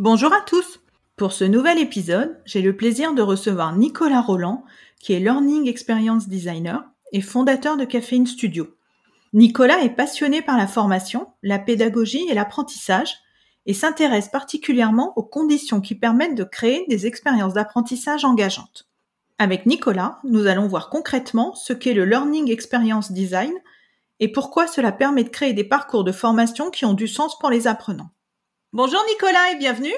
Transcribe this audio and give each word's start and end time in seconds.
Bonjour 0.00 0.32
à 0.32 0.40
tous 0.40 0.80
Pour 1.16 1.30
ce 1.30 1.44
nouvel 1.44 1.78
épisode, 1.78 2.40
j'ai 2.46 2.62
le 2.62 2.74
plaisir 2.74 3.12
de 3.12 3.20
recevoir 3.20 3.76
Nicolas 3.76 4.22
Roland, 4.22 4.64
qui 4.98 5.12
est 5.12 5.20
Learning 5.20 5.68
Experience 5.68 6.26
Designer 6.26 6.82
et 7.12 7.20
fondateur 7.20 7.76
de 7.76 7.84
Caféine 7.84 8.26
Studio. 8.26 8.74
Nicolas 9.34 9.82
est 9.82 9.94
passionné 9.94 10.40
par 10.40 10.56
la 10.56 10.66
formation, 10.66 11.26
la 11.42 11.58
pédagogie 11.58 12.26
et 12.30 12.32
l'apprentissage 12.32 13.14
et 13.66 13.74
s'intéresse 13.74 14.28
particulièrement 14.28 15.12
aux 15.16 15.22
conditions 15.22 15.82
qui 15.82 15.94
permettent 15.94 16.34
de 16.34 16.44
créer 16.44 16.86
des 16.88 17.06
expériences 17.06 17.52
d'apprentissage 17.52 18.24
engageantes. 18.24 18.88
Avec 19.38 19.66
Nicolas, 19.66 20.18
nous 20.24 20.46
allons 20.46 20.66
voir 20.66 20.88
concrètement 20.88 21.54
ce 21.54 21.74
qu'est 21.74 21.92
le 21.92 22.06
Learning 22.06 22.50
Experience 22.50 23.12
Design 23.12 23.52
et 24.18 24.32
pourquoi 24.32 24.66
cela 24.66 24.92
permet 24.92 25.24
de 25.24 25.28
créer 25.28 25.52
des 25.52 25.62
parcours 25.62 26.04
de 26.04 26.12
formation 26.12 26.70
qui 26.70 26.86
ont 26.86 26.94
du 26.94 27.06
sens 27.06 27.38
pour 27.38 27.50
les 27.50 27.66
apprenants. 27.66 28.08
Bonjour 28.72 29.00
Nicolas 29.08 29.50
et 29.52 29.56
bienvenue. 29.56 29.92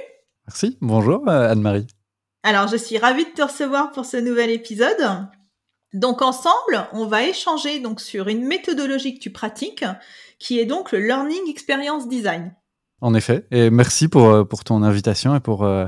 Merci, 0.48 0.78
bonjour 0.80 1.28
euh, 1.28 1.50
Anne-Marie. 1.50 1.86
Alors 2.42 2.68
je 2.68 2.78
suis 2.78 2.96
ravie 2.96 3.26
de 3.26 3.30
te 3.30 3.42
recevoir 3.42 3.92
pour 3.92 4.06
ce 4.06 4.16
nouvel 4.16 4.48
épisode. 4.48 5.28
Donc 5.92 6.22
ensemble, 6.22 6.88
on 6.94 7.04
va 7.04 7.24
échanger 7.24 7.80
donc 7.80 8.00
sur 8.00 8.28
une 8.28 8.46
méthodologie 8.46 9.14
que 9.14 9.20
tu 9.20 9.30
pratiques 9.30 9.84
qui 10.38 10.58
est 10.58 10.64
donc 10.64 10.90
le 10.92 11.00
Learning 11.00 11.50
Experience 11.50 12.08
Design. 12.08 12.54
En 13.02 13.12
effet, 13.12 13.46
et 13.50 13.68
merci 13.68 14.08
pour, 14.08 14.30
euh, 14.30 14.44
pour 14.44 14.64
ton 14.64 14.82
invitation 14.82 15.36
et 15.36 15.40
pour 15.40 15.64
euh, 15.64 15.86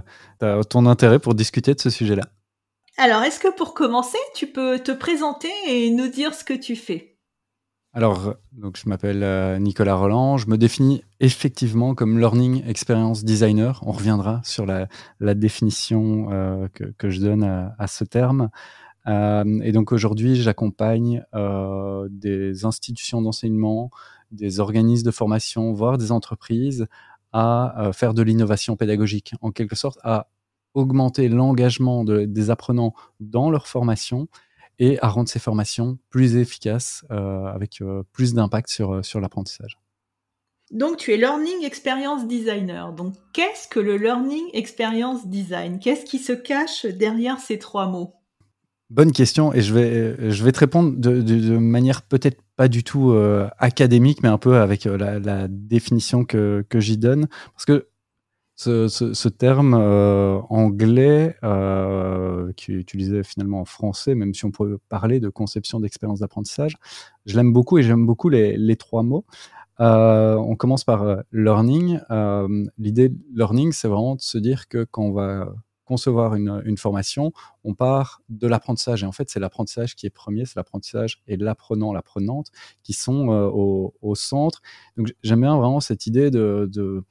ton 0.68 0.84
intérêt 0.84 1.18
pour 1.18 1.34
discuter 1.34 1.72
de 1.72 1.80
ce 1.80 1.88
sujet-là. 1.88 2.24
Alors, 2.98 3.22
est-ce 3.22 3.40
que 3.40 3.52
pour 3.56 3.72
commencer, 3.72 4.18
tu 4.34 4.46
peux 4.46 4.78
te 4.78 4.92
présenter 4.92 5.50
et 5.66 5.90
nous 5.90 6.08
dire 6.08 6.34
ce 6.34 6.44
que 6.44 6.52
tu 6.52 6.76
fais? 6.76 7.13
Alors, 7.96 8.34
je 8.74 8.88
m'appelle 8.88 9.22
euh, 9.22 9.60
Nicolas 9.60 9.94
Roland. 9.94 10.36
Je 10.36 10.48
me 10.48 10.58
définis 10.58 11.04
effectivement 11.20 11.94
comme 11.94 12.18
Learning 12.18 12.66
Experience 12.66 13.24
Designer. 13.24 13.80
On 13.86 13.92
reviendra 13.92 14.40
sur 14.42 14.66
la, 14.66 14.88
définition 15.36 16.26
euh, 16.32 16.66
que, 16.98 17.08
je 17.10 17.20
donne 17.20 17.44
à, 17.44 17.86
ce 17.86 18.02
terme. 18.02 18.50
Euh, 19.06 19.60
et 19.62 19.70
donc 19.70 19.92
aujourd'hui, 19.92 20.34
j'accompagne 20.34 21.22
des 22.10 22.64
institutions 22.64 23.22
d'enseignement, 23.22 23.90
des 24.32 24.58
organismes 24.58 25.06
de 25.06 25.12
formation, 25.12 25.72
voire 25.72 25.96
des 25.96 26.10
entreprises 26.10 26.88
à 27.32 27.90
faire 27.92 28.12
de 28.12 28.22
l'innovation 28.22 28.74
pédagogique, 28.74 29.34
en 29.40 29.52
quelque 29.52 29.76
sorte 29.76 30.00
à 30.02 30.28
augmenter 30.74 31.28
l'engagement 31.28 32.04
des 32.04 32.50
apprenants 32.50 32.92
dans 33.20 33.50
leur 33.50 33.68
formation 33.68 34.26
et 34.78 34.98
à 35.02 35.08
rendre 35.08 35.28
ces 35.28 35.38
formations 35.38 35.98
plus 36.10 36.36
efficaces 36.36 37.04
euh, 37.10 37.46
avec 37.46 37.80
euh, 37.80 38.02
plus 38.12 38.34
d'impact 38.34 38.68
sur, 38.68 38.94
euh, 38.94 39.02
sur 39.02 39.20
l'apprentissage. 39.20 39.78
Donc, 40.70 40.96
tu 40.96 41.12
es 41.12 41.16
Learning 41.16 41.64
Experience 41.64 42.26
Designer. 42.26 42.92
Donc, 42.92 43.14
qu'est-ce 43.32 43.68
que 43.68 43.80
le 43.80 43.96
Learning 43.96 44.44
Experience 44.52 45.26
Design? 45.26 45.78
Qu'est-ce 45.78 46.04
qui 46.04 46.18
se 46.18 46.32
cache 46.32 46.86
derrière 46.86 47.38
ces 47.38 47.58
trois 47.58 47.86
mots? 47.86 48.14
Bonne 48.90 49.12
question, 49.12 49.52
et 49.52 49.60
je 49.60 49.74
vais, 49.74 50.30
je 50.30 50.44
vais 50.44 50.52
te 50.52 50.60
répondre 50.60 50.94
de, 50.96 51.20
de, 51.20 51.56
manière 51.56 52.02
peut-être 52.02 52.40
pas 52.56 52.68
du 52.68 52.84
tout 52.84 53.16
académique, 53.58 54.22
mais 54.22 54.28
un 54.28 54.38
peu 54.38 54.58
avec 54.58 54.84
la, 54.84 55.18
la 55.18 55.48
définition 55.48 56.24
que, 56.24 56.64
que 56.68 56.80
j'y 56.80 56.98
donne. 56.98 57.26
Parce 57.54 57.64
que 57.64 57.88
ce, 58.56 59.28
terme 59.28 59.74
euh, 59.74 60.38
anglais 60.48 61.34
euh, 61.42 62.52
qui 62.56 62.72
est 62.72 62.76
utilisé 62.76 63.22
finalement 63.24 63.60
en 63.60 63.64
français, 63.64 64.14
même 64.14 64.34
si 64.34 64.44
on 64.44 64.50
peut 64.50 64.78
parler 64.88 65.20
de 65.20 65.28
conception 65.28 65.80
d'expérience 65.80 66.20
d'apprentissage, 66.20 66.76
je 67.26 67.36
l'aime 67.36 67.52
beaucoup 67.52 67.78
et 67.78 67.82
j'aime 67.82 68.06
beaucoup 68.06 68.28
les, 68.28 68.76
trois 68.76 69.02
mots. 69.02 69.24
Euh, 69.80 70.36
on 70.36 70.54
commence 70.54 70.84
par 70.84 71.22
learning. 71.32 71.98
L'idée 72.78 73.08
de 73.08 73.18
learning, 73.34 73.72
c'est 73.72 73.88
vraiment 73.88 74.14
de 74.14 74.20
se 74.20 74.38
dire 74.38 74.68
que 74.68 74.84
quand 74.84 75.02
on 75.02 75.12
va 75.12 75.52
concevoir 75.84 76.34
une, 76.34 76.78
formation, 76.78 77.32
on 77.62 77.74
part 77.74 78.22
de 78.30 78.46
l'apprentissage. 78.46 79.02
Et 79.02 79.06
en 79.06 79.12
fait, 79.12 79.28
c'est 79.28 79.40
l'apprentissage 79.40 79.96
qui 79.96 80.06
est 80.06 80.10
premier, 80.10 80.46
c'est 80.46 80.56
l'apprentissage 80.56 81.22
et 81.26 81.36
l'apprenant, 81.36 81.92
l'apprenante 81.92 82.46
qui 82.82 82.94
sont 82.94 83.28
au, 83.28 84.14
centre. 84.14 84.62
Donc 84.96 85.12
j'aime 85.22 85.40
bien 85.40 85.56
vraiment 85.56 85.80
cette 85.80 86.06
idée 86.06 86.30
de 86.30 87.04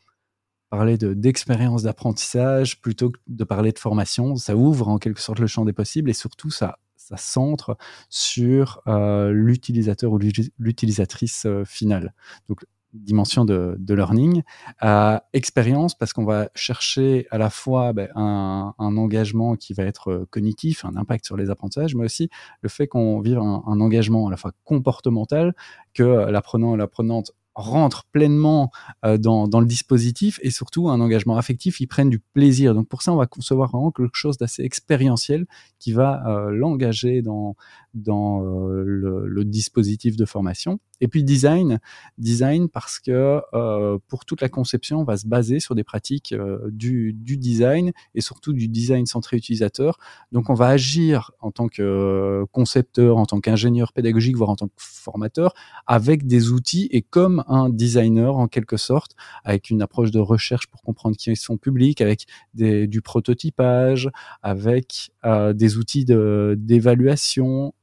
parler 0.74 0.98
d'expérience 0.98 1.84
d'apprentissage 1.84 2.82
plutôt 2.82 3.12
que 3.12 3.20
de 3.28 3.44
parler 3.44 3.72
de 3.72 3.78
formation. 3.78 4.36
Ça 4.38 4.56
ouvre 4.56 4.88
en 4.88 4.98
quelque 4.98 5.22
sorte 5.22 5.38
le 5.38 5.46
champ 5.46 5.66
des 5.66 5.72
possibles 5.72 6.10
et 6.10 6.14
surtout 6.14 6.50
ça, 6.50 6.80
ça 6.96 7.16
centre 7.16 7.78
sur 8.10 8.82
euh, 8.88 9.32
l'utilisateur 9.32 10.12
ou 10.12 10.18
l'utilisatrice 10.58 11.46
euh, 11.46 11.64
finale. 11.64 12.16
Donc 12.50 12.66
dimension 12.92 13.46
de, 13.46 13.76
de 13.78 13.94
learning, 13.94 14.42
euh, 14.84 15.20
expérience 15.34 15.94
parce 15.94 16.12
qu'on 16.12 16.26
va 16.26 16.50
chercher 16.56 17.28
à 17.30 17.38
la 17.38 17.52
fois 17.52 17.94
ben, 17.94 18.10
un, 18.16 18.74
un, 18.80 18.98
engagement 18.98 19.56
qui 19.56 19.74
va 19.74 19.84
être 19.84 20.12
euh, 20.12 20.28
cognitif, 20.32 20.86
un 20.86 20.96
impact 20.96 21.26
sur 21.26 21.38
les 21.38 21.52
apprentissages, 21.52 21.94
mais 21.94 22.06
aussi 22.06 22.30
le 22.62 22.70
fait 22.70 22.88
qu'on 22.88 23.20
vive 23.20 23.38
un, 23.38 23.64
un, 23.68 23.80
engagement 23.80 24.28
à 24.28 24.32
la 24.32 24.38
fois 24.38 24.54
comportemental, 24.64 25.54
que 25.94 26.04
l'apprenant 26.04 26.74
et 26.74 26.78
l'apprenante 26.78 27.32
rentrent 27.56 28.06
pleinement 28.12 28.72
euh, 29.06 29.18
dans, 29.18 29.48
dans, 29.48 29.60
le 29.60 29.66
dispositif 29.66 30.40
et 30.42 30.50
surtout 30.50 30.90
un 30.90 31.00
engagement 31.00 31.38
affectif, 31.38 31.80
ils 31.80 31.88
prennent 31.88 32.10
du 32.10 32.20
plaisir. 32.20 32.74
Donc 32.74 32.88
pour 32.88 33.02
ça, 33.02 33.14
on 33.14 33.18
va 33.18 33.28
concevoir 33.28 33.70
vraiment 33.70 33.92
quelque 33.92 34.16
chose 34.16 34.38
d'assez 34.38 34.64
expérientiel 34.64 35.46
qui 35.80 35.92
va 35.92 36.24
euh, 36.28 36.52
l'engager 36.52 37.22
dans, 37.22 37.56
dans 37.94 38.44
euh, 38.44 38.84
le, 38.86 39.28
le, 39.28 39.46
dispositif 39.46 40.16
de 40.18 40.26
formation. 40.26 40.80
Et 41.02 41.08
puis 41.08 41.24
design, 41.24 41.80
design 42.18 42.70
parce 42.70 43.00
que 43.00 43.42
euh, 43.54 43.98
pour 44.08 44.26
toute 44.26 44.42
la 44.42 44.50
conception, 44.50 45.02
on 45.02 45.04
va 45.04 45.18
se 45.18 45.28
baser 45.28 45.60
sur 45.60 45.76
des 45.76 45.84
pratiques 45.84 46.32
euh, 46.32 46.60
du, 46.72 47.14
du, 47.14 47.38
design 47.38 47.92
et 48.16 48.22
surtout 48.22 48.54
du 48.54 48.68
design 48.68 49.06
centré 49.06 49.38
utilisateur. 49.38 49.98
Donc 50.32 50.50
on 50.50 50.54
va 50.54 50.68
agir 50.68 51.32
en 51.40 51.52
tant 51.52 51.68
que 51.68 52.46
concepteur, 52.52 53.18
en 53.18 53.26
tant 53.26 53.42
qu'ingénieur 53.42 53.92
pédagogique, 53.92 54.38
voire 54.38 54.50
en 54.50 54.56
tant 54.56 54.68
que 54.68 54.74
formateur, 54.78 55.54
avec 55.88 56.26
des 56.26 56.50
outils 56.50 56.88
et 56.92 57.02
comme 57.02 57.44
un 57.48 57.70
designer 57.70 58.38
en 58.38 58.48
quelque 58.48 58.78
sorte, 58.78 59.12
avec 59.44 59.70
une 59.70 59.82
approche 59.82 60.12
de 60.12 60.20
recherche 60.20 60.68
pour 60.68 60.82
comprendre 60.82 61.18
qui 61.18 61.32
est 61.32 61.36
son 61.36 61.58
public, 61.58 62.02
avec 62.02 62.26
des, 62.54 62.88
du 62.88 63.02
prototypage, 63.02 64.10
avec 64.42 65.12
euh, 65.26 65.54
des 65.54 65.78
outils 65.78 66.06
d'évaluation. 66.06 67.74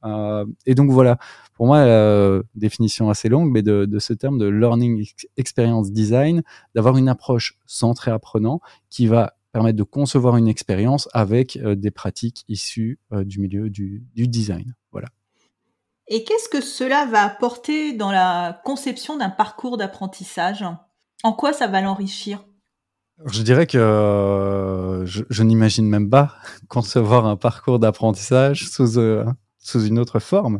et 0.65 0.75
donc 0.75 0.89
voilà, 0.89 1.17
pour 1.53 1.67
moi, 1.67 2.43
définition 2.55 3.09
assez 3.09 3.29
longue, 3.29 3.51
mais 3.51 3.61
de, 3.61 3.99
ce 3.99 4.13
terme 4.13 4.37
de 4.37 4.47
learning 4.47 5.05
experience 5.37 5.91
design, 5.91 6.43
d'avoir 6.75 6.97
une 6.97 7.09
approche 7.09 7.57
centrée 7.65 8.11
apprenant 8.11 8.61
qui 8.89 9.07
va 9.07 9.33
permettre 9.51 9.77
de 9.77 9.83
concevoir 9.83 10.37
une 10.37 10.47
expérience 10.47 11.09
avec 11.13 11.57
euh, 11.57 11.75
des 11.75 11.91
pratiques 11.91 12.43
issues 12.47 12.99
euh, 13.11 13.23
du 13.23 13.39
milieu 13.39 13.69
du, 13.69 14.03
design. 14.15 14.75
Voilà. 14.91 15.09
Et 16.07 16.23
qu'est-ce 16.23 16.49
que 16.49 16.61
cela 16.61 17.05
va 17.05 17.23
apporter 17.23 17.93
dans 17.93 18.11
la 18.11 18.61
conception 18.65 19.17
d'un 19.17 19.29
parcours 19.29 19.77
d'apprentissage? 19.77 20.65
En 21.23 21.33
quoi 21.33 21.53
ça 21.53 21.67
va 21.67 21.81
l'enrichir? 21.81 22.43
Je 23.25 23.43
dirais 23.43 23.67
que 23.67 23.77
euh, 23.77 25.05
je, 25.05 25.43
n'imagine 25.43 25.87
même 25.87 26.09
pas 26.09 26.35
concevoir 26.67 27.25
un 27.25 27.35
parcours 27.35 27.79
d'apprentissage 27.79 28.67
sous, 28.69 28.99
sous 29.61 29.85
une 29.85 29.99
autre 29.99 30.19
forme. 30.19 30.57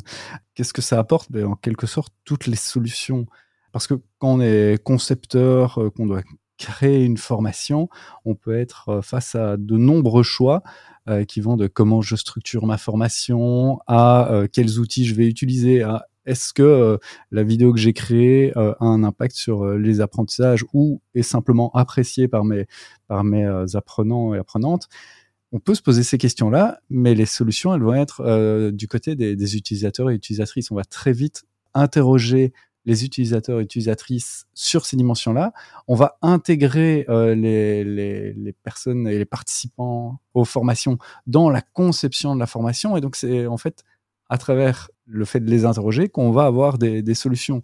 Qu'est-ce 0.53 0.73
que 0.73 0.81
ça 0.81 0.99
apporte? 0.99 1.31
Ben, 1.31 1.45
En 1.45 1.55
quelque 1.55 1.87
sorte, 1.87 2.13
toutes 2.23 2.47
les 2.47 2.55
solutions. 2.55 3.25
Parce 3.71 3.87
que 3.87 3.95
quand 4.19 4.35
on 4.35 4.41
est 4.41 4.81
concepteur, 4.83 5.77
euh, 5.79 5.89
qu'on 5.89 6.05
doit 6.05 6.21
créer 6.57 7.03
une 7.03 7.17
formation, 7.17 7.89
on 8.25 8.35
peut 8.35 8.57
être 8.57 8.89
euh, 8.89 9.01
face 9.01 9.35
à 9.35 9.57
de 9.57 9.77
nombreux 9.77 10.23
choix 10.23 10.61
euh, 11.09 11.25
qui 11.25 11.41
vont 11.41 11.57
de 11.57 11.67
comment 11.67 12.01
je 12.01 12.15
structure 12.15 12.65
ma 12.65 12.77
formation, 12.77 13.79
à 13.87 14.43
quels 14.53 14.79
outils 14.79 15.05
je 15.05 15.15
vais 15.15 15.27
utiliser, 15.27 15.81
à 15.81 16.05
est-ce 16.27 16.53
que 16.53 16.99
la 17.31 17.41
vidéo 17.41 17.73
que 17.73 17.79
j'ai 17.79 17.93
créée 17.93 18.55
a 18.55 18.75
un 18.79 19.03
impact 19.03 19.35
sur 19.35 19.65
les 19.65 20.01
apprentissages 20.01 20.63
ou 20.71 21.01
est 21.15 21.23
simplement 21.23 21.71
appréciée 21.73 22.27
par 22.27 22.45
mes, 22.45 22.67
par 23.07 23.23
mes 23.23 23.43
apprenants 23.73 24.35
et 24.35 24.37
apprenantes? 24.37 24.87
On 25.51 25.59
peut 25.59 25.75
se 25.75 25.81
poser 25.81 26.03
ces 26.03 26.17
questions-là, 26.17 26.79
mais 26.89 27.13
les 27.13 27.25
solutions, 27.25 27.73
elles 27.73 27.81
vont 27.81 27.93
être 27.93 28.21
euh, 28.21 28.71
du 28.71 28.87
côté 28.87 29.15
des, 29.15 29.55
utilisateurs 29.55 30.09
et 30.09 30.15
utilisatrices. 30.15 30.71
On 30.71 30.75
va 30.75 30.85
très 30.85 31.11
vite 31.11 31.43
interroger 31.73 32.53
les 32.85 33.05
utilisateurs 33.05 33.59
et 33.59 33.63
utilisatrices 33.63 34.45
sur 34.53 34.85
ces 34.85 34.97
dimensions-là. 34.97 35.53
On 35.87 35.95
va 35.95 36.17
intégrer 36.21 37.05
euh, 37.09 37.35
les, 37.35 38.55
personnes 38.63 39.07
et 39.07 39.17
les 39.17 39.25
participants 39.25 40.19
aux 40.33 40.45
formations 40.45 40.97
dans 41.27 41.49
la 41.49 41.61
conception 41.61 42.33
de 42.33 42.39
la 42.39 42.47
formation. 42.47 42.97
Et 42.97 43.01
donc, 43.01 43.15
c'est 43.15 43.45
en 43.45 43.57
fait 43.57 43.83
à 44.29 44.37
travers 44.37 44.89
le 45.05 45.25
fait 45.25 45.41
de 45.41 45.49
les 45.49 45.65
interroger 45.65 46.07
qu'on 46.07 46.31
va 46.31 46.45
avoir 46.45 46.77
des 46.77 47.13
solutions. 47.13 47.61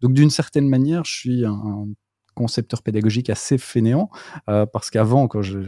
Donc, 0.00 0.14
d'une 0.14 0.30
certaine 0.30 0.68
manière, 0.68 1.04
je 1.04 1.12
suis 1.12 1.44
un, 1.44 1.88
concepteur 2.34 2.82
pédagogique 2.82 3.30
assez 3.30 3.58
fainéant 3.58 4.10
euh, 4.48 4.66
parce 4.66 4.90
qu'avant, 4.90 5.28
quand 5.28 5.42
je 5.42 5.58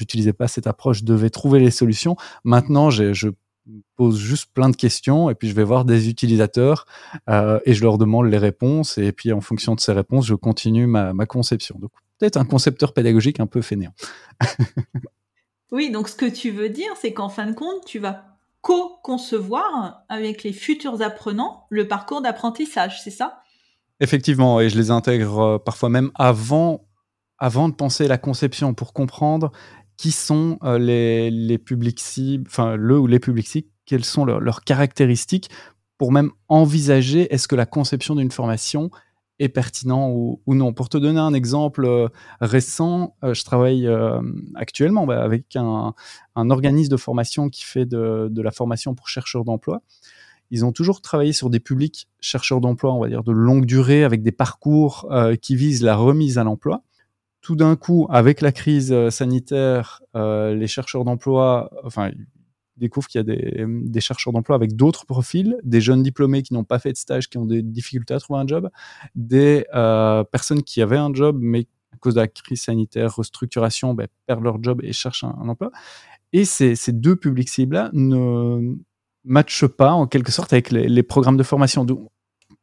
n'utilisais 0.00 0.32
pas 0.32 0.48
cette 0.48 0.66
approche, 0.66 0.98
je 0.98 1.04
devais 1.04 1.30
trouver 1.30 1.60
les 1.60 1.70
solutions. 1.70 2.16
Maintenant, 2.44 2.90
je 2.90 3.30
pose 3.96 4.18
juste 4.18 4.46
plein 4.52 4.68
de 4.68 4.76
questions 4.76 5.30
et 5.30 5.34
puis 5.34 5.48
je 5.48 5.54
vais 5.54 5.64
voir 5.64 5.84
des 5.84 6.08
utilisateurs 6.08 6.86
euh, 7.28 7.60
et 7.64 7.74
je 7.74 7.82
leur 7.82 7.98
demande 7.98 8.26
les 8.26 8.38
réponses 8.38 8.98
et 8.98 9.12
puis 9.12 9.32
en 9.32 9.40
fonction 9.40 9.74
de 9.74 9.80
ces 9.80 9.92
réponses, 9.92 10.26
je 10.26 10.34
continue 10.34 10.86
ma, 10.86 11.12
conception. 11.26 11.78
Donc 11.78 11.90
peut-être 12.18 12.36
un 12.36 12.44
concepteur 12.44 12.92
pédagogique 12.92 13.40
un 13.40 13.46
peu 13.46 13.62
fainéant. 13.62 13.94
oui, 15.72 15.90
donc 15.90 16.08
ce 16.08 16.16
que 16.16 16.26
tu 16.26 16.50
veux 16.50 16.68
dire, 16.68 16.90
c'est 17.00 17.12
qu'en 17.12 17.28
fin 17.28 17.46
de 17.46 17.54
compte, 17.54 17.84
tu 17.86 17.98
vas 17.98 18.24
co-concevoir 18.60 20.04
avec 20.08 20.42
les 20.42 20.52
futurs 20.52 21.02
apprenants 21.02 21.66
le 21.68 21.88
parcours 21.88 22.22
d'apprentissage, 22.22 23.02
c'est 23.02 23.10
ça? 23.10 23.42
Effectivement, 24.02 24.60
et 24.60 24.68
je 24.68 24.76
les 24.76 24.90
intègre 24.90 25.38
euh, 25.38 25.58
parfois 25.58 25.88
même 25.88 26.10
avant, 26.16 26.88
avant 27.38 27.68
de 27.68 27.74
penser 27.74 28.08
la 28.08 28.18
conception 28.18 28.74
pour 28.74 28.94
comprendre 28.94 29.52
qui 29.96 30.10
sont 30.10 30.58
euh, 30.64 30.76
les, 30.76 31.56
publics 31.58 32.00
cibles, 32.00 32.44
enfin 32.48 32.74
le 32.74 32.98
ou 32.98 33.06
les 33.06 33.20
publics 33.20 33.46
cibles, 33.46 33.68
quelles 33.86 34.04
sont 34.04 34.24
leurs, 34.24 34.64
caractéristiques 34.64 35.50
pour 35.98 36.10
même 36.10 36.32
envisager 36.48 37.32
est-ce 37.32 37.46
que 37.46 37.54
la 37.54 37.64
conception 37.64 38.16
d'une 38.16 38.32
formation 38.32 38.90
est 39.38 39.48
pertinent 39.48 40.10
ou, 40.10 40.40
non. 40.48 40.72
Pour 40.72 40.88
te 40.88 40.98
donner 40.98 41.20
un 41.20 41.32
exemple 41.32 41.84
euh, 41.84 42.08
récent, 42.40 43.14
je 43.22 43.44
travaille 43.44 43.88
actuellement 44.56 45.06
bah, 45.06 45.22
avec 45.22 45.54
un, 45.54 45.94
organisme 46.34 46.90
de 46.90 46.96
formation 46.96 47.48
qui 47.50 47.62
fait 47.62 47.86
de 47.86 48.42
la 48.42 48.50
formation 48.50 48.96
pour 48.96 49.08
chercheurs 49.08 49.44
d'emploi. 49.44 49.80
Ils 50.52 50.64
ont 50.64 50.70
toujours 50.70 51.00
travaillé 51.00 51.32
sur 51.32 51.50
des 51.50 51.58
publics 51.58 52.06
chercheurs 52.20 52.60
d'emploi, 52.60 52.94
on 52.94 53.00
va 53.00 53.08
dire, 53.08 53.24
de 53.24 53.32
longue 53.32 53.66
durée, 53.66 54.04
avec 54.04 54.22
des 54.22 54.30
parcours 54.30 55.12
qui 55.40 55.56
visent 55.56 55.82
la 55.82 55.96
remise 55.96 56.38
à 56.38 56.44
l'emploi 56.44 56.84
tout 57.42 57.56
d'un 57.56 57.76
coup, 57.76 58.06
avec 58.08 58.40
la 58.40 58.52
crise 58.52 58.92
euh, 58.92 59.10
sanitaire, 59.10 60.00
euh, 60.14 60.54
les 60.54 60.68
chercheurs 60.68 61.04
d'emploi, 61.04 61.70
enfin, 61.84 62.12
découvrent 62.76 63.08
qu'il 63.08 63.18
y 63.18 63.20
a 63.20 63.24
des, 63.24 64.00
chercheurs 64.00 64.32
d'emploi 64.32 64.56
avec 64.56 64.76
d'autres 64.76 65.04
profils, 65.04 65.56
des 65.64 65.80
jeunes 65.80 66.02
diplômés 66.02 66.42
qui 66.42 66.54
n'ont 66.54 66.64
pas 66.64 66.78
fait 66.78 66.92
de 66.92 66.96
stage, 66.96 67.28
qui 67.28 67.38
ont 67.38 67.44
des 67.44 67.62
difficultés 67.62 68.14
à 68.14 68.20
trouver 68.20 68.40
un 68.40 68.46
job, 68.46 68.70
des 69.14 69.66
euh, 69.74 70.24
personnes 70.24 70.62
qui 70.62 70.80
avaient 70.80 70.96
un 70.96 71.12
job, 71.12 71.36
mais 71.40 71.66
à 71.92 71.96
cause 71.98 72.14
de 72.14 72.20
la 72.20 72.28
crise 72.28 72.62
sanitaire, 72.62 73.14
restructuration, 73.16 73.92
ben, 73.92 74.06
perdent 74.26 74.44
leur 74.44 74.62
job 74.62 74.80
et 74.82 74.92
cherchent 74.92 75.24
un, 75.24 75.48
emploi. 75.48 75.70
Et 76.32 76.44
ces, 76.44 76.76
deux 76.88 77.16
publics 77.16 77.50
cibles-là 77.50 77.90
ne 77.92 78.76
matchent 79.24 79.66
pas, 79.66 79.92
en 79.92 80.06
quelque 80.06 80.32
sorte, 80.32 80.52
avec 80.52 80.70
les, 80.70 81.02
programmes 81.02 81.36
de 81.36 81.42
formation 81.42 81.86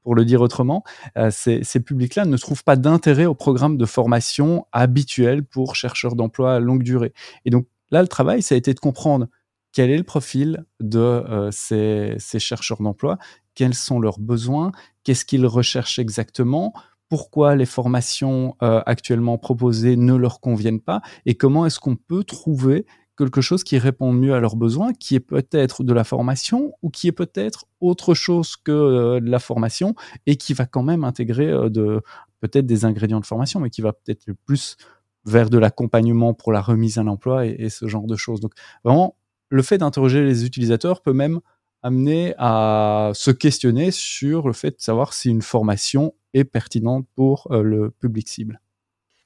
pour 0.03 0.15
le 0.15 0.25
dire 0.25 0.41
autrement, 0.41 0.83
euh, 1.17 1.29
ces, 1.31 1.79
publics-là 1.79 2.25
ne 2.25 2.37
trouvent 2.37 2.63
pas 2.63 2.75
d'intérêt 2.75 3.25
au 3.25 3.35
programme 3.35 3.77
de 3.77 3.85
formation 3.85 4.65
habituel 4.71 5.43
pour 5.43 5.75
chercheurs 5.75 6.15
d'emploi 6.15 6.55
à 6.55 6.59
longue 6.59 6.83
durée. 6.83 7.13
Et 7.45 7.49
donc 7.49 7.67
là, 7.91 8.01
le 8.01 8.07
travail, 8.07 8.41
ça 8.41 8.55
a 8.55 8.57
été 8.57 8.73
de 8.73 8.79
comprendre 8.79 9.27
quel 9.71 9.89
est 9.91 9.97
le 9.97 10.03
profil 10.03 10.65
de 10.79 10.99
euh, 10.99 11.51
ces, 11.51 12.17
chercheurs 12.39 12.81
d'emploi, 12.81 13.17
quels 13.55 13.75
sont 13.75 13.99
leurs 13.99 14.19
besoins, 14.19 14.71
qu'est-ce 15.03 15.25
qu'ils 15.25 15.45
recherchent 15.45 15.99
exactement, 15.99 16.73
pourquoi 17.07 17.55
les 17.55 17.65
formations 17.65 18.55
euh, 18.61 18.81
actuellement 18.85 19.37
proposées 19.37 19.95
ne 19.95 20.13
leur 20.13 20.39
conviennent 20.39 20.81
pas 20.81 21.01
et 21.25 21.35
comment 21.35 21.65
est-ce 21.65 21.79
qu'on 21.79 21.95
peut 21.95 22.23
trouver 22.23 22.85
quelque 23.19 23.41
chose 23.41 23.65
qui 23.65 23.77
répond 23.77 24.13
mieux 24.13 24.33
à 24.33 24.39
leurs 24.39 24.55
besoins, 24.55 24.93
qui 24.93 25.13
est 25.15 25.19
peut-être 25.19 25.83
de 25.83 25.93
la 25.93 26.05
formation 26.05 26.73
ou 26.81 26.89
qui 26.89 27.09
est 27.09 27.11
peut-être 27.11 27.65
autre 27.81 28.13
chose 28.13 28.55
que 28.55 28.71
euh, 28.71 29.19
de 29.19 29.29
la 29.29 29.39
formation 29.39 29.93
et 30.25 30.37
qui 30.37 30.53
va 30.53 30.65
quand 30.65 30.83
même 30.83 31.03
intégrer 31.03 31.49
euh, 31.49 31.99
peut-être 32.39 32.65
des 32.65 32.85
ingrédients 32.85 33.19
de 33.19 33.25
formation, 33.25 33.59
mais 33.59 33.69
qui 33.69 33.81
va 33.81 33.91
peut-être 33.91 34.25
plus 34.45 34.77
vers 35.25 35.49
de 35.49 35.57
l'accompagnement 35.57 36.33
pour 36.33 36.53
la 36.53 36.61
remise 36.61 36.97
à 36.97 37.03
l'emploi 37.03 37.45
et, 37.45 37.69
ce 37.69 37.87
genre 37.87 38.07
de 38.07 38.15
choses. 38.15 38.39
Donc 38.39 38.53
vraiment, 38.85 39.17
le 39.49 39.63
fait 39.63 39.77
d'interroger 39.77 40.23
les 40.23 40.45
utilisateurs 40.45 41.01
peut 41.01 41.11
même 41.11 41.41
amener 41.83 42.33
à 42.37 43.11
se 43.13 43.31
questionner 43.31 43.91
sur 43.91 44.47
le 44.47 44.53
fait 44.53 44.71
de 44.71 44.81
savoir 44.81 45.13
si 45.13 45.29
une 45.29 45.41
formation 45.41 46.13
est 46.33 46.45
pertinente 46.45 47.05
pour 47.15 47.49
euh, 47.51 47.63
le 47.63 47.91
public 47.91 48.29
cible. 48.29 48.61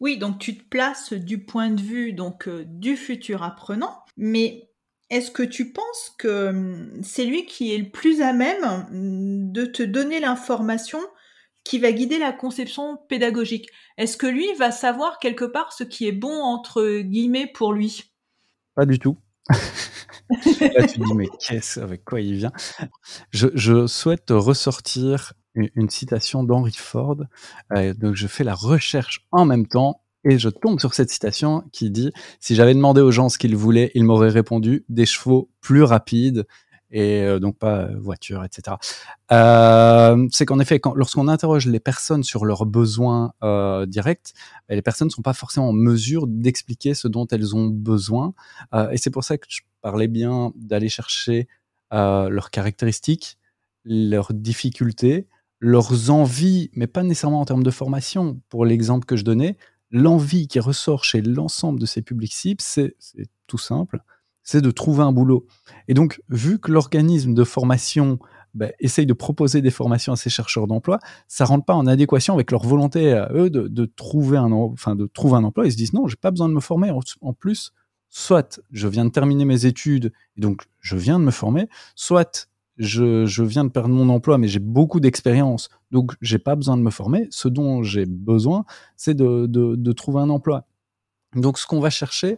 Oui, 0.03 0.17
donc 0.17 0.37
tu 0.37 0.57
te 0.57 0.67
places 0.67 1.13
du 1.13 1.45
point 1.45 1.69
de 1.69 1.81
vue 1.81 2.11
donc 2.11 2.49
euh, 2.49 2.65
du 2.67 2.97
futur 2.97 3.41
apprenant, 3.41 4.03
mais 4.17 4.69
est-ce 5.09 5.31
que 5.31 5.43
tu 5.43 5.71
penses 5.71 6.13
que 6.19 6.49
hum, 6.49 7.01
c'est 7.01 7.23
lui 7.23 7.45
qui 7.45 7.73
est 7.73 7.77
le 7.77 7.89
plus 7.89 8.21
à 8.21 8.33
même 8.33 8.65
hum, 8.65 9.53
de 9.53 9.63
te 9.63 9.81
donner 9.81 10.19
l'information 10.19 10.99
qui 11.63 11.79
va 11.79 11.93
guider 11.93 12.19
la 12.19 12.33
conception 12.33 12.97
pédagogique? 13.07 13.69
Est-ce 13.97 14.17
que 14.17 14.27
lui 14.27 14.53
va 14.55 14.71
savoir 14.71 15.19
quelque 15.19 15.45
part 15.45 15.71
ce 15.71 15.85
qui 15.85 16.05
est 16.05 16.11
bon 16.11 16.37
entre 16.37 16.99
guillemets 16.99 17.49
pour 17.53 17.71
lui? 17.71 18.11
Pas 18.75 18.85
du 18.85 18.99
tout. 18.99 19.17
Là, 19.49 20.85
tu 20.85 20.99
dis, 20.99 21.13
mais 21.15 21.27
qu'est-ce, 21.39 21.79
avec 21.79 22.03
quoi 22.03 22.19
il 22.19 22.35
vient? 22.35 22.51
Je, 23.31 23.87
souhaite 23.87 24.31
ressortir 24.31 25.31
une, 25.55 25.89
citation 25.89 26.43
d'Henry 26.43 26.73
Ford. 26.73 27.17
Euh, 27.73 27.93
donc, 27.93 28.15
je 28.15 28.27
fais 28.27 28.43
la 28.43 28.55
recherche 28.55 29.25
en 29.31 29.45
même 29.45 29.67
temps 29.67 30.01
et 30.23 30.39
je 30.39 30.49
tombe 30.49 30.79
sur 30.79 30.93
cette 30.93 31.09
citation 31.09 31.63
qui 31.71 31.91
dit 31.91 32.11
Si 32.39 32.55
j'avais 32.55 32.73
demandé 32.73 33.01
aux 33.01 33.11
gens 33.11 33.29
ce 33.29 33.37
qu'ils 33.37 33.55
voulaient, 33.55 33.91
ils 33.93 34.03
m'auraient 34.03 34.29
répondu 34.29 34.85
des 34.89 35.05
chevaux 35.05 35.49
plus 35.61 35.83
rapides 35.83 36.45
et 36.93 37.23
euh, 37.23 37.39
donc 37.39 37.57
pas 37.57 37.79
euh, 37.79 37.97
voiture, 37.97 38.45
etc. 38.45 38.77
Euh, 39.31 40.27
c'est 40.31 40.45
qu'en 40.45 40.59
effet, 40.59 40.79
lorsqu'on 40.95 41.27
interroge 41.27 41.65
les 41.65 41.79
personnes 41.79 42.23
sur 42.23 42.45
leurs 42.45 42.65
besoins 42.65 43.33
directs, 43.87 44.33
les 44.69 44.81
personnes 44.81 45.07
ne 45.07 45.11
sont 45.11 45.23
pas 45.23 45.33
forcément 45.33 45.69
en 45.69 45.73
mesure 45.73 46.27
d'expliquer 46.27 46.93
ce 46.93 47.07
dont 47.07 47.27
elles 47.27 47.55
ont 47.55 47.67
besoin. 47.67 48.33
Et 48.91 48.97
c'est 48.97 49.09
pour 49.09 49.23
ça 49.23 49.37
que 49.37 49.47
je 49.49 49.61
parlais 49.81 50.07
bien 50.07 50.53
d'aller 50.55 50.89
chercher 50.89 51.47
leurs 51.91 52.51
caractéristiques, 52.51 53.37
leurs 53.85 54.33
difficultés, 54.33 55.27
leurs 55.63 56.09
envies, 56.09 56.69
mais 56.73 56.87
pas 56.87 57.03
nécessairement 57.03 57.39
en 57.39 57.45
termes 57.45 57.63
de 57.63 57.71
formation. 57.71 58.41
Pour 58.49 58.65
l'exemple 58.65 59.05
que 59.05 59.15
je 59.15 59.23
donnais, 59.23 59.57
l'envie 59.91 60.49
qui 60.49 60.59
ressort 60.59 61.05
chez 61.05 61.21
l'ensemble 61.21 61.79
de 61.79 61.85
ces 61.85 62.01
publics 62.01 62.33
cibles, 62.33 62.61
c'est 62.61 62.95
tout 63.47 63.57
simple, 63.57 64.01
c'est 64.43 64.59
de 64.59 64.71
trouver 64.71 65.03
un 65.03 65.13
boulot. 65.13 65.47
Et 65.87 65.93
donc, 65.93 66.21
vu 66.27 66.59
que 66.59 66.69
l'organisme 66.69 67.33
de 67.33 67.45
formation 67.45 68.19
ben, 68.53 68.73
essaye 68.81 69.05
de 69.05 69.13
proposer 69.13 69.61
des 69.61 69.71
formations 69.71 70.11
à 70.11 70.17
ces 70.17 70.29
chercheurs 70.29 70.67
d'emploi, 70.67 70.99
ça 71.29 71.45
rentre 71.45 71.63
pas 71.63 71.75
en 71.75 71.87
adéquation 71.87 72.33
avec 72.33 72.51
leur 72.51 72.63
volonté 72.63 73.13
à 73.13 73.31
eux 73.33 73.49
de, 73.49 73.85
trouver 73.85 74.37
un, 74.37 74.51
emploi. 74.51 75.65
Ils 75.65 75.71
se 75.71 75.77
disent 75.77 75.93
non, 75.93 76.07
j'ai 76.09 76.17
pas 76.17 76.31
besoin 76.31 76.49
de 76.49 76.53
me 76.53 76.59
former. 76.59 76.91
En, 77.21 77.33
plus, 77.33 77.71
soit 78.09 78.59
je 78.69 78.89
viens 78.89 79.05
de 79.05 79.11
terminer 79.11 79.45
mes 79.45 79.65
études 79.65 80.11
et 80.35 80.41
donc 80.41 80.63
je 80.81 80.97
viens 80.97 81.19
de 81.19 81.23
me 81.23 81.31
former, 81.31 81.69
soit 81.95 82.49
je, 82.77 83.43
viens 83.43 83.63
de 83.63 83.69
perdre 83.69 83.89
mon 83.89 84.09
emploi, 84.09 84.37
mais 84.37 84.47
j'ai 84.47 84.59
beaucoup 84.59 84.99
d'expérience, 84.99 85.69
donc 85.91 86.13
j'ai 86.21 86.39
pas 86.39 86.55
besoin 86.55 86.77
de 86.77 86.81
me 86.81 86.89
former. 86.89 87.27
Ce 87.29 87.47
dont 87.47 87.83
j'ai 87.83 88.05
besoin, 88.05 88.65
c'est 88.95 89.15
de, 89.15 89.91
trouver 89.93 90.21
un 90.21 90.29
emploi. 90.29 90.65
Donc, 91.35 91.57
ce 91.57 91.67
qu'on 91.67 91.79
va 91.79 91.89
chercher, 91.89 92.37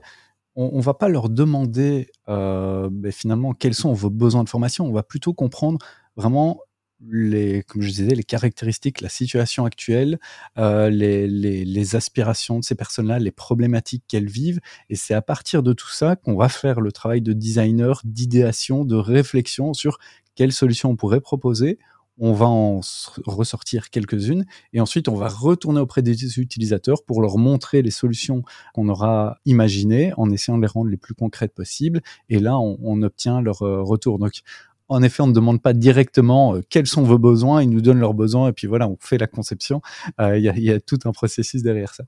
on, 0.56 0.78
ne 0.78 0.82
va 0.82 0.94
pas 0.94 1.10
leur 1.10 1.30
demander 1.30 2.10
euh, 2.30 2.90
ben, 2.92 3.12
finalement 3.12 3.54
quels 3.54 3.74
sont 3.74 3.94
vos 3.94 4.10
besoins 4.10 4.44
de 4.44 4.50
formation. 4.50 4.86
On 4.86 4.94
va 4.94 5.04
plutôt 5.04 5.34
comprendre 5.34 5.86
vraiment 6.16 6.62
les, 7.10 7.64
comme 7.64 7.82
je 7.82 7.90
disais, 7.90 8.16
les 8.16 8.24
caractéristiques, 8.24 9.02
la 9.02 9.10
situation 9.10 9.66
actuelle, 9.66 10.18
euh, 10.58 10.90
les, 10.90 11.28
les, 11.28 11.96
aspirations 11.96 12.60
de 12.60 12.64
ces 12.64 12.76
personnes-là, 12.76 13.20
les 13.20 13.32
problématiques 13.32 14.06
qu'elles 14.08 14.30
vivent. 14.30 14.60
Et 14.90 14.96
c'est 14.96 15.14
à 15.14 15.22
partir 15.22 15.62
de 15.62 15.74
tout 15.74 15.90
ça 15.90 16.16
qu'on 16.16 16.36
va 16.36 16.50
faire 16.50 16.80
le 16.80 16.92
travail 16.92 17.22
de 17.22 17.34
designer, 17.34 18.02
d'idéation, 18.06 18.86
de 18.86 18.96
réflexion 18.96 19.74
sur 19.74 20.00
quelles 20.36 20.52
solutions 20.52 20.92
on 20.92 20.96
pourrait 20.96 21.22
proposer. 21.22 21.80
On 22.18 22.32
va 22.32 22.46
en 22.46 22.80
ressortir 23.26 23.90
quelques-unes 23.90 24.46
et 24.72 24.80
ensuite 24.80 25.10
on 25.10 25.16
va 25.16 25.28
retourner 25.28 25.82
auprès 25.82 26.02
des 26.02 26.40
utilisateurs 26.40 27.04
pour 27.04 27.22
leur 27.22 27.38
montrer 27.38 27.82
les 27.82 27.92
solutions 27.92 28.44
qu'on 28.74 28.88
aura 28.88 29.38
imaginées 29.46 30.14
en 30.16 30.32
essayant 30.32 30.58
de 30.58 30.62
les 30.62 30.68
rendre 30.68 30.90
les 30.90 30.96
plus 30.96 31.14
concrètes 31.14 31.54
possibles. 31.54 32.02
Et 32.30 32.40
là, 32.40 32.58
on, 32.58 33.02
obtient 33.02 33.42
leur 33.42 33.64
euh, 33.64 33.84
retour. 33.84 34.18
Donc, 34.18 34.44
en 34.88 35.04
effet, 35.04 35.24
on 35.24 35.28
ne 35.28 35.34
demande 35.34 35.62
pas 35.62 35.74
directement 35.74 36.56
euh, 36.56 36.62
quels 36.70 36.88
sont 36.88 37.04
vos 37.04 37.18
besoins, 37.18 37.62
ils 37.62 37.70
nous 37.70 37.82
donnent 37.82 38.00
leurs 38.00 38.14
besoins 38.14 38.50
et 38.50 38.54
puis 38.54 38.68
voilà, 38.68 38.88
on 38.88 38.98
fait 39.00 39.18
la 39.18 39.28
conception. 39.28 39.82
Euh, 40.22 40.38
il 40.38 40.44
y, 40.44 40.72
a 40.72 40.80
tout 40.80 41.00
un 41.04 41.12
processus 41.12 41.64
derrière 41.64 41.94
ça. 41.94 42.06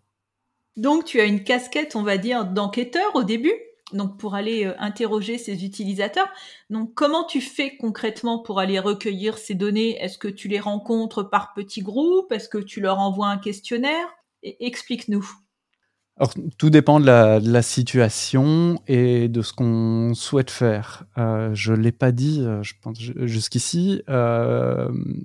Donc, 0.78 1.06
tu 1.06 1.20
as 1.20 1.26
une 1.26 1.44
casquette, 1.44 1.96
on 1.96 2.04
va 2.04 2.18
dire, 2.18 2.46
d'enquêteur 2.46 3.16
au 3.16 3.24
début? 3.24 3.54
Donc 3.94 4.17
pour 4.17 4.36
aller 4.36 4.65
euh, 4.65 4.74
interroger 4.79 5.38
ces 5.38 5.63
utilisateurs. 5.63 6.27
Donc 6.70 6.94
comment 6.94 7.24
tu 7.24 7.41
fais 7.41 7.77
concrètement 7.77 8.39
pour 8.39 8.60
aller 8.60 8.79
recueillir 8.79 9.38
ces 9.38 9.56
données? 9.56 9.98
Est-ce 10.01 10.17
que 10.17 10.27
tu 10.27 10.48
les 10.48 10.60
rencontres 10.60 11.24
par 11.24 11.53
petits 11.53 11.82
groupes? 11.82 12.32
Est-ce 12.32 12.50
que 12.50 12.58
tu 12.58 12.82
leur 12.82 13.00
envoies 13.00 13.27
un 13.27 13.38
questionnaire? 13.38 14.08
Explique-nous. 14.44 15.29
Alors, 16.20 16.34
tout 16.58 16.72
dépend 16.72 17.00
de 17.00 17.06
la, 17.06 17.62
situation 17.62 18.82
et 18.88 19.27
de 19.27 19.44
ce 19.44 19.53
qu'on 19.53 20.15
souhaite 20.15 20.50
faire. 20.50 21.06
Euh, 21.20 21.51
je 21.53 21.74
ne 21.74 21.77
l'ai 21.77 21.91
pas 21.91 22.12
dit, 22.12 22.41
euh, 22.41 22.63
jusqu'ici, 23.27 24.01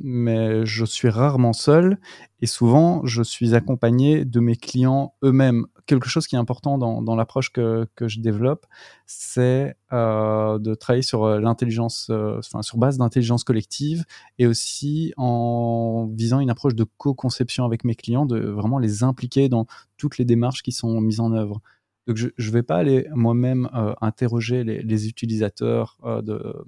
mais 0.03 0.67
je 0.67 0.85
suis 0.85 1.09
rarement 1.09 1.55
seul 1.55 1.99
et 2.41 2.47
souvent, 2.47 3.01
je 3.07 3.23
suis 3.23 3.55
accompagné 3.55 4.27
de 4.27 4.41
mes 4.41 4.57
clients 4.57 5.15
eux-mêmes 5.25 5.67
quelque 5.87 6.09
chose 6.09 6.27
qui 6.27 6.35
est 6.35 6.39
important 6.39 6.79
dans, 6.79 7.17
l'approche 7.17 7.51
que, 7.53 7.87
je 8.01 8.21
développe, 8.21 8.67
c'est 9.07 9.77
euh, 9.93 10.59
de 10.59 10.75
travailler 10.75 11.03
sur 11.03 11.25
euh, 11.25 11.41
l'intelligence, 11.41 12.09
euh, 12.11 12.39
enfin, 12.39 12.63
sur 12.63 12.79
base 12.79 12.99
d'intelligence 12.99 13.45
collective 13.45 14.05
et 14.39 14.47
aussi 14.47 15.13
en 15.17 16.09
visant 16.13 16.41
une 16.41 16.51
approche 16.51 16.75
de 16.75 16.85
co-conception 16.97 17.65
avec 17.65 17.85
mes 17.85 17.95
clients, 17.95 18.27
de 18.27 18.39
vraiment 18.39 18.79
les 18.79 19.03
impliquer 19.03 19.49
dans 19.49 19.67
toutes 19.97 20.19
les 20.19 20.25
démarches 20.25 20.63
qui 20.63 20.73
sont 20.73 21.01
mises 21.01 21.21
en 21.21 21.33
œuvre. 21.33 21.61
Donc, 22.07 22.17
je 22.17 22.27
ne 22.27 22.53
vais 22.53 22.63
pas 22.65 22.77
aller 22.77 23.07
moi-même 23.15 23.69
interroger 24.01 24.65
les, 24.65 25.09
utilisateurs 25.09 25.99
de, 26.25 26.65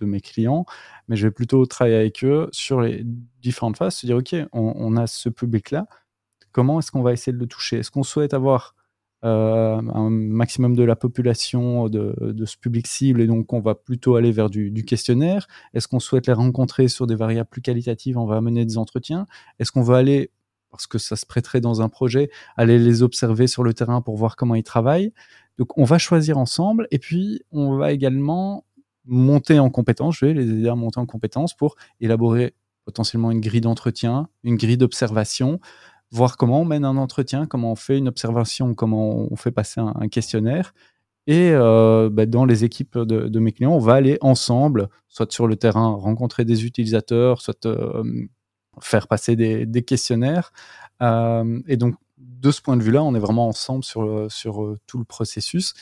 mes 0.00 0.20
clients, 0.22 0.64
mais 1.08 1.16
je 1.16 1.26
vais 1.26 1.30
plutôt 1.30 1.66
travailler 1.66 1.96
avec 1.96 2.24
eux 2.24 2.48
sur 2.52 2.80
les 2.80 3.04
différentes 3.42 3.76
phases, 3.76 3.96
se 3.96 4.06
dire, 4.06 4.16
OK, 4.16 4.34
on 4.52 4.96
a 4.96 5.06
ce 5.06 5.28
public-là, 5.28 5.86
comment 6.58 6.80
est-ce 6.80 6.90
qu'on 6.90 7.02
va 7.02 7.12
essayer 7.12 7.32
de 7.32 7.38
le 7.38 7.46
toucher? 7.46 7.76
Est-ce 7.76 7.92
qu'on 7.92 8.02
souhaite 8.02 8.34
avoir 8.34 8.74
euh, 9.24 9.76
un 9.76 10.10
maximum 10.10 10.74
de 10.74 10.82
la 10.82 10.96
population 10.96 11.88
de, 11.88 12.44
ce 12.44 12.56
public 12.56 12.88
cible 12.88 13.20
et 13.20 13.28
donc 13.28 13.52
on 13.52 13.60
va 13.60 13.76
plutôt 13.76 14.16
aller 14.16 14.32
vers 14.32 14.50
du, 14.50 14.84
questionnaire? 14.84 15.46
Est-ce 15.72 15.86
qu'on 15.86 16.00
souhaite 16.00 16.26
les 16.26 16.32
rencontrer 16.32 16.88
sur 16.88 17.06
des 17.06 17.14
variables 17.14 17.48
plus 17.48 17.62
qualitatives? 17.62 18.18
On 18.18 18.26
va 18.26 18.40
mener 18.40 18.64
des 18.64 18.76
entretiens. 18.76 19.28
Est-ce 19.60 19.70
qu'on 19.70 19.82
va 19.82 19.98
aller, 19.98 20.32
parce 20.72 20.88
que 20.88 20.98
ça 20.98 21.14
se 21.14 21.26
prêterait 21.26 21.60
dans 21.60 21.80
un 21.80 21.88
projet, 21.88 22.28
aller 22.56 22.80
les 22.80 23.04
observer 23.04 23.46
sur 23.46 23.62
le 23.62 23.72
terrain 23.72 24.02
pour 24.02 24.16
voir 24.16 24.34
comment 24.34 24.56
ils 24.56 24.64
travaillent? 24.64 25.12
Donc 25.58 25.78
on 25.78 25.84
va 25.84 25.98
choisir 25.98 26.38
ensemble 26.38 26.88
et 26.90 26.98
puis 26.98 27.40
on 27.52 27.76
va 27.76 27.92
également 27.92 28.64
monter 29.04 29.60
en 29.60 29.70
compétence, 29.70 30.16
je 30.16 30.26
vais 30.26 30.34
les 30.34 30.50
aider 30.50 30.68
à 30.68 30.74
monter 30.74 30.98
en 30.98 31.06
compétence 31.06 31.54
pour 31.54 31.76
élaborer 32.00 32.52
potentiellement 32.84 33.30
une 33.30 33.40
grille 33.40 33.60
d'entretien, 33.60 34.28
une 34.42 34.56
grille 34.56 34.76
d'observation, 34.76 35.60
voir 36.10 36.36
comment 36.36 36.62
on 36.62 36.64
mène 36.64 36.84
un 36.84 36.96
entretien, 36.96 37.46
comment 37.46 37.72
on 37.72 37.76
fait 37.76 37.98
une 37.98 38.08
observation, 38.08 38.74
comment 38.74 39.30
on 39.30 39.36
fait 39.36 39.50
passer 39.50 39.80
un, 39.80 40.08
questionnaire. 40.08 40.74
Et 41.26 41.50
euh, 41.52 42.08
bah, 42.10 42.24
dans 42.24 42.46
les 42.46 42.64
équipes 42.64 42.98
de, 42.98 43.38
mes 43.38 43.52
clients, 43.52 43.74
on 43.74 43.78
va 43.78 43.94
aller 43.94 44.16
ensemble, 44.22 44.88
soit 45.08 45.30
sur 45.30 45.46
le 45.46 45.56
terrain, 45.56 45.88
rencontrer 45.88 46.44
des 46.46 46.64
utilisateurs, 46.64 47.42
soit 47.42 47.66
euh, 47.66 48.02
faire 48.80 49.06
passer 49.08 49.36
des, 49.36 49.82
questionnaires. 49.82 50.52
Euh, 51.02 51.60
et 51.66 51.76
donc, 51.76 51.96
de 52.16 52.50
ce 52.50 52.62
point 52.62 52.76
de 52.76 52.82
vue-là, 52.82 53.02
on 53.02 53.14
est 53.14 53.20
vraiment 53.20 53.48
ensemble 53.48 53.84
sur, 53.84 54.76
tout 54.86 54.98
le 54.98 55.04
processus. 55.04 55.74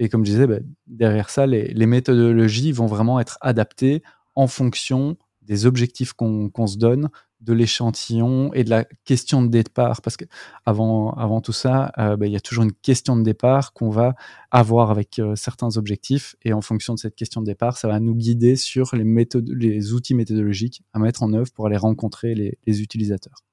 Et 0.00 0.08
comme 0.08 0.24
je 0.24 0.32
disais, 0.32 0.46
bah, 0.48 0.58
derrière 0.88 1.30
ça, 1.30 1.46
les, 1.46 1.86
méthodologies 1.86 2.72
vont 2.72 2.86
vraiment 2.86 3.20
être 3.20 3.38
adaptées 3.40 4.02
en 4.34 4.48
fonction 4.48 5.16
des 5.42 5.66
objectifs 5.66 6.14
qu'on 6.14 6.66
se 6.66 6.78
donne, 6.78 7.10
de 7.40 7.52
l'échantillon 7.52 8.52
et 8.52 8.64
de 8.64 8.70
la 8.70 8.84
question 9.04 9.42
de 9.42 9.48
départ. 9.48 10.02
Parce 10.02 10.16
que 10.16 10.24
avant, 10.66 11.40
tout 11.40 11.52
ça, 11.52 11.92
euh, 11.98 12.16
bah, 12.16 12.26
il 12.26 12.32
y 12.32 12.36
a 12.36 12.40
toujours 12.40 12.64
une 12.64 12.72
question 12.72 13.16
de 13.16 13.22
départ 13.22 13.72
qu'on 13.72 13.90
va 13.90 14.14
avoir 14.50 14.90
avec 14.90 15.18
euh, 15.18 15.36
certains 15.36 15.76
objectifs. 15.76 16.36
Et 16.42 16.52
en 16.52 16.60
fonction 16.60 16.94
de 16.94 16.98
cette 16.98 17.16
question 17.16 17.40
de 17.40 17.46
départ, 17.46 17.76
ça 17.76 17.88
va 17.88 18.00
nous 18.00 18.14
guider 18.14 18.56
sur 18.56 18.94
les, 18.94 19.04
méthodes, 19.04 19.48
les 19.48 19.92
outils 19.92 20.14
méthodologiques 20.14 20.82
à 20.92 20.98
mettre 20.98 21.22
en 21.22 21.32
œuvre 21.32 21.50
pour 21.52 21.66
aller 21.66 21.76
rencontrer 21.76 22.34
les, 22.34 22.80
utilisateurs. 22.80 23.44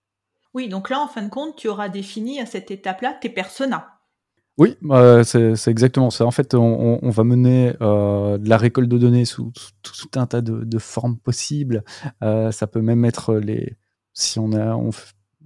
Oui, 0.54 0.70
donc 0.70 0.90
là, 0.90 1.00
en 1.02 1.08
fin 1.08 1.24
de 1.24 1.30
compte, 1.30 1.56
tu 1.56 1.68
auras 1.68 1.90
défini 1.90 2.40
à 2.40 2.46
cette 2.46 2.72
étape-là 2.72 3.18
tes 3.20 3.30
personas. 3.30 3.97
Oui, 4.58 4.76
euh, 4.90 5.24
c'est 5.24 5.68
exactement 5.68 6.10
ça. 6.10 6.26
En 6.26 6.32
fait, 6.32 6.56
on, 6.56 7.10
va 7.10 7.24
mener 7.24 7.74
de 7.80 8.50
la 8.50 8.58
récolte 8.58 8.90
de 8.90 8.98
données 8.98 9.26
sous, 9.26 9.52
tout 9.84 10.20
un 10.20 10.26
tas 10.26 10.42
de, 10.42 10.80
formes 10.80 11.18
possibles. 11.18 11.84
ça 12.22 12.68
peut 12.68 12.82
même 12.82 13.06
être 13.06 13.36
les, 13.36 13.78
si 14.18 14.40
on, 14.40 14.52
a, 14.54 14.76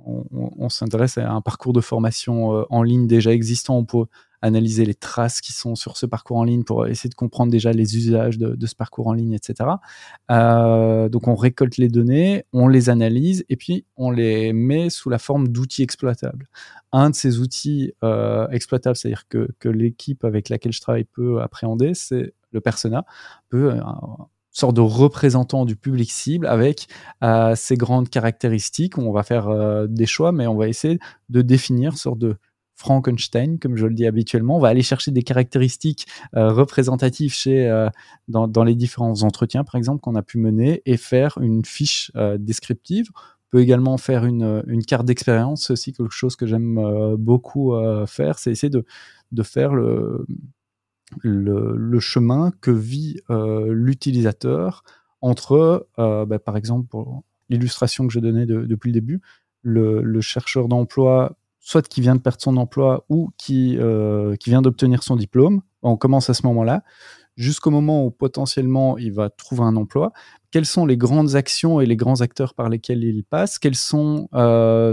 on, 0.05 0.69
s'intéresse 0.69 1.17
à 1.17 1.31
un 1.31 1.41
parcours 1.41 1.73
de 1.73 1.81
formation 1.81 2.55
euh, 2.55 2.63
en 2.69 2.83
ligne 2.83 3.05
déjà 3.05 3.31
existant, 3.31 3.77
on 3.77 3.85
peut 3.85 4.05
analyser 4.41 4.85
les 4.85 4.93
traces 4.93 5.41
qui 5.41 5.53
sont 5.53 5.75
sur 5.75 5.97
ce 5.97 6.05
parcours 6.05 6.37
en 6.37 6.43
ligne 6.43 6.63
pour 6.63 6.87
essayer 6.87 7.09
de 7.09 7.15
comprendre 7.15 7.51
déjà 7.51 7.71
les 7.71 7.97
usages 7.97 8.37
de, 8.37 8.65
ce 8.65 8.75
parcours 8.75 9.07
en 9.07 9.13
ligne, 9.13 9.33
etc. 9.33 9.69
Euh, 10.29 11.09
donc 11.09 11.27
on 11.27 11.35
récolte 11.35 11.77
les 11.77 11.89
données, 11.89 12.45
on 12.53 12.67
les 12.67 12.89
analyse 12.89 13.45
et 13.49 13.55
puis 13.55 13.85
on 13.97 14.11
les 14.11 14.53
met 14.53 14.89
sous 14.89 15.09
la 15.09 15.19
forme 15.19 15.47
d'outils 15.47 15.83
exploitables. 15.83 16.47
Un 16.91 17.09
de 17.09 17.15
ces 17.15 17.39
outils 17.39 17.93
euh, 18.03 18.47
exploitables, 18.49 18.95
c'est-à-dire 18.95 19.27
que, 19.27 19.49
que 19.59 19.69
l'équipe 19.69 20.23
avec 20.23 20.49
laquelle 20.49 20.73
je 20.73 20.81
travaille 20.81 21.05
peut 21.05 21.41
appréhender, 21.41 21.93
c'est 21.93 22.33
le 22.51 22.61
persona, 22.61 23.05
peut 23.49 23.79
sorte 24.51 24.75
de 24.75 24.81
représentant 24.81 25.65
du 25.65 25.75
public 25.75 26.11
cible 26.11 26.45
avec 26.45 26.87
euh, 27.23 27.55
ces 27.55 27.75
grandes 27.75 28.09
caractéristiques. 28.09 28.97
On 28.97 29.11
va 29.11 29.23
faire 29.23 29.47
euh, 29.47 29.87
des 29.87 30.05
choix, 30.05 30.31
mais 30.31 30.47
on 30.47 30.57
va 30.57 30.67
essayer 30.67 30.99
de 31.29 31.41
définir 31.41 31.97
sorte 31.97 32.19
de 32.19 32.37
Frankenstein, 32.81 33.59
comme 33.59 33.77
je 33.77 33.85
le 33.85 33.93
dis 33.93 34.05
habituellement. 34.05 34.57
On 34.57 34.59
va 34.59 34.67
aller 34.67 34.81
chercher 34.81 35.11
des 35.11 35.23
caractéristiques 35.23 36.07
euh, 36.35 36.51
représentatives 36.51 37.33
chez, 37.33 37.87
dans, 38.27 38.47
dans, 38.47 38.63
les 38.63 38.75
différents 38.75 39.23
entretiens, 39.23 39.63
par 39.63 39.75
exemple, 39.75 40.01
qu'on 40.01 40.15
a 40.15 40.21
pu 40.21 40.37
mener 40.37 40.81
et 40.85 40.97
faire 40.97 41.37
une 41.39 41.63
fiche 41.63 42.11
descriptive. 42.39 43.09
On 43.15 43.57
peut 43.57 43.61
également 43.61 43.97
faire 43.97 44.25
une, 44.25 44.63
une 44.67 44.83
carte 44.83 45.05
d'expérience, 45.05 45.67
c'est 45.67 45.73
aussi 45.73 45.93
quelque 45.93 46.13
chose 46.13 46.35
que 46.35 46.45
j'aime 46.45 47.15
beaucoup 47.17 47.73
faire, 48.07 48.39
c'est 48.39 48.51
essayer 48.51 48.69
de, 48.69 48.85
de 49.31 49.43
faire 49.43 49.73
le, 49.73 50.25
le, 51.19 51.99
chemin 51.99 52.51
que 52.61 52.71
vit 52.71 53.19
euh, 53.29 53.73
l'utilisateur 53.73 54.83
entre, 55.21 55.87
euh, 55.99 56.25
bah, 56.25 56.39
par 56.39 56.57
exemple, 56.57 56.87
pour 56.87 57.23
l'illustration 57.49 58.07
que 58.07 58.13
je 58.13 58.19
donnais 58.19 58.45
depuis 58.45 58.87
le 58.89 58.93
début, 58.93 59.21
le, 59.61 60.21
chercheur 60.21 60.67
d'emploi, 60.67 61.37
soit 61.61 61.87
qui 61.87 62.01
vient 62.01 62.15
de 62.15 62.21
perdre 62.21 62.41
son 62.41 62.57
emploi 62.57 63.05
ou 63.07 63.31
qui, 63.37 63.77
euh, 63.79 64.35
qui 64.35 64.49
vient 64.49 64.61
d'obtenir 64.61 65.03
son 65.03 65.15
diplôme. 65.15 65.61
On 65.81 65.95
commence 65.95 66.29
à 66.29 66.33
ce 66.33 66.45
moment-là, 66.47 66.83
jusqu'au 67.37 67.71
moment 67.71 68.05
où 68.05 68.11
potentiellement 68.11 68.97
il 68.97 69.13
va 69.13 69.29
trouver 69.29 69.61
un 69.61 69.75
emploi. 69.77 70.11
Quelles 70.51 70.65
sont 70.65 70.85
les 70.85 70.97
grandes 70.97 71.35
actions 71.35 71.79
et 71.79 71.85
les 71.85 71.95
grands 71.95 72.21
acteurs 72.21 72.53
par 72.53 72.67
lesquels 72.67 73.03
il 73.03 73.23
passe? 73.23 73.57
Quels 73.57 73.75
sont 73.75 74.27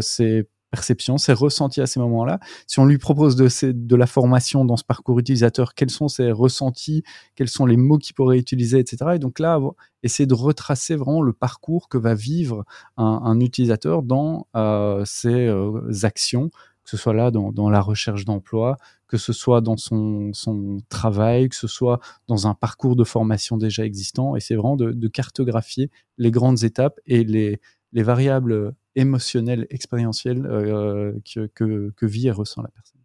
ses 0.00 0.48
perception, 0.70 1.18
ses 1.18 1.32
ressentis 1.32 1.80
à 1.80 1.86
ces 1.86 2.00
moments-là. 2.00 2.40
Si 2.66 2.78
on 2.78 2.84
lui 2.84 2.98
propose 2.98 3.36
de, 3.36 3.48
de, 3.72 3.96
la 3.96 4.06
formation 4.06 4.64
dans 4.64 4.76
ce 4.76 4.84
parcours 4.84 5.18
utilisateur, 5.18 5.74
quels 5.74 5.90
sont 5.90 6.08
ses 6.08 6.30
ressentis, 6.30 7.02
quels 7.34 7.48
sont 7.48 7.66
les 7.66 7.76
mots 7.76 7.98
qu'il 7.98 8.14
pourrait 8.14 8.38
utiliser, 8.38 8.78
etc. 8.78 9.12
Et 9.14 9.18
donc 9.18 9.38
là, 9.38 9.58
essayer 10.02 10.26
de 10.26 10.34
retracer 10.34 10.96
vraiment 10.96 11.22
le 11.22 11.32
parcours 11.32 11.88
que 11.88 11.98
va 11.98 12.14
vivre 12.14 12.64
un, 12.96 13.40
utilisateur 13.40 14.02
dans 14.02 14.46
euh, 14.56 15.04
ses 15.04 15.46
euh, 15.46 15.80
actions, 16.02 16.50
que 16.84 16.90
ce 16.90 16.96
soit 16.96 17.14
là 17.14 17.30
dans, 17.30 17.70
la 17.70 17.80
recherche 17.80 18.24
d'emploi, 18.24 18.76
que 19.08 19.16
ce 19.16 19.32
soit 19.32 19.60
dans 19.60 19.76
son, 19.76 20.32
son, 20.32 20.78
travail, 20.88 21.48
que 21.48 21.56
ce 21.56 21.66
soit 21.66 22.00
dans 22.28 22.46
un 22.46 22.54
parcours 22.54 22.96
de 22.96 23.04
formation 23.04 23.58
déjà 23.58 23.84
existant. 23.84 24.36
Et 24.36 24.40
c'est 24.40 24.54
vraiment 24.54 24.76
de, 24.76 24.92
de, 24.92 25.08
cartographier 25.08 25.90
les 26.16 26.30
grandes 26.30 26.64
étapes 26.64 26.98
et 27.06 27.24
les, 27.24 27.60
les 27.92 28.02
variables 28.02 28.74
émotionnel, 28.98 29.66
expérientiel 29.70 30.44
euh, 30.44 31.12
que, 31.54 32.06
vit 32.06 32.26
et 32.26 32.32
ressent 32.32 32.62
la 32.62 32.68
personne. 32.68 33.00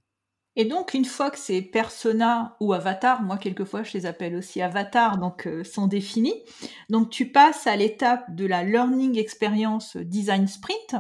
Et 0.56 0.66
donc, 0.66 0.94
une 0.94 1.06
fois 1.06 1.32
que 1.32 1.38
ces 1.38 1.62
personas 1.62 2.56
ou 2.60 2.74
avatars, 2.74 3.24
moi 3.24 3.38
quelquefois 3.38 3.84
je 3.84 3.98
les 3.98 4.06
appelle 4.06 4.36
aussi 4.36 4.62
avatars, 4.62 5.18
donc 5.18 5.48
euh, 5.48 5.64
sont 5.64 5.88
définis, 5.88 6.44
donc 6.90 7.10
tu 7.10 7.32
passes 7.32 7.66
à 7.66 7.76
l'étape 7.76 8.36
de 8.36 8.46
la 8.46 8.64
Learning 8.64 9.18
Experience 9.18 9.98
Design 9.98 10.48
Sprint. 10.48 10.96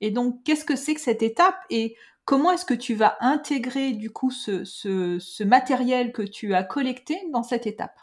Et 0.00 0.10
donc, 0.10 0.42
qu'est-ce 0.44 0.64
que 0.64 0.76
c'est 0.76 0.94
que 0.94 1.00
cette 1.00 1.22
étape 1.22 1.58
et 1.70 1.96
comment 2.24 2.50
est-ce 2.52 2.64
que 2.64 2.74
tu 2.74 2.94
vas 2.94 3.16
intégrer 3.20 3.92
du 3.92 4.10
coup 4.10 4.32
ce 4.32 5.44
matériel 5.44 6.12
que 6.12 6.22
tu 6.22 6.54
as 6.54 6.64
collecté 6.64 7.18
dans 7.32 7.44
cette 7.44 7.66
étape? 7.66 7.98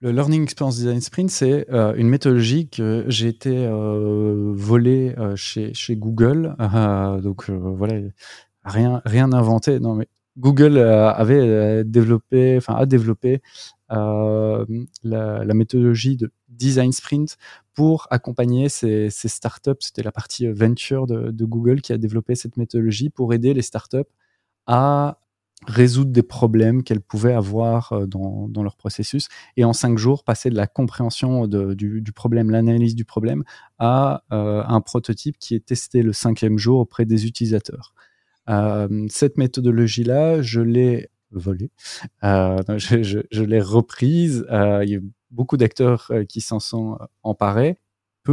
Le 0.00 0.12
Learning 0.12 0.42
Experience 0.42 0.76
Design 0.76 1.00
Sprint, 1.00 1.30
c'est 1.30 1.68
euh, 1.70 1.94
une 1.96 2.08
méthodologie 2.08 2.68
que 2.68 3.04
j'ai 3.08 3.28
été 3.28 3.66
euh, 3.66 4.52
volée 4.54 5.14
euh, 5.18 5.34
chez, 5.34 5.74
chez 5.74 5.96
Google. 5.96 6.54
donc 7.22 7.50
voilà, 7.50 8.00
rien, 8.62 9.02
rien 9.04 9.32
inventé. 9.32 9.80
Non, 9.80 9.94
mais 9.94 10.06
Google 10.36 10.78
avait 10.78 11.82
développé, 11.84 12.56
enfin 12.58 12.76
a 12.76 12.86
développé 12.86 13.42
la, 13.88 14.64
méthodologie 15.54 16.16
de 16.16 16.30
Design 16.48 16.92
Sprint 16.92 17.36
pour 17.74 18.06
accompagner 18.10 18.68
ces, 18.68 19.10
ces 19.10 19.28
startups. 19.28 19.80
C'était 19.80 20.04
la 20.04 20.12
partie 20.12 20.46
venture 20.46 21.08
de, 21.08 21.32
de, 21.32 21.44
Google 21.44 21.80
qui 21.80 21.92
a 21.92 21.98
développé 21.98 22.36
cette 22.36 22.56
méthodologie 22.56 23.10
pour 23.10 23.34
aider 23.34 23.52
les 23.52 23.62
startups 23.62 23.98
à 24.68 25.18
résoudre 25.68 26.10
des 26.10 26.22
problèmes 26.22 26.82
qu'elles 26.82 27.00
pouvaient 27.00 27.34
avoir 27.34 27.92
euh, 27.92 28.06
dans, 28.06 28.62
leur 28.62 28.76
processus 28.76 29.28
et 29.56 29.64
en 29.64 29.72
cinq 29.72 29.98
jours 29.98 30.24
passer 30.24 30.50
de 30.50 30.56
la 30.56 30.66
compréhension 30.66 31.46
du, 31.46 32.12
problème, 32.12 32.50
l'analyse 32.50 32.94
du 32.94 33.04
problème 33.04 33.44
à 33.78 34.24
euh, 34.32 34.62
un 34.66 34.80
prototype 34.80 35.38
qui 35.38 35.54
est 35.54 35.64
testé 35.64 36.02
le 36.02 36.12
cinquième 36.12 36.58
jour 36.58 36.80
auprès 36.80 37.04
des 37.04 37.26
utilisateurs. 37.26 37.94
Euh, 38.48 39.06
cette 39.08 39.36
méthodologie-là, 39.36 40.42
je 40.42 40.60
l'ai 40.60 41.10
volée, 41.30 41.70
je, 42.22 43.42
l'ai 43.42 43.60
reprise. 43.60 44.46
il 44.50 44.88
y 44.88 44.96
a 44.96 45.00
beaucoup 45.30 45.58
d'acteurs 45.58 46.10
qui 46.28 46.40
s'en 46.40 46.58
sont 46.58 46.98
emparés 47.22 47.78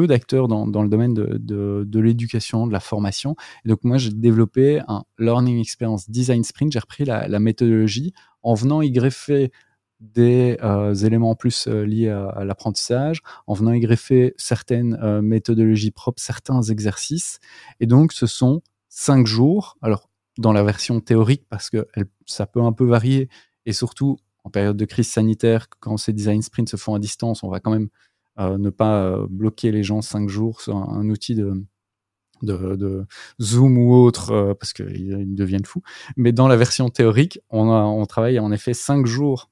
d'acteurs 0.04 0.48
dans, 0.48 0.84
le 0.84 0.90
domaine 0.90 1.14
de, 1.14 2.00
l'éducation, 2.00 2.68
de 2.68 2.74
la 2.74 2.80
formation. 2.80 3.36
Et 3.64 3.70
donc 3.70 3.84
moi, 3.84 3.98
j'ai 3.98 4.12
développé 4.12 4.82
un 4.88 5.04
Learning 5.18 5.60
Experience 5.60 6.10
Design 6.10 6.44
Sprint. 6.44 6.74
J'ai 6.74 6.80
repris 6.80 7.06
la, 7.06 7.40
méthodologie 7.40 8.14
en 8.44 8.54
venant 8.54 8.82
y 8.82 8.92
greffer 8.92 9.52
des 10.02 10.58
euh, 10.62 10.94
éléments 10.94 11.32
en 11.32 11.36
plus 11.36 11.68
euh, 11.68 11.86
liés 11.86 12.10
à, 12.10 12.44
l'apprentissage, 12.44 13.22
en 13.48 13.54
venant 13.54 13.72
y 13.72 13.80
greffer 13.80 14.34
certaines 14.38 15.00
euh, 15.02 15.22
méthodologies 15.22 15.92
propres, 15.92 16.22
certains 16.22 16.62
exercices. 16.62 17.40
Et 17.80 17.88
donc, 17.88 18.12
ce 18.12 18.28
sont 18.28 18.62
cinq 18.90 19.26
jours. 19.26 19.78
Alors, 19.82 20.10
dans 20.38 20.52
la 20.52 20.64
version 20.64 21.00
théorique, 21.00 21.46
parce 21.50 21.70
que 21.70 21.88
ça 22.26 22.46
peut 22.46 22.62
un 22.62 22.74
peu 22.74 22.86
varier, 22.86 23.30
et 23.66 23.74
surtout 23.74 24.18
en 24.44 24.50
période 24.50 24.78
de 24.78 24.86
crise 24.86 25.08
sanitaire, 25.08 25.68
quand 25.80 25.98
ces 25.98 26.14
design 26.14 26.42
sprints 26.42 26.70
se 26.70 26.78
font 26.78 26.94
à 26.94 27.00
distance, 27.00 27.44
on 27.44 27.50
va 27.50 27.60
quand 27.60 27.72
même 27.72 27.90
ne 28.38 28.70
pas 28.70 29.04
euh, 29.04 29.28
bloquer 29.30 29.72
les 29.72 29.84
gens 29.84 30.02
cinq 30.02 30.30
jours 30.30 30.62
sur 30.62 30.76
un, 30.76 31.10
outil 31.10 31.36
de, 31.36 31.64
de, 32.42 33.06
Zoom 33.42 33.78
ou 33.78 33.94
autre, 33.94 34.32
euh, 34.32 34.54
parce 34.54 34.74
qu'ils 34.74 35.34
deviennent 35.36 35.66
fous. 35.66 35.82
Mais 36.18 36.32
dans 36.32 36.48
la 36.48 36.58
version 36.58 36.90
théorique, 36.90 37.40
on, 37.50 37.70
on 37.70 38.06
travaille 38.06 38.40
en 38.40 38.52
effet 38.52 38.74
cinq 38.74 39.06
jours 39.06 39.50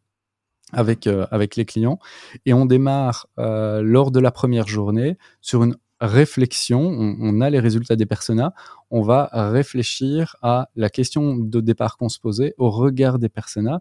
avec, 0.72 1.08
euh, 1.08 1.28
avec 1.32 1.56
les 1.56 1.66
clients 1.66 2.00
et 2.46 2.54
on 2.54 2.66
démarre 2.66 3.28
lors 3.38 4.12
de 4.12 4.20
la 4.20 4.32
première 4.32 4.68
journée 4.68 5.18
sur 5.42 5.64
une 5.64 5.76
réflexion. 6.02 6.82
On, 6.82 7.40
a 7.40 7.50
les 7.50 7.60
résultats 7.60 7.96
des 7.96 8.06
personas. 8.06 8.54
On 8.92 9.02
va 9.02 9.30
réfléchir 9.32 10.36
à 10.42 10.70
la 10.76 10.90
question 10.90 11.38
de 11.38 11.62
départ 11.62 11.98
qu'on 11.98 12.10
se 12.10 12.20
posait 12.20 12.54
au 12.58 12.70
regard 12.70 13.20
des 13.20 13.30
personas. 13.30 13.80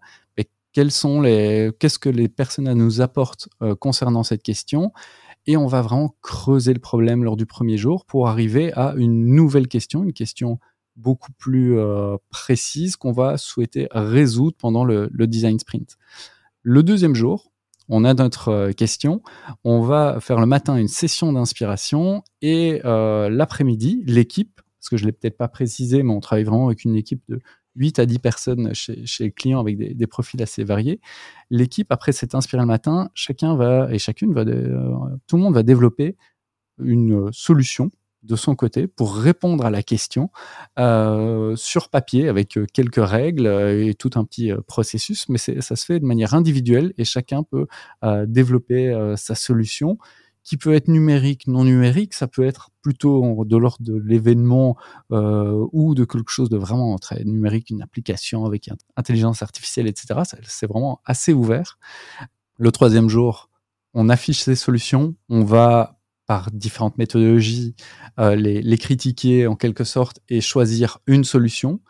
Quels 0.72 0.90
sont 0.90 1.20
les, 1.20 1.70
qu'est-ce 1.78 1.98
que 1.98 2.08
les 2.08 2.28
personnes 2.28 2.72
nous 2.72 3.00
apportent 3.00 3.48
euh, 3.62 3.74
concernant 3.74 4.22
cette 4.22 4.42
question. 4.42 4.92
Et 5.46 5.56
on 5.56 5.66
va 5.66 5.82
vraiment 5.82 6.14
creuser 6.22 6.72
le 6.72 6.78
problème 6.78 7.24
lors 7.24 7.36
du 7.36 7.46
premier 7.46 7.76
jour 7.76 8.04
pour 8.06 8.28
arriver 8.28 8.72
à 8.74 8.94
une 8.96 9.26
nouvelle 9.34 9.68
question, 9.68 10.02
une 10.02 10.12
question 10.12 10.58
beaucoup 10.96 11.32
plus 11.32 11.78
euh, 11.78 12.16
précise 12.30 12.96
qu'on 12.96 13.12
va 13.12 13.38
souhaiter 13.38 13.88
résoudre 13.90 14.56
pendant 14.58 14.84
le, 14.84 15.10
design 15.26 15.58
sprint. 15.58 15.96
Le 16.62 16.82
deuxième 16.82 17.14
jour, 17.14 17.50
on 17.88 18.04
a 18.04 18.14
notre 18.14 18.48
euh, 18.48 18.72
question. 18.72 19.22
On 19.64 19.80
va 19.80 20.20
faire 20.20 20.38
le 20.38 20.46
matin 20.46 20.76
une 20.76 20.88
session 20.88 21.32
d'inspiration 21.32 22.22
et 22.40 22.80
l'après-midi, 22.84 24.04
l'équipe, 24.06 24.60
parce 24.78 24.90
que 24.90 24.96
je 24.96 25.04
l'ai 25.04 25.12
peut-être 25.12 25.36
pas 25.36 25.48
précisé, 25.48 26.02
mais 26.02 26.12
on 26.12 26.20
travaille 26.20 26.44
vraiment 26.44 26.66
avec 26.66 26.84
une 26.84 26.96
équipe 26.96 27.22
de 27.28 27.40
8 27.76 27.98
à 27.98 28.06
10 28.06 28.18
personnes 28.18 28.74
chez, 28.74 29.06
chez 29.06 29.24
les 29.24 29.32
clients 29.32 29.60
avec 29.60 29.78
des, 29.78 30.06
profils 30.06 30.42
assez 30.42 30.64
variés. 30.64 31.00
L'équipe, 31.50 31.90
après 31.90 32.12
s'est 32.12 32.34
inspirée 32.34 32.62
le 32.62 32.66
matin, 32.66 33.10
chacun 33.14 33.56
va, 33.56 33.92
et 33.92 33.98
chacune 33.98 34.32
va, 34.34 34.42
euh, 34.42 34.90
tout 35.26 35.36
le 35.36 35.42
monde 35.42 35.54
va 35.54 35.62
développer 35.62 36.16
une 36.78 37.32
solution 37.32 37.90
de 38.22 38.36
son 38.36 38.54
côté 38.54 38.86
pour 38.86 39.16
répondre 39.16 39.66
à 39.66 39.70
la 39.70 39.82
question 39.82 40.30
euh, 40.78 41.56
sur 41.56 41.88
papier 41.88 42.28
avec 42.28 42.56
euh, 42.56 42.66
quelques 42.72 43.04
règles 43.04 43.46
et 43.46 43.94
tout 43.94 44.10
un 44.14 44.24
petit 44.24 44.52
processus, 44.66 45.28
mais 45.28 45.38
ça 45.38 45.76
se 45.76 45.84
fait 45.84 45.98
de 45.98 46.04
manière 46.04 46.34
individuelle 46.34 46.92
et 46.98 47.04
chacun 47.04 47.42
peut 47.42 47.66
développer 48.26 49.14
sa 49.16 49.34
solution 49.34 49.98
qui 50.44 50.56
peut 50.56 50.74
être 50.74 50.88
numérique, 50.88 51.46
non 51.46 51.64
numérique, 51.64 52.14
ça 52.14 52.26
peut 52.26 52.44
être 52.44 52.70
plutôt 52.82 53.44
de 53.44 53.56
l'ordre 53.56 53.82
de 53.82 53.94
l'événement 53.94 54.76
euh, 55.12 55.66
ou 55.72 55.94
de 55.94 56.04
quelque 56.04 56.30
chose 56.30 56.50
de 56.50 56.56
vraiment 56.56 56.98
très 56.98 57.22
numérique, 57.24 57.70
une 57.70 57.82
application 57.82 58.44
avec 58.44 58.68
intelligence 58.96 59.42
artificielle, 59.42 59.86
etc. 59.86 60.20
C'est 60.44 60.66
vraiment 60.66 61.00
assez 61.04 61.32
ouvert. 61.32 61.78
Le 62.58 62.72
troisième 62.72 63.08
jour, 63.08 63.50
on 63.94 64.08
affiche 64.08 64.40
ces 64.40 64.56
solutions, 64.56 65.14
on 65.28 65.44
va 65.44 65.98
par 66.26 66.50
différentes 66.50 66.98
méthodologies 66.98 67.74
euh, 68.18 68.36
les, 68.36 68.62
les, 68.62 68.78
critiquer 68.78 69.46
en 69.46 69.56
quelque 69.56 69.84
sorte 69.84 70.20
et 70.28 70.40
choisir 70.40 70.98
une 71.06 71.24
solution 71.24 71.80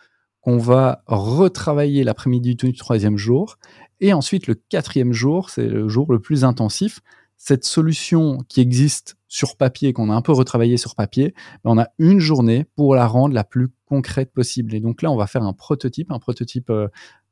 qu'on 0.40 0.59
va 0.59 1.05
retravailler 1.07 2.03
l'après-midi 2.03 2.57
du 2.57 2.72
troisième 2.72 3.16
jour. 3.16 3.59
Et 4.00 4.12
ensuite, 4.12 4.48
le 4.48 4.55
quatrième 4.55 5.12
jour, 5.12 5.50
c'est 5.50 5.68
le 5.68 5.88
jour 5.88 6.12
le 6.12 6.18
plus 6.18 6.44
intensif, 6.44 7.00
cette 7.44 7.64
solution 7.64 8.38
qui 8.48 8.61
existe 8.61 9.16
sur 9.26 9.57
papier, 9.57 9.92
qu'on 9.92 10.11
a 10.11 10.14
un 10.14 10.22
peu 10.22 10.31
retravaillé 10.31 10.76
sur 10.76 10.94
papier, 10.94 11.35
on 11.64 11.76
a 11.76 11.88
une 11.98 12.20
journée 12.20 12.66
pour 12.76 12.94
la 12.94 13.05
rendre 13.05 13.35
la 13.35 13.42
plus 13.42 13.66
concrète 13.85 14.33
possible. 14.33 14.72
Et 14.76 14.78
donc 14.78 15.02
là, 15.02 15.11
on 15.11 15.16
va 15.16 15.26
faire 15.26 15.42
un 15.42 15.52
prototype, 15.52 16.12
un 16.12 16.20
prototype 16.20 16.70
euh, 16.70 16.87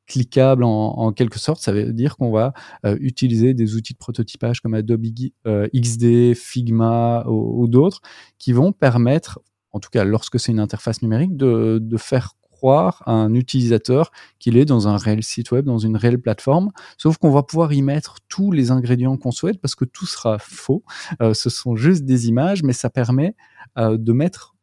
cliquable 0.08 0.64
en, 0.64 1.12
quelque 1.12 1.38
sorte. 1.38 1.62
Ça 1.62 1.70
veut 1.70 1.92
dire 1.92 2.16
qu'on 2.16 2.32
va 2.32 2.54
euh, 2.84 2.96
utiliser 2.98 3.54
des 3.54 3.76
outils 3.76 3.92
de 3.92 3.98
prototypage 3.98 4.60
comme 4.60 4.74
Adobe 4.74 5.06
euh, 5.46 5.68
XD, 5.72 6.34
Figma 6.34 7.24
ou, 7.28 7.68
d'autres 7.68 8.00
qui 8.36 8.52
vont 8.52 8.72
permettre, 8.72 9.38
en 9.70 9.78
tout 9.78 9.90
cas 9.90 10.02
lorsque 10.02 10.40
c'est 10.40 10.50
une 10.50 10.58
interface 10.58 11.02
numérique, 11.02 11.36
de 11.36 11.96
faire 11.98 12.32
croire 12.60 13.02
à 13.06 13.12
un 13.12 13.32
utilisateur 13.32 14.10
qu'il 14.38 14.58
est 14.58 14.66
dans 14.66 14.86
un 14.86 14.98
réel 14.98 15.22
site 15.22 15.50
web, 15.50 15.64
dans 15.64 15.78
une 15.78 15.96
réelle 15.96 16.20
plateforme, 16.20 16.72
sauf 16.98 17.16
qu'on 17.16 17.30
va 17.30 17.42
pouvoir 17.42 17.72
y 17.72 17.80
mettre 17.80 18.16
tous 18.28 18.52
les 18.52 18.70
ingrédients 18.70 19.16
qu'on 19.16 19.30
souhaite 19.30 19.58
parce 19.62 19.74
que 19.74 19.86
tout 19.86 20.04
sera 20.04 20.38
faux. 20.38 20.84
Euh, 21.22 21.32
ce 21.32 21.48
sont 21.48 21.74
juste 21.74 22.04
des 22.04 22.28
images, 22.28 22.62
mais 22.62 22.74
ça 22.74 22.90
permet 22.90 23.34
euh, 23.78 23.96
de 23.96 24.12
mettre 24.12 24.56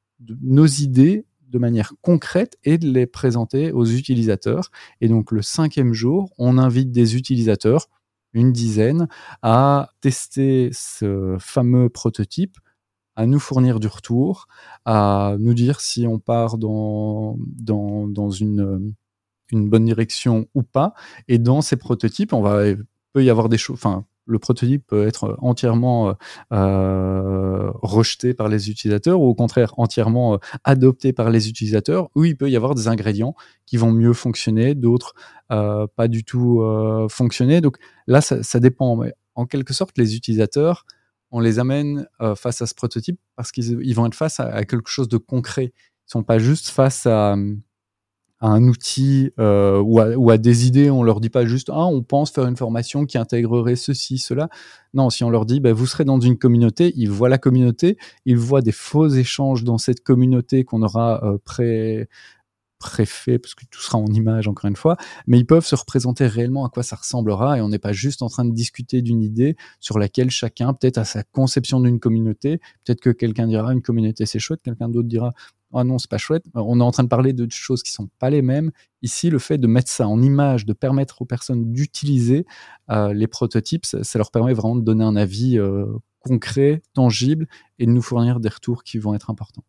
nos 0.43 0.67
idées 0.67 1.25
de 1.49 1.57
manière 1.57 1.93
concrète 2.03 2.59
et 2.63 2.77
de 2.77 2.87
les 2.87 3.07
présenter 3.07 3.71
aux 3.71 3.85
utilisateurs. 3.85 4.69
Et 5.01 5.07
donc 5.07 5.31
le 5.31 5.41
cinquième 5.41 5.93
jour, 5.93 6.31
on 6.37 6.59
invite 6.59 6.91
des 6.91 7.15
utilisateurs, 7.15 7.87
une 8.33 8.51
dizaine, 8.51 9.07
à 9.41 9.89
tester 10.01 10.69
ce 10.71 11.35
fameux 11.39 11.89
prototype 11.89 12.59
à 13.17 13.25
nous 13.25 13.39
fournir 13.39 13.79
du 13.81 13.87
retour, 13.87 14.47
à 14.85 15.35
nous 15.39 15.55
dire 15.55 15.81
si 15.81 16.05
on 16.07 16.19
part 16.19 16.57
dans, 16.57 17.35
dans, 17.39 18.07
dans 18.07 18.29
une, 18.29 18.93
une 19.51 19.69
bonne 19.69 19.85
direction 19.85 20.45
ou 20.53 20.61
pas. 20.61 20.93
Et 21.27 21.39
dans 21.39 21.61
ces 21.61 21.77
prototypes, 21.77 22.31
on 22.31 22.41
va 22.41 22.61
peut 23.13 23.23
y 23.23 23.29
avoir 23.31 23.49
des 23.49 23.57
choses. 23.57 23.73
Enfin, 23.73 24.05
le 24.27 24.37
prototype 24.37 24.85
peut 24.85 25.07
être 25.07 25.35
entièrement 25.41 26.13
euh, 26.53 27.71
rejeté 27.81 28.35
par 28.35 28.49
les 28.49 28.69
utilisateurs 28.69 29.19
ou 29.19 29.25
au 29.25 29.33
contraire 29.33 29.73
entièrement 29.77 30.35
euh, 30.35 30.37
adopté 30.63 31.11
par 31.11 31.31
les 31.31 31.49
utilisateurs, 31.49 32.09
ou 32.13 32.25
il 32.25 32.37
peut 32.37 32.51
y 32.51 32.55
avoir 32.55 32.75
des 32.75 32.87
ingrédients 32.87 33.33
qui 33.65 33.77
vont 33.77 33.91
mieux 33.91 34.13
fonctionner, 34.13 34.75
d'autres 34.75 35.15
euh, 35.51 35.87
pas 35.95 36.07
du 36.07 36.23
tout 36.23 36.61
euh, 36.61 37.07
fonctionner. 37.09 37.61
Donc 37.61 37.77
là, 38.05 38.21
ça, 38.21 38.43
ça 38.43 38.59
dépend. 38.59 38.95
Mais 38.97 39.13
en 39.33 39.47
quelque 39.47 39.73
sorte, 39.73 39.97
les 39.97 40.15
utilisateurs 40.15 40.85
on 41.31 41.39
les 41.39 41.59
amène 41.59 42.07
euh, 42.21 42.35
face 42.35 42.61
à 42.61 42.67
ce 42.67 42.73
prototype 42.73 43.19
parce 43.35 43.51
qu'ils 43.51 43.95
vont 43.95 44.05
être 44.05 44.15
face 44.15 44.39
à, 44.39 44.63
quelque 44.65 44.89
chose 44.89 45.09
de 45.09 45.17
concret. 45.17 45.73
Ils 46.07 46.11
sont 46.11 46.23
pas 46.23 46.39
juste 46.39 46.69
face 46.69 47.05
à, 47.05 47.35
un 48.39 48.67
outil 48.67 49.31
euh, 49.39 49.81
ou, 49.81 50.29
à, 50.29 50.37
des 50.37 50.67
idées. 50.67 50.91
On 50.91 51.01
leur 51.01 51.19
dit 51.19 51.29
pas 51.29 51.45
juste 51.45 51.71
ah 51.73 51.85
on 51.85 52.03
pense 52.03 52.31
faire 52.31 52.45
une 52.45 52.55
formation 52.55 53.05
qui 53.05 53.17
intégrerait 53.17 53.75
ceci 53.75 54.19
cela. 54.19 54.47
Non, 54.93 55.09
si 55.09 55.23
on 55.23 55.29
leur 55.29 55.45
dit 55.45 55.59
bah, 55.59 55.73
vous 55.73 55.87
serez 55.87 56.05
dans 56.05 56.19
une 56.19 56.37
communauté, 56.37 56.93
ils 56.95 57.09
voient 57.09 57.29
la 57.29 57.39
communauté, 57.39 57.97
ils 58.25 58.37
voient 58.37 58.61
des 58.61 58.71
faux 58.71 59.09
échanges 59.09 59.63
dans 59.63 59.77
cette 59.77 60.01
communauté 60.03 60.63
qu'on 60.63 60.83
aura 60.83 61.23
euh, 61.23 61.37
préfet, 62.79 63.39
parce 63.39 63.55
que 63.55 63.65
tout 63.69 63.81
sera 63.81 63.97
en 63.97 64.07
image 64.07 64.47
encore 64.47 64.67
une 64.67 64.75
fois, 64.75 64.97
mais 65.25 65.39
ils 65.39 65.45
peuvent 65.45 65.65
se 65.65 65.75
représenter 65.75 66.27
réellement 66.27 66.65
à 66.65 66.69
quoi 66.69 66.83
ça 66.83 66.95
ressemblera 66.95 67.57
et 67.57 67.61
on 67.61 67.69
n'est 67.69 67.79
pas 67.79 67.93
juste 67.93 68.21
en 68.21 68.29
train 68.29 68.45
de 68.45 68.53
discuter 68.53 69.01
d'une 69.01 69.21
idée 69.21 69.55
sur 69.79 69.99
laquelle 69.99 70.29
chacun 70.29 70.73
peut-être 70.73 70.97
a 70.97 71.05
sa 71.05 71.23
conception 71.23 71.79
d'une 71.79 71.99
communauté. 71.99 72.59
Peut-être 72.85 73.01
que 73.01 73.09
quelqu'un 73.09 73.47
dira 73.47 73.73
une 73.73 73.81
communauté 73.81 74.25
c'est 74.25 74.39
chouette, 74.39 74.61
quelqu'un 74.63 74.89
d'autre 74.89 75.07
dira 75.07 75.33
ah 75.73 75.83
non 75.83 75.97
c'est 75.97 76.09
pas 76.09 76.17
chouette. 76.17 76.45
On 76.53 76.79
est 76.79 76.83
en 76.83 76.91
train 76.91 77.03
de 77.03 77.09
parler 77.09 77.33
de 77.33 77.47
choses 77.51 77.83
qui 77.83 77.91
sont 77.91 78.09
pas 78.19 78.29
les 78.29 78.41
mêmes. 78.41 78.71
Ici, 79.01 79.29
le 79.29 79.39
fait 79.39 79.57
de 79.57 79.67
mettre 79.67 79.91
ça 79.91 80.07
en 80.07 80.21
image, 80.21 80.65
de 80.65 80.73
permettre 80.73 81.21
aux 81.21 81.25
personnes 81.25 81.71
d'utiliser 81.71 82.45
euh, 82.89 83.13
les 83.13 83.27
prototypes, 83.27 83.85
ça, 83.85 84.17
leur 84.17 84.31
permet 84.31 84.53
vraiment 84.53 84.75
de 84.75 84.81
donner 84.81 85.03
un 85.03 85.15
avis 85.15 85.59
euh, 85.59 85.85
concret, 86.19 86.81
tangible 86.93 87.47
et 87.79 87.85
de 87.85 87.91
nous 87.91 88.01
fournir 88.01 88.39
des 88.39 88.49
retours 88.49 88.83
qui 88.83 88.97
vont 88.97 89.13
être 89.13 89.29
importants. 89.29 89.63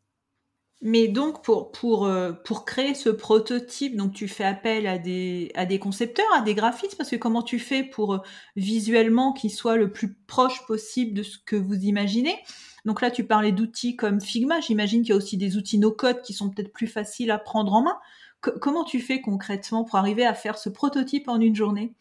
Mais 0.81 1.09
donc 1.09 1.43
pour 1.43 1.73
pour 1.73 2.07
euh, 2.07 2.33
pour 2.33 2.65
créer 2.65 2.95
ce 2.95 3.09
prototype, 3.09 3.97
donc 3.97 4.13
tu 4.13 4.29
fais 4.29 4.45
appel 4.45 4.87
à 4.87 4.99
des 4.99 5.51
à 5.57 5.67
des 5.67 5.81
concepteurs, 5.81 6.27
à 6.35 6.41
des 6.41 6.55
graphistes, 6.55 6.97
parce 6.97 7.11
que 7.11 7.17
comment 7.17 7.43
tu 7.43 7.59
fais 7.59 7.83
pour 7.83 8.15
euh, 8.15 8.19
visuellement 8.55 9.33
qu'il 9.33 9.51
soit 9.51 9.77
le 9.77 9.91
plus 9.93 10.15
proche 10.15 10.65
possible 10.67 11.15
de 11.15 11.25
ce 11.25 11.37
que 11.39 11.57
vous 11.57 11.75
imaginez? 11.75 12.37
Donc 12.85 13.03
là, 13.03 13.11
tu 13.11 13.25
parlais 13.25 13.51
d'outils 13.51 13.97
comme 13.97 14.21
Figma. 14.21 14.61
J'imagine 14.61 15.03
qu'il 15.03 15.11
y 15.11 15.13
a 15.15 15.17
aussi 15.17 15.37
des 15.37 15.57
outils 15.57 15.79
no 15.79 15.91
code 15.93 16.23
qui 16.23 16.33
sont 16.33 16.49
peut-être 16.49 16.73
plus 16.73 16.87
faciles 16.87 17.33
à 17.33 17.39
prendre 17.39 17.75
en 17.75 17.83
main. 17.83 17.99
comment 18.41 18.85
tu 18.85 19.01
fais 19.01 19.21
concrètement 19.21 19.85
pour 19.85 19.99
arriver 19.99 20.25
à 20.25 20.35
faire 20.35 20.59
ce 20.59 20.69
prototype 20.71 21.29
en 21.29 21.41
une 21.41 21.57
journée? 21.57 21.95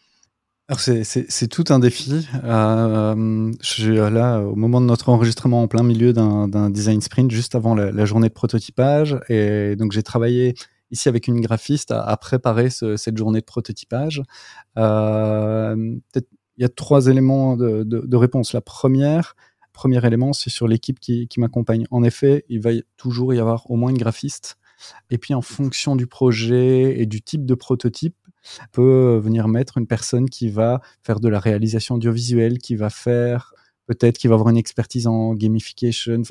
C'est 0.76 1.48
tout 1.48 1.64
un 1.70 1.80
défi. 1.80 2.28
Euh, 2.44 3.54
je 3.62 3.68
suis 3.68 3.96
là 3.96 4.42
au 4.42 4.56
moment 4.56 4.82
de 4.82 4.86
notre 4.86 5.08
enregistrement 5.10 5.62
en 5.62 5.68
plein 5.68 5.84
milieu 5.84 6.12
d'un 6.12 6.70
design 6.70 7.00
sprint, 7.00 7.32
juste 7.32 7.56
avant 7.56 7.74
la, 7.74 8.06
journée 8.06 8.28
de 8.28 8.34
prototypage. 8.34 9.18
Et 9.30 9.78
donc 9.78 9.94
j'ai 9.94 10.04
travaillé 10.04 10.56
ici 10.92 11.08
avec 11.08 11.28
une 11.28 11.40
graphiste 11.40 11.92
à, 11.92 12.18
préparer 12.18 12.70
cette 12.70 13.18
journée 13.18 13.40
de 13.40 13.46
prototypage. 13.46 14.24
Euh, 14.78 15.96
il 16.16 16.62
y 16.62 16.66
a 16.66 16.70
trois 16.70 17.08
éléments 17.08 17.56
de, 17.56 17.84
de, 17.84 18.18
réponse. 18.18 18.52
La 18.52 18.62
première, 18.62 19.36
premier 19.72 20.06
élément, 20.06 20.34
c'est 20.34 20.50
sur 20.50 20.68
l'équipe 20.68 21.00
qui, 21.00 21.30
qui 21.30 21.40
m'accompagne. 21.40 21.86
En 21.92 22.04
effet, 22.04 22.44
il 22.50 22.60
va 22.60 22.72
toujours 22.98 23.34
y 23.34 23.40
avoir 23.40 23.70
au 23.72 23.78
moins 23.78 23.92
une 23.92 23.98
graphiste. 23.98 24.58
Et 25.12 25.18
puis 25.18 25.34
en 25.34 25.42
fonction 25.42 25.96
du 25.96 26.08
projet 26.08 27.00
et 27.00 27.06
du 27.06 27.22
type 27.22 27.46
de 27.46 27.56
prototype, 27.56 28.16
peut 28.72 29.20
venir 29.24 29.48
mettre 29.48 29.78
une 29.78 29.88
personne 29.88 30.30
qui 30.30 30.50
va 30.50 30.82
faire 31.04 31.20
de 31.20 31.30
la 31.30 31.40
réalisation 31.40 31.96
audiovisuelle, 31.96 32.58
qui 32.60 32.76
va 32.76 32.90
faire 32.90 33.54
peut-être 33.88 34.18
qui 34.18 34.28
va 34.28 34.36
avoir 34.36 34.50
une 34.50 34.58
expertise 34.58 35.08
en 35.08 35.34
gamification. 35.34 36.22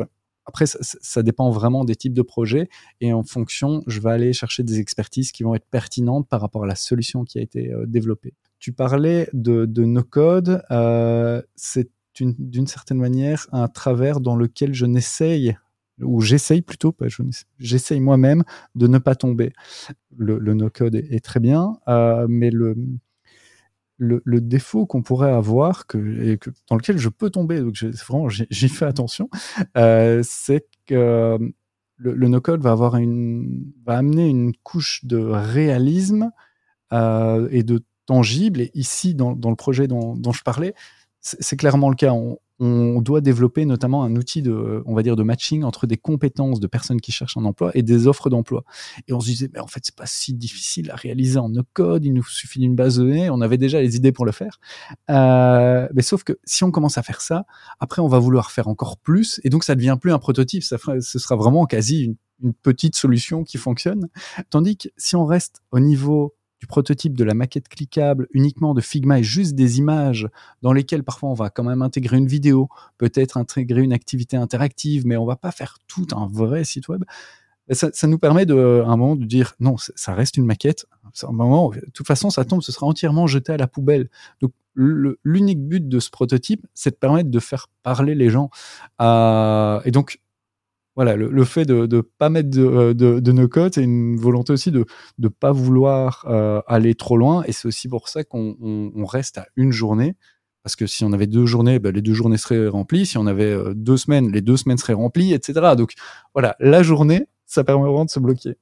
après, 0.44 0.66
ça, 0.66 1.22
dépend 1.22 1.50
vraiment 1.50 1.85
des 1.85 1.96
types 1.96 2.12
de 2.12 2.22
projets 2.22 2.68
et 3.00 3.12
en 3.12 3.24
fonction, 3.24 3.83
je 3.87 4.00
vais 4.00 4.11
aller 4.11 4.33
chercher 4.33 4.62
des 4.62 4.79
expertises 4.79 5.33
qui 5.33 5.42
vont 5.42 5.55
être 5.55 5.66
pertinentes 5.70 6.29
par 6.29 6.40
rapport 6.40 6.64
à 6.64 6.66
la 6.66 6.76
solution 6.76 7.24
qui 7.24 7.38
a 7.38 7.42
été 7.42 7.72
euh, 7.72 7.87
développée. 7.87 8.35
Tu 8.59 8.72
parlais 8.72 9.29
de, 9.33 9.64
de 9.64 9.85
no 9.85 10.02
code, 10.02 10.62
euh, 10.70 11.42
c'est 11.57 11.90
d'une 12.18 12.66
certaine 12.66 12.96
manière 12.96 13.46
un 13.52 13.68
travers 13.68 14.20
dans 14.20 14.37
lequel 14.37 14.72
je 14.72 14.87
n'essaye 14.87 15.55
ou 16.00 16.20
j'essaye 16.20 16.62
plutôt, 16.62 16.94
j'essaye 17.59 18.00
moi-même 18.00 18.44
de 18.74 18.87
ne 18.87 18.98
pas 18.98 19.14
tomber. 19.14 19.52
Le, 20.16 20.38
no-code 20.54 20.94
est, 20.94 21.24
très 21.24 21.40
bien, 21.40 21.78
euh, 21.88 22.26
mais 22.28 22.50
le, 22.50 22.76
défaut 24.40 24.87
qu'on 24.87 25.02
pourrait 25.02 25.32
avoir, 25.32 25.87
que, 25.87 26.38
dans 26.68 26.76
lequel 26.76 26.98
je 26.98 27.09
peux 27.09 27.30
tomber, 27.30 27.61
donc 27.61 27.76
vraiment 28.06 28.28
j'y 28.28 28.68
fais 28.68 28.87
attention, 28.87 29.30
euh, 29.76 30.22
c'est 30.24 30.66
que 30.87 31.38
le, 31.96 32.28
no-code 32.28 32.61
va, 32.61 32.74
va 32.74 32.88
amener 32.88 34.28
une 34.28 34.54
couche 34.62 35.04
de 35.04 35.18
réalisme 35.18 36.30
euh, 36.92 37.48
et 37.50 37.62
de 37.62 37.85
tangible. 38.06 38.61
Et 38.61 38.70
ici, 38.74 39.14
dans, 39.14 39.32
le 39.32 39.56
projet 39.56 39.88
dont, 39.88 40.32
je 40.32 40.42
parlais, 40.42 40.74
c'est 41.20 41.56
clairement 41.56 41.90
le 41.90 41.96
cas. 41.96 42.12
On 42.59 43.01
doit 43.03 43.21
développer 43.21 43.66
notamment 43.66 44.03
un 44.03 44.16
outil 44.16 44.40
de, 44.42 44.83
on 44.87 44.95
va 44.95 45.03
dire, 45.03 45.16
de 45.16 45.23
matching 45.23 45.62
entre 45.62 45.87
des 45.87 45.97
compétences 45.97 46.61
de 46.61 46.66
personnes 46.66 47.01
qui 47.01 47.12
cherchent 47.12 47.37
un 47.37 47.45
emploi 47.45 47.71
et 47.75 47.83
des 47.83 48.07
offres 48.07 48.31
d'emploi. 48.31 48.64
Et 49.09 49.12
on 49.12 49.21
se 49.21 49.27
disait, 49.27 49.51
mais 49.53 49.61
en 49.61 49.66
fait, 49.66 49.81
c'est 49.85 49.95
pas 49.95 50.07
si 50.07 50.33
difficile 50.33 50.90
à 50.90 50.97
réaliser 50.97 51.38
en 51.38 51.51
no 51.51 51.62
code, 51.75 52.05
il 52.05 52.14
nous 52.14 52.25
suffit 52.25 52.59
d'une 52.61 52.75
base 52.75 52.97
de 52.97 53.05
données, 53.05 53.31
on 53.31 53.40
avait 53.40 53.59
déjà 53.59 53.81
les 53.81 53.97
idées 53.97 54.12
pour 54.12 54.25
le 54.25 54.33
faire. 54.33 54.59
Euh, 55.11 55.88
mais 55.95 56.03
sauf 56.03 56.25
que 56.25 56.38
si 56.45 56.64
on 56.64 56.71
commence 56.71 56.99
à 56.99 57.03
faire 57.03 57.21
ça, 57.21 57.45
après, 57.79 58.01
on 58.01 58.09
va 58.09 58.19
vouloir 58.19 58.51
faire 58.51 58.69
encore 58.69 58.97
plus, 58.99 59.40
et 59.45 59.51
donc 59.51 59.64
ça 59.64 59.75
devient 59.75 59.99
plus 60.01 60.12
un 60.12 60.19
prototype, 60.19 60.62
ça 60.62 60.79
ce 61.01 61.19
sera 61.19 61.37
vraiment 61.37 61.66
quasi 61.66 62.16
une 62.42 62.53
petite 62.55 62.97
solution 62.97 63.45
qui 63.45 63.59
fonctionne. 63.59 64.09
Tandis 64.51 64.77
que 64.77 64.88
si 64.97 65.16
on 65.16 65.25
reste 65.25 65.62
au 65.73 65.81
niveau 65.81 66.35
prototype 66.66 67.16
de 67.16 67.24
la 67.24 67.35
maquette 67.35 67.68
cliquable 67.68 68.29
uniquement 68.33 68.74
de 68.74 68.81
Figma 68.81 69.20
et 69.20 69.22
juste 69.22 69.55
des 69.55 69.79
images 69.79 70.29
dans 70.62 70.72
lesquelles 70.72 71.05
parfois 71.05 71.31
on 71.31 71.35
va 71.35 71.50
quand 71.50 71.64
même 71.64 71.83
intégrer 71.83 72.18
une 72.18 72.26
vidéo, 72.26 72.68
peut-être 72.98 73.37
intégrer 73.37 73.83
une 73.83 73.92
activité 73.92 74.37
interactive, 74.37 75.07
mais 75.07 75.16
on 75.16 75.24
va 75.24 75.37
pas 75.37 75.52
faire 75.52 75.79
tout 75.87 76.07
un 76.14 76.26
vrai 76.26 76.64
site 76.64 76.88
web. 76.88 77.05
Ça, 77.72 78.07
nous 78.07 78.18
permet 78.18 78.46
de, 78.46 78.85
à 78.87 78.90
un 78.90 78.96
moment 78.96 79.16
de 79.16 79.24
dire 79.24 79.55
non, 79.59 79.76
ça 79.76 80.14
reste 80.14 80.37
une 80.37 80.44
maquette. 80.44 80.87
un 81.22 81.33
moment, 81.33 81.70
de 81.70 81.81
toute 81.92 82.07
façon, 82.07 82.31
ça 82.31 82.44
tombe, 82.44 82.62
ce 82.62 82.70
sera 82.70 82.87
entièrement 82.87 83.26
jeté 83.26 83.52
à 83.52 83.57
la 83.57 83.66
poubelle. 83.66 84.09
Donc, 84.40 84.52
l'unique 84.76 85.66
but 85.66 85.88
de 85.88 85.98
ce 85.98 86.11
prototype, 86.11 86.64
c'est 86.74 86.90
de 86.90 86.96
permettre 86.96 87.31
de 87.31 87.40
faire 87.40 87.68
parler 87.83 88.14
les 88.14 88.31
gens. 88.31 88.50
Et 89.00 89.90
donc, 89.90 90.20
voilà, 90.96 91.14
le, 91.14 91.44
fait 91.44 91.66
de 91.66 91.87
ne 91.87 92.00
pas 92.00 92.30
mettre 92.30 92.48
de, 92.48 92.64
euh, 92.64 92.94
de, 92.94 93.20
de 93.20 93.70
c'est 93.72 93.82
une 93.82 94.16
volonté 94.16 94.54
aussi 94.54 94.70
de 94.70 94.87
ne 95.18 95.28
pas 95.28 95.52
vouloir 95.52 96.24
euh, 96.26 96.62
aller 96.66 96.94
trop 96.94 97.18
loin. 97.18 97.44
Et 97.46 97.52
c'est 97.52 97.68
aussi 97.68 97.87
pour 97.87 98.09
ça 98.09 98.24
qu'on 98.24 98.56
on, 98.61 99.04
reste 99.04 99.37
à 99.37 99.46
une 99.56 99.72
journée. 99.72 100.16
Parce 100.62 100.74
que 100.74 100.87
si 100.87 101.04
on 101.04 101.12
avait 101.12 101.26
deux 101.26 101.44
journées, 101.44 101.78
ben, 101.78 101.94
les 101.94 102.00
deux 102.00 102.14
journées 102.14 102.38
seraient 102.38 102.66
remplies. 102.66 103.04
Si 103.04 103.18
on 103.18 103.26
avait 103.26 103.44
euh, 103.44 103.74
deux 103.74 103.98
semaines, 103.98 104.32
les 104.32 104.40
deux 104.40 104.56
semaines 104.56 104.78
seraient 104.78 104.94
remplies, 104.94 105.35
etc. 105.35 105.74
Donc 105.76 105.92
voilà, 106.32 106.56
la 106.61 106.82
journée, 106.82 107.26
ça 107.44 107.62
permet 107.62 107.85
vraiment 107.85 108.06
de 108.06 108.11
se 108.11 108.18
bloquer. 108.18 108.56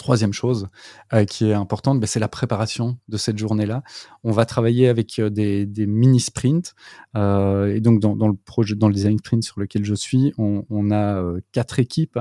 Troisième 0.00 0.32
chose 0.32 0.68
euh, 1.12 1.26
qui 1.26 1.50
est 1.50 1.52
importante, 1.52 2.00
ben, 2.00 2.06
c'est 2.06 2.20
la 2.20 2.28
préparation 2.28 2.96
de 3.08 3.18
cette 3.18 3.36
journée-là. 3.36 3.82
On 4.24 4.30
va 4.30 4.46
travailler 4.46 4.88
avec 4.88 5.18
euh, 5.18 5.28
des, 5.28 5.66
mini 5.86 6.20
sprints. 6.20 6.74
Euh, 7.18 7.74
et 7.74 7.80
donc, 7.80 8.00
dans, 8.00 8.26
le 8.26 8.34
projet, 8.34 8.74
dans 8.76 8.88
le 8.88 8.94
design 8.94 9.18
sprint 9.18 9.42
sur 9.42 9.60
lequel 9.60 9.84
je 9.84 9.94
suis, 9.94 10.32
on, 10.38 10.90
a 10.90 11.22
quatre 11.52 11.80
équipes 11.80 12.18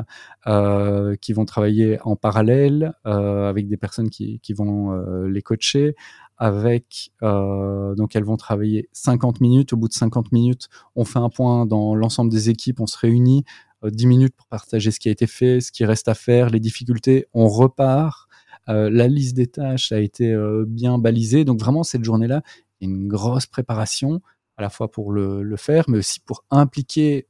qui 1.21 1.33
vont 1.33 1.45
travailler 1.45 1.97
en 2.03 2.17
parallèle 2.17 2.93
avec 3.05 3.69
des 3.69 3.77
personnes 3.77 4.09
qui, 4.09 4.41
qui 4.41 4.51
vont 4.51 4.91
les 5.25 5.41
coacher. 5.41 5.95
Avec 6.37 7.11
donc 7.21 8.15
elles 8.15 8.23
vont 8.23 8.37
travailler 8.37 8.89
50 8.91 9.39
minutes. 9.39 9.73
Au 9.73 9.77
bout 9.77 9.87
de 9.87 9.93
50 9.93 10.31
minutes, 10.33 10.67
on 10.95 11.05
fait 11.05 11.19
un 11.19 11.29
point 11.29 11.65
dans 11.65 11.95
l'ensemble 11.95 12.31
des 12.31 12.49
équipes, 12.49 12.81
on 12.81 12.87
se 12.87 12.97
réunit, 12.97 13.45
10 13.83 14.05
euh, 14.05 14.07
minutes 14.07 14.35
pour 14.35 14.47
partager 14.47 14.91
ce 14.91 14.99
qui 14.99 15.09
a 15.09 15.11
été 15.11 15.27
fait, 15.27 15.61
ce 15.61 15.71
qui 15.71 15.85
reste 15.85 16.07
à 16.07 16.15
faire, 16.15 16.49
les 16.49 16.59
difficultés. 16.59 17.27
On 17.33 17.47
repart. 17.47 18.27
Euh, 18.67 18.89
la 18.91 19.07
liste 19.07 19.35
des 19.35 19.47
tâches 19.47 19.91
a 19.91 19.99
été 19.99 20.31
euh, 20.31 20.65
bien 20.67 20.97
balisée. 20.97 21.45
Donc 21.45 21.59
vraiment, 21.59 21.83
cette 21.83 22.03
journée-là, 22.03 22.43
une 22.81 23.07
grosse 23.07 23.47
préparation, 23.47 24.21
à 24.57 24.61
la 24.61 24.69
fois 24.69 24.91
pour 24.91 25.11
le, 25.11 25.55
faire, 25.57 25.85
mais 25.87 25.97
aussi 25.97 26.19
pour 26.19 26.43
impliquer 26.51 27.27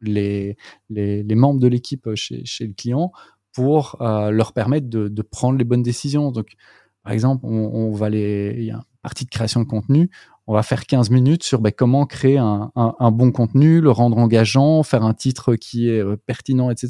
les, 0.00 0.56
les, 0.90 1.34
membres 1.34 1.60
de 1.60 1.68
l'équipe 1.68 2.14
chez, 2.14 2.44
chez, 2.44 2.66
le 2.66 2.74
client 2.74 3.12
pour 3.52 3.96
leur 4.00 4.52
permettre 4.52 4.88
de, 4.88 5.08
de, 5.08 5.22
prendre 5.22 5.58
les 5.58 5.64
bonnes 5.64 5.82
décisions. 5.82 6.32
Donc, 6.32 6.54
par 7.02 7.12
exemple, 7.12 7.44
on, 7.46 7.92
va 7.92 8.10
les, 8.10 8.54
il 8.58 8.64
y 8.64 8.70
a 8.70 8.76
une 8.76 8.82
partie 9.02 9.24
de 9.24 9.30
création 9.30 9.60
de 9.60 9.66
contenu 9.66 10.10
on 10.46 10.54
va 10.54 10.62
faire 10.62 10.86
15 10.86 11.10
minutes 11.10 11.44
sur 11.44 11.60
ben, 11.60 11.72
comment 11.72 12.06
créer 12.06 12.38
un, 12.38 12.70
bon 13.12 13.30
contenu, 13.32 13.80
le 13.80 13.90
rendre 13.90 14.18
engageant, 14.18 14.82
faire 14.82 15.04
un 15.04 15.14
titre 15.14 15.54
qui 15.54 15.88
est 15.88 16.00
euh, 16.00 16.16
pertinent, 16.16 16.70
etc. 16.70 16.88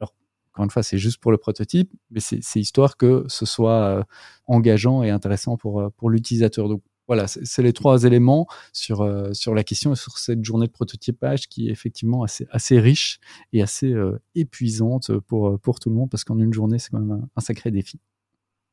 Alors, 0.00 0.14
encore 0.52 0.64
une 0.64 0.70
fois, 0.70 0.82
c'est 0.82 0.98
juste 0.98 1.18
pour 1.18 1.30
le 1.30 1.38
prototype, 1.38 1.90
mais 2.10 2.20
c'est 2.20 2.60
histoire 2.60 2.96
que 2.96 3.24
ce 3.28 3.44
soit 3.44 3.82
euh, 3.82 4.02
engageant 4.46 5.02
et 5.02 5.10
intéressant 5.10 5.56
pour, 5.56 5.80
euh, 5.80 5.90
pour 5.96 6.10
l'utilisateur. 6.10 6.68
Donc, 6.68 6.82
voilà, 7.06 7.26
c'est 7.26 7.62
les 7.62 7.72
trois 7.72 8.04
éléments 8.04 8.46
sur, 8.72 9.04
la 9.04 9.64
question 9.64 9.92
et 9.94 9.96
sur 9.96 10.16
cette 10.16 10.44
journée 10.44 10.68
de 10.68 10.72
prototypage 10.72 11.48
qui 11.48 11.66
est 11.66 11.72
effectivement 11.72 12.22
assez, 12.22 12.78
riche 12.78 13.18
et 13.52 13.62
assez 13.62 13.92
épuisante 14.36 15.18
pour, 15.26 15.58
pour 15.58 15.80
tout 15.80 15.90
le 15.90 15.96
monde 15.96 16.08
parce 16.08 16.22
qu'en 16.22 16.38
une 16.38 16.52
journée, 16.52 16.78
c'est 16.78 16.90
quand 16.90 17.00
même 17.00 17.26
un, 17.34 17.40
sacré 17.40 17.72
défi. 17.72 17.98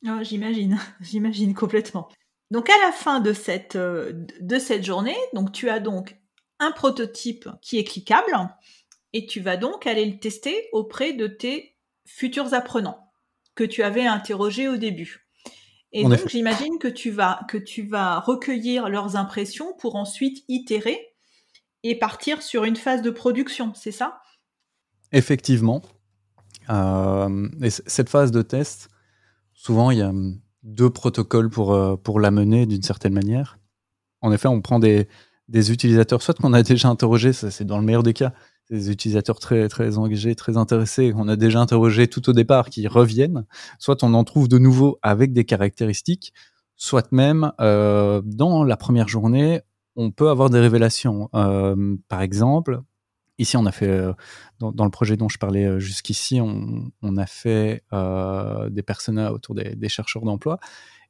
Oh, 0.06 0.20
j'imagine, 0.22 0.78
j'imagine 1.02 1.56
complètement. 1.56 2.10
Donc 2.52 2.70
à 2.70 2.78
la 2.86 2.92
fin 2.92 3.20
de 3.20 3.34
cette, 3.34 3.76
euh, 3.76 4.14
de 4.40 4.60
cette 4.60 4.84
journée, 4.84 5.18
donc 5.34 5.52
tu 5.52 5.70
as 5.70 5.80
donc 5.80 6.18
un 6.60 6.72
prototype 6.72 7.50
qui 7.62 7.78
est 7.78 7.84
cliquable 7.84 8.32
et 9.14 9.26
tu 9.26 9.40
vas 9.40 9.58
donc 9.58 9.86
aller 9.86 10.06
le 10.06 10.20
tester 10.20 10.70
auprès 10.72 11.14
de 11.14 11.28
tes 11.28 11.76
futurs 12.06 12.54
apprenants 12.54 13.12
que 13.56 13.64
tu 13.64 13.84
avais 13.84 14.06
interrogés 14.06 14.70
au 14.70 14.78
début. 14.78 15.28
Et 15.92 16.04
donc 16.04 16.28
j'imagine 16.28 16.80
que 16.80 16.88
tu 16.88 17.12
vas 17.12 17.40
que 17.48 17.58
tu 17.58 17.84
vas 17.84 18.20
recueillir 18.20 18.90
leurs 18.90 19.16
impressions 19.16 19.74
pour 19.80 19.96
ensuite 19.96 20.44
itérer 20.48 21.16
et 21.84 21.98
partir 21.98 22.42
sur 22.42 22.66
une 22.66 22.76
phase 22.76 23.02
de 23.02 23.10
production, 23.10 23.74
c'est 23.74 23.92
ça? 23.92 24.20
Effectivement. 25.12 25.82
Euh, 26.70 27.48
et 27.62 27.70
cette 27.70 28.10
phase 28.10 28.32
de 28.32 28.42
test, 28.42 28.90
souvent 29.54 29.92
il 29.92 30.00
y 30.00 30.02
a 30.02 30.12
deux 30.68 30.90
protocoles 30.90 31.50
pour, 31.50 31.74
euh, 31.74 31.96
pour 31.96 32.20
la 32.20 32.30
mener 32.30 32.66
d'une 32.66 32.84
certaine 32.84 33.14
manière. 33.14 33.58
En 34.22 34.32
effet, 34.32 34.48
on 34.48 34.62
prend 34.62 34.80
des, 34.80 35.08
des 35.48 35.72
utilisateurs, 35.72 36.22
soit 36.22 36.36
qu'on 36.36 36.54
a 36.54 36.62
déjà 36.62 36.90
interrogé, 36.90 37.34
ça 37.34 37.50
c'est 37.50 37.66
dans 37.66 37.80
le 37.80 37.86
meilleur 37.86 38.04
des 38.04 38.14
cas, 38.14 38.34
des 38.70 38.92
utilisateurs 38.92 39.40
très, 39.40 39.70
très 39.70 39.98
engagés, 39.98 40.36
très 40.36 40.58
intéressés, 40.58 41.12
qu'on 41.12 41.30
a 41.30 41.38
déjà 41.38 41.62
interrogé 41.62 42.08
tout 42.08 42.30
au 42.30 42.34
départ, 42.34 42.70
qui 42.70 42.88
reviennent, 42.88 43.46
soit 43.80 44.04
on 44.04 44.14
en 44.14 44.26
trouve 44.26 44.50
de 44.50 44.58
nouveau 44.58 45.00
avec 45.02 45.32
des 45.32 45.46
caractéristiques, 45.46 46.34
soit 46.76 47.12
même 47.14 47.54
euh, 47.62 48.22
dans 48.26 48.66
la 48.66 48.76
première 48.76 49.08
journée, 49.08 49.62
on 49.96 50.12
peut 50.12 50.30
avoir 50.30 50.50
des 50.50 50.60
révélations. 50.60 51.30
Euh, 51.34 51.96
par 52.10 52.22
exemple, 52.22 52.82
Ici, 53.40 53.56
on 53.56 53.66
a 53.66 53.72
fait, 53.72 53.88
euh, 53.88 54.14
dans, 54.60 54.84
le 54.84 54.90
projet 54.90 55.16
dont 55.16 55.30
je 55.30 55.38
parlais 55.38 55.66
euh, 55.66 55.80
jusqu'ici, 55.80 56.42
on, 56.42 57.18
a 57.18 57.26
fait 57.28 57.84
euh, 57.94 58.70
des 58.70 58.82
personas 58.82 59.32
autour 59.32 59.56
des, 59.56 59.90
chercheurs 59.90 60.24
d'emploi. 60.24 60.60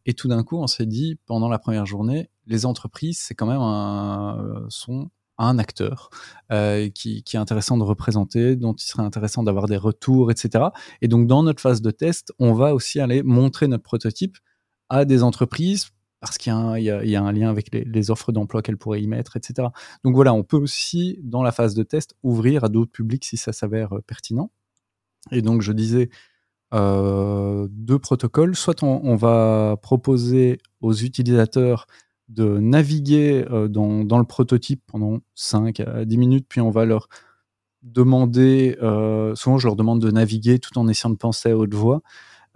Et 0.05 0.13
tout 0.13 0.27
d'un 0.27 0.43
coup, 0.43 0.57
on 0.57 0.67
s'est 0.67 0.85
dit, 0.85 1.17
pendant 1.25 1.49
la 1.49 1.59
première 1.59 1.85
journée, 1.85 2.29
les 2.45 2.65
entreprises, 2.65 3.19
c'est 3.19 3.33
quand 3.33 3.45
même 3.45 3.61
un, 3.61 4.65
sont 4.69 5.09
un 5.37 5.59
acteur 5.59 6.09
qui, 6.49 7.23
qui, 7.23 7.35
est 7.35 7.39
intéressant 7.39 7.77
de 7.77 7.83
représenter, 7.83 8.55
dont 8.55 8.73
il 8.73 8.85
serait 8.85 9.03
intéressant 9.03 9.43
d'avoir 9.43 9.67
des 9.67 9.77
retours, 9.77 10.31
etc. 10.31 10.65
Et 11.01 11.07
donc 11.07 11.27
dans 11.27 11.43
notre 11.43 11.61
phase 11.61 11.81
de 11.81 11.91
test, 11.91 12.33
on 12.39 12.53
va 12.53 12.73
aussi 12.73 12.99
aller 12.99 13.21
montrer 13.21 13.67
notre 13.67 13.83
prototype 13.83 14.37
à 14.89 15.03
des 15.03 15.23
entreprises 15.23 15.89
parce 16.19 16.37
qu'il 16.37 16.51
y, 16.51 17.15
a 17.15 17.23
un 17.23 17.31
lien 17.31 17.49
avec 17.49 17.73
les, 17.73 18.11
offres 18.11 18.31
d'emploi 18.31 18.61
qu'elles 18.61 18.77
pourraient 18.77 19.01
y 19.01 19.07
mettre, 19.07 19.37
etc. 19.37 19.67
Donc 20.03 20.15
voilà, 20.15 20.33
on 20.33 20.43
peut 20.43 20.57
aussi, 20.57 21.19
dans 21.21 21.43
la 21.43 21.51
phase 21.51 21.75
de 21.75 21.83
test, 21.83 22.15
ouvrir 22.23 22.63
à 22.63 22.69
d'autres 22.69 22.91
publics 22.91 23.23
si 23.23 23.37
ça 23.37 23.53
s'avère 23.53 23.91
pertinent. 24.07 24.49
Et 25.31 25.41
donc 25.41 25.61
je 25.61 25.71
disais, 25.71 26.09
euh, 26.73 27.67
deux 27.71 27.99
protocoles. 27.99 28.55
Soit 28.55 28.83
on, 28.83 29.15
va 29.15 29.77
proposer 29.81 30.59
aux 30.81 30.93
utilisateurs 30.93 31.87
de 32.29 32.59
naviguer 32.59 33.45
euh, 33.49 33.67
dans, 33.67 34.03
dans, 34.03 34.19
le 34.19 34.25
prototype 34.25 34.81
pendant 34.87 35.19
5 35.35 35.79
à 35.79 36.05
10 36.05 36.17
minutes, 36.17 36.45
puis 36.49 36.59
on 36.59 36.71
va 36.71 36.85
leur 36.85 37.07
demander, 37.83 38.77
euh, 38.81 39.33
souvent 39.35 39.57
je 39.57 39.67
leur 39.67 39.77
demande 39.77 40.01
de 40.01 40.11
naviguer 40.11 40.59
tout 40.59 40.77
en 40.77 40.87
essayant 40.89 41.11
de 41.11 41.17
penser 41.17 41.51
à 41.51 41.57
haute 41.57 41.73
voix. 41.73 42.01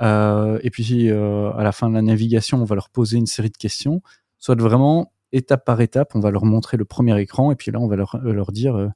Euh, 0.01 0.59
et 0.63 0.69
puis 0.69 1.09
euh, 1.09 1.51
à 1.53 1.63
la 1.63 1.71
fin 1.71 1.89
de 1.89 1.95
la 1.95 2.01
navigation, 2.01 2.61
on 2.61 2.65
va 2.65 2.75
leur 2.75 2.89
poser 2.89 3.17
une 3.17 3.27
série 3.27 3.49
de 3.49 3.57
questions, 3.57 4.01
soit 4.39 4.59
vraiment 4.59 5.13
étape 5.31 5.65
par 5.65 5.79
étape, 5.81 6.15
on 6.15 6.19
va 6.19 6.31
leur 6.31 6.45
montrer 6.45 6.77
le 6.77 6.85
premier 6.85 7.19
écran, 7.19 7.51
et 7.51 7.55
puis 7.55 7.71
là 7.71 7.79
on 7.79 7.87
va 7.87 7.95
leur, 7.95 8.19
leur 8.23 8.51
dire 8.51 8.91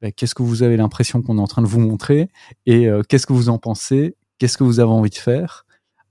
bah, 0.00 0.12
qu'est-ce 0.12 0.34
que 0.34 0.42
vous 0.42 0.62
avez 0.62 0.76
l'impression 0.76 1.22
qu'on 1.22 1.38
est 1.38 1.40
en 1.40 1.46
train 1.46 1.62
de 1.62 1.66
vous 1.66 1.80
montrer, 1.80 2.28
et 2.66 2.86
qu'est-ce 3.08 3.26
que 3.26 3.32
vous 3.32 3.48
en 3.48 3.58
pensez, 3.58 4.16
qu'est-ce 4.38 4.58
que 4.58 4.64
vous 4.64 4.78
avez 4.78 4.90
envie 4.90 5.10
de 5.10 5.16
faire 5.16 5.64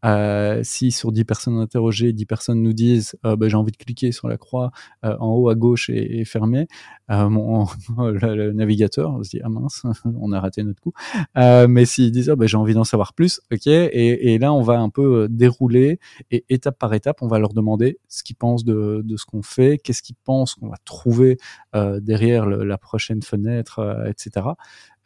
euh, 0.06 0.62
si 0.64 0.92
sur 0.92 1.12
10 1.12 1.26
personnes 1.26 1.58
interrogées, 1.60 2.14
10 2.14 2.26
personnes 2.26 2.62
nous 2.62 2.74
disent 2.74 3.16
euh, 3.26 3.36
bah, 3.36 3.50
j'ai 3.50 3.56
envie 3.56 3.72
de 3.72 3.78
cliquer 3.78 4.12
sur 4.12 4.28
la 4.28 4.38
croix 4.38 4.72
euh, 5.06 5.16
en 5.20 5.34
haut 5.34 5.50
à 5.50 5.56
gauche 5.56 5.90
et, 5.90 6.20
et 6.20 6.26
fermer, 6.26 6.68
euh, 7.12 7.30
mon, 7.30 7.66
le, 7.98 8.36
le, 8.36 8.54
navigateur 8.54 9.12
on 9.12 9.24
se 9.24 9.30
dit 9.30 9.40
ah 9.44 9.50
mince, 9.50 9.84
on 10.06 10.32
a 10.32 10.40
raté 10.40 10.64
notre 10.64 10.82
coup. 10.82 10.94
Euh, 11.38 11.68
mais 11.68 11.86
s'ils 11.86 12.12
disent 12.12 12.30
oh, 12.30 12.36
bah, 12.36 12.48
j'ai 12.48 12.58
envie 12.58 12.74
d'en 12.74 12.84
savoir 12.84 13.14
plus, 13.14 13.42
ok, 13.52 13.68
et, 13.68 14.34
et, 14.34 14.40
là 14.40 14.54
on 14.54 14.62
va 14.62 14.80
un 14.80 14.90
peu 14.90 15.28
dérouler 15.30 16.00
et 16.32 16.46
étape 16.50 16.80
par 16.80 16.94
étape 16.94 17.22
on 17.22 17.28
va 17.28 17.40
leur 17.40 17.54
demander 17.54 18.00
ce 18.08 18.24
qu'ils 18.24 18.36
pensent 18.36 18.66
de, 18.66 19.02
de 19.04 19.18
ce 19.18 19.26
qu'on 19.26 19.44
fait, 19.44 19.78
qu'est-ce 19.78 20.02
qu'ils 20.02 20.16
pensent 20.24 20.56
qu'on 20.56 20.70
va 20.70 20.78
trouver 20.86 21.38
derrière 21.74 22.46
le, 22.46 22.64
la 22.64 22.78
prochaine 22.78 23.22
fenêtre, 23.22 24.06
etc. 24.08 24.48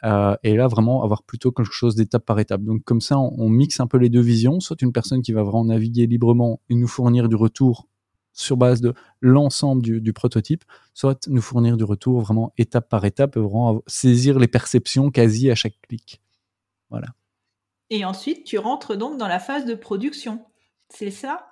Euh, 0.04 0.36
et 0.44 0.56
là, 0.56 0.68
vraiment 0.68 1.04
avoir 1.04 1.24
plutôt 1.24 1.52
quelque 1.52 1.72
chose 1.72 1.96
d'étape 1.96 2.26
par 2.26 2.40
étape. 2.40 2.62
Donc 2.62 2.84
comme 2.84 3.02
ça, 3.02 3.18
on, 3.18 3.34
on, 3.38 3.50
mixe 3.50 3.80
un 3.80 3.88
peu 3.88 3.98
les 3.98 4.10
deux 4.10 4.22
visions, 4.22 4.60
soit 4.60 4.82
une 4.82 4.92
personne 4.92 5.22
qui 5.22 5.32
va 5.32 5.42
vraiment 5.42 5.66
naviguer 5.66 6.06
librement 6.06 6.60
et 6.70 6.76
nous 6.76 6.88
fournir 6.88 7.30
du 7.30 7.36
retour 7.36 7.88
sur 8.36 8.58
base 8.58 8.82
de 8.82 8.94
l'ensemble 9.22 9.82
du, 9.82 10.02
du, 10.02 10.14
prototype, 10.14 10.64
soit 10.94 11.28
nous 11.28 11.42
fournir 11.42 11.78
du 11.78 11.86
retour 11.86 12.22
vraiment 12.22 12.54
étape 12.58 12.90
par 12.90 13.06
étape 13.06 13.38
et 13.38 13.40
vraiment 13.40 13.82
saisir 13.88 14.38
les 14.38 14.48
perceptions 14.48 15.10
quasi 15.10 15.50
à 15.50 15.56
chaque 15.56 15.80
clic. 15.88 16.22
Voilà. 16.90 17.08
Et 17.90 18.04
ensuite, 18.04 18.44
tu 18.44 18.60
rentres 18.60 18.98
donc 18.98 19.18
dans 19.18 19.28
la 19.28 19.40
phase 19.40 19.66
de 19.66 19.74
production. 19.74 20.44
C'est 20.90 21.12
ça? 21.12 21.48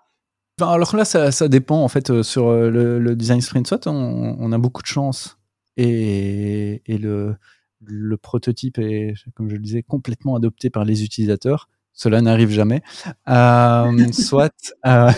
Alors 0.62 0.96
là, 0.96 1.06
ça, 1.06 1.32
ça, 1.32 1.48
dépend 1.48 1.84
en 1.84 1.88
fait 1.88 2.10
euh, 2.10 2.22
sur 2.22 2.48
euh, 2.48 2.70
le, 2.70 3.00
le, 3.00 3.16
design 3.16 3.42
sprint. 3.42 3.66
Soit 3.66 3.88
on, 3.88 4.36
on, 4.40 4.52
a 4.52 4.58
beaucoup 4.58 4.82
de 4.82 4.88
chance 4.88 5.40
et, 5.78 6.84
et 6.86 6.98
le, 6.98 7.36
le 7.86 8.18
prototype 8.18 8.80
est, 8.80 9.14
comme 9.36 9.50
je 9.50 9.56
le 9.56 9.62
disais, 9.62 9.84
complètement 9.84 10.36
adopté 10.36 10.70
par 10.70 10.86
les 10.86 11.04
utilisateurs. 11.04 11.68
Cela 11.94 12.22
n'arrive 12.22 12.50
jamais. 12.50 12.82
Euh, 13.30 14.08
soit, 14.12 14.74
euh, 14.86 15.12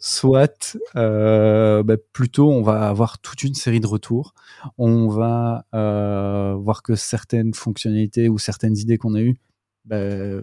soit 0.00 0.76
euh, 0.96 1.82
bah, 1.82 1.96
plutôt, 2.12 2.50
on 2.50 2.62
va 2.62 2.88
avoir 2.88 3.18
toute 3.18 3.42
une 3.42 3.54
série 3.54 3.80
de 3.80 3.86
retours. 3.86 4.34
On 4.78 5.08
va 5.08 5.64
voir 5.72 6.82
que 6.82 6.94
certaines 6.94 7.54
fonctionnalités 7.54 8.28
ou 8.28 8.38
certaines 8.38 8.76
idées 8.76 8.98
qu'on 8.98 9.14
a 9.14 9.20
eues 9.20 9.36
bah, 9.84 10.00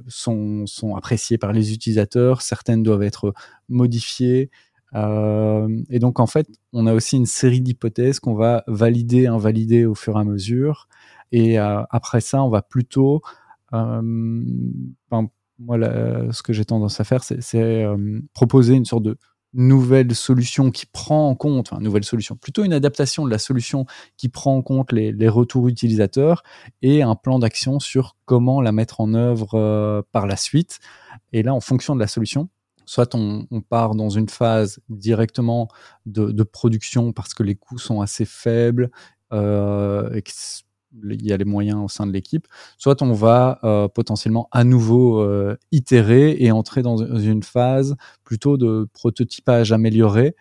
sont, 0.07 0.65
sont 0.67 0.95
appréciées 0.95 1.37
par 1.37 1.51
les 1.51 1.73
utilisateurs. 1.73 2.41
Certaines 2.41 2.83
doivent 2.83 3.03
être 3.03 3.33
modifiées. 3.69 4.51
Euh, 4.95 5.67
et 5.89 5.99
donc 5.99 6.19
en 6.19 6.27
fait, 6.27 6.47
on 6.71 6.87
a 6.87 6.93
aussi 6.93 7.17
une 7.17 7.25
série 7.25 7.61
d'hypothèses 7.61 8.19
qu'on 8.19 8.35
va 8.35 8.63
valider, 8.67 9.27
invalider 9.27 9.85
au 9.85 9.95
fur 9.95 10.17
et 10.17 10.19
à 10.19 10.23
mesure. 10.23 10.87
Et 11.31 11.59
euh, 11.59 11.83
après 11.89 12.21
ça, 12.21 12.43
on 12.43 12.49
va 12.49 12.61
plutôt, 12.61 13.21
euh, 13.73 14.43
enfin, 15.09 15.27
moi, 15.59 15.77
ce 16.31 16.43
que 16.43 16.53
j'ai 16.53 16.65
tendance 16.65 16.99
à 16.99 17.03
faire, 17.03 17.23
c'est 17.23 17.85
proposer 18.33 18.73
une 18.73 18.85
sorte 18.85 19.03
de 19.03 19.17
nouvelle 19.55 20.15
solution 20.15 20.71
qui 20.71 20.87
prend 20.87 21.29
en 21.29 21.35
compte, 21.35 21.71
enfin, 21.71 21.81
nouvelle 21.81 22.03
solution, 22.03 22.35
plutôt 22.35 22.63
une 22.63 22.73
adaptation 22.73 23.23
de 23.23 23.29
la 23.29 23.37
solution 23.37 23.85
qui 24.17 24.27
prend 24.27 24.55
en 24.55 24.63
compte 24.63 24.91
les, 24.91 25.29
retours 25.29 25.67
utilisateurs 25.67 26.43
et 26.81 27.03
un 27.03 27.15
plan 27.15 27.37
d'action 27.37 27.79
sur 27.79 28.17
comment 28.25 28.61
la 28.61 28.71
mettre 28.71 28.99
en 28.99 29.13
œuvre 29.13 30.03
par 30.11 30.25
la 30.25 30.35
suite. 30.37 30.79
Et 31.33 31.43
là, 31.43 31.53
en 31.53 31.61
fonction 31.61 31.93
de 31.95 31.99
la 31.99 32.07
solution, 32.07 32.49
soit 32.85 33.15
on, 33.15 33.45
part 33.69 33.95
dans 33.95 34.09
une 34.09 34.29
phase 34.29 34.79
directement 34.89 35.67
de, 36.05 36.43
production 36.43 37.13
parce 37.13 37.33
que 37.33 37.43
les 37.43 37.55
coûts 37.55 37.79
sont 37.79 38.01
assez 38.01 38.25
faibles 38.25 38.91
euh, 39.31 40.13
et 40.13 40.23
il 41.03 41.25
y 41.25 41.33
a 41.33 41.37
les 41.37 41.45
moyens 41.45 41.79
au 41.83 41.87
sein 41.87 42.05
de 42.05 42.11
l'équipe, 42.11 42.47
soit 42.77 43.01
on 43.01 43.13
va 43.13 43.59
euh, 43.63 43.87
potentiellement 43.87 44.47
à 44.51 44.63
nouveau 44.63 45.21
euh, 45.21 45.57
itérer 45.71 46.35
et 46.39 46.51
entrer 46.51 46.83
dans 46.83 46.97
une 46.97 47.41
phase 47.41 47.95
plutôt 48.23 48.57
de 48.57 48.87
prototypage 48.93 49.71
amélioré. 49.71 50.35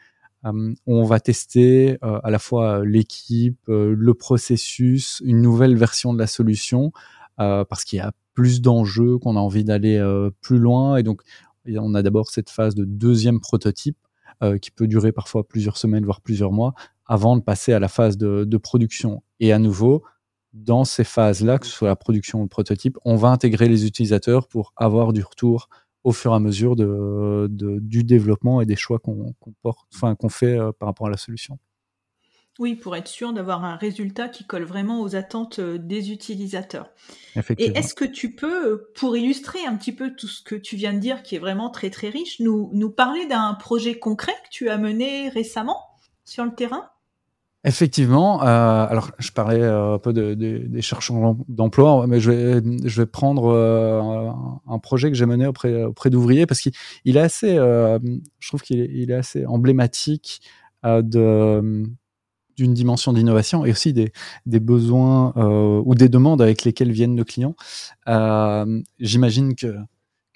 Où 0.45 0.75
on 0.89 1.05
va 1.05 1.21
tester 1.21 1.99
à 2.03 2.29
la 2.29 2.41
fois 2.41 2.85
l'équipe, 2.85 3.61
le 3.69 4.13
processus, 4.13 5.23
une 5.25 5.41
nouvelle 5.41 5.77
version 5.77 6.13
de 6.13 6.19
la 6.19 6.27
solution, 6.27 6.91
parce 7.37 7.85
qu'il 7.85 7.99
y 7.99 8.01
a 8.01 8.11
plus 8.35 8.61
d'enjeux, 8.61 9.19
qu'on 9.19 9.37
a 9.37 9.39
envie 9.39 9.63
d'aller 9.63 10.05
plus 10.41 10.59
loin. 10.59 10.97
Et 10.97 11.05
donc, 11.05 11.23
on 11.67 11.95
a 11.95 12.03
d'abord 12.03 12.31
cette 12.31 12.51
phase 12.51 12.75
de 12.75 12.85
deuxième 12.85 13.41
prototype 13.41 13.99
qui 14.61 14.73
peut 14.73 14.89
durer 14.89 15.13
parfois 15.13 15.47
plusieurs 15.47 15.77
semaines, 15.77 16.05
voire 16.05 16.21
plusieurs 16.21 16.51
mois, 16.51 16.75
avant 17.07 17.37
de 17.37 17.43
passer 17.43 17.73
à 17.73 17.79
la 17.79 17.89
phase 17.89 18.17
de, 18.17 18.57
production. 18.57 19.23
Et 19.39 19.53
à 19.53 19.59
nouveau, 19.59 20.03
dans 20.53 20.85
ces 20.85 21.05
phases-là, 21.05 21.59
que 21.59 21.67
ce 21.67 21.73
soit 21.73 21.89
la 21.89 21.97
production 21.97 22.41
ou 22.41 22.43
le 22.43 22.49
prototype, 22.49 22.99
on 23.05 23.17
va 23.17 23.29
intégrer 23.29 23.69
les 23.69 23.87
utilisateurs 23.87 24.49
pour 24.49 24.73
avoir 24.77 25.13
du 25.13 25.23
retour 25.23 25.69
au 26.05 26.13
fur 26.13 26.33
et 26.33 26.35
à 26.35 26.41
mesure 26.41 26.75
de, 26.75 27.49
du 27.51 28.05
développement 28.05 28.61
et 28.61 28.67
des 28.67 28.77
choix 28.77 28.99
qu'on 28.99 29.35
qu 29.41 29.51
porte, 29.63 29.87
enfin 29.95 30.15
qu'on 30.15 30.29
fait 30.29 30.59
euh, 30.59 30.73
par 30.73 30.89
rapport 30.89 31.07
à 31.07 31.11
la 31.11 31.17
solution. 31.17 31.59
Oui, 32.59 32.75
pour 32.75 32.95
être 32.97 33.09
sûr 33.09 33.33
d'avoir 33.33 33.65
un 33.65 33.77
résultat 33.77 34.29
qui 34.29 34.45
colle 34.45 34.65
vraiment 34.65 35.01
aux 35.01 35.17
attentes 35.17 35.59
euh, 35.59 35.79
des 35.79 36.13
utilisateurs. 36.13 36.91
Et 37.59 37.77
est-ce 37.79 37.95
que 37.95 38.05
tu 38.05 38.35
peux, 38.35 38.73
euh, 38.73 38.91
pour 38.95 39.17
illustrer 39.17 39.65
un 39.67 39.75
petit 39.77 39.93
peu 39.93 40.15
tout 40.15 40.29
ce 40.29 40.43
que 40.43 40.55
tu 40.55 40.77
viens 40.77 40.93
de 40.93 40.99
dire, 40.99 41.23
qui 41.23 41.35
est 41.35 41.39
vraiment 41.39 41.71
très 41.71 41.89
très 41.89 42.11
riche, 42.11 42.41
nous, 42.41 42.71
nous 42.75 42.91
parler 42.91 43.27
d'un 43.27 43.55
projet 43.55 43.99
concret 43.99 44.35
que 44.45 44.51
tu 44.51 44.69
as 44.69 44.77
mené 44.77 45.31
récemment 45.31 45.81
sur 46.25 46.45
le 46.45 46.55
terrain? 46.55 46.91
Effectivement. 47.65 48.43
Euh, 48.43 48.87
alors, 48.89 49.13
je 49.19 49.31
parlais 49.31 49.65
un 49.65 49.99
peu 49.99 50.13
de, 50.13 50.35
de, 50.35 50.59
des 50.59 50.83
chercheurs 50.83 51.37
d'emploi, 51.49 52.07
mais 52.09 52.19
je 52.19 52.31
vais, 52.33 52.63
je 52.85 53.03
vais 53.03 53.07
prendre 53.07 53.53
euh, 53.55 54.31
un 54.67 54.79
projet 54.81 55.11
que 55.11 55.17
j'ai 55.17 55.27
mené 55.27 55.47
auprès, 55.47 55.85
auprès 55.85 56.11
d'ouvriers 56.11 56.47
parce 56.47 56.61
qu'il 56.61 56.73
il 57.05 57.17
est 57.17 57.21
assez, 57.21 57.57
euh, 57.57 58.01
je 58.41 58.49
trouve 58.49 58.63
qu'il 58.63 58.81
est, 58.81 58.91
il 58.93 59.13
est 59.13 59.15
assez 59.15 59.47
emblématique 59.47 60.43
de 60.85 61.85
d'une 62.57 62.75
dimension 62.75 63.13
d'innovation 63.13 63.65
et 63.65 63.71
aussi 63.71 63.93
des, 63.93 64.13
besoins 64.47 65.33
ou 65.85 65.95
des 65.95 66.09
demandes 66.09 66.43
avec 66.43 66.65
lesquelles 66.65 66.93
viennent 66.93 67.15
nos 67.15 67.25
clients. 67.25 67.57
J'imagine 68.99 69.55
que, 69.55 69.77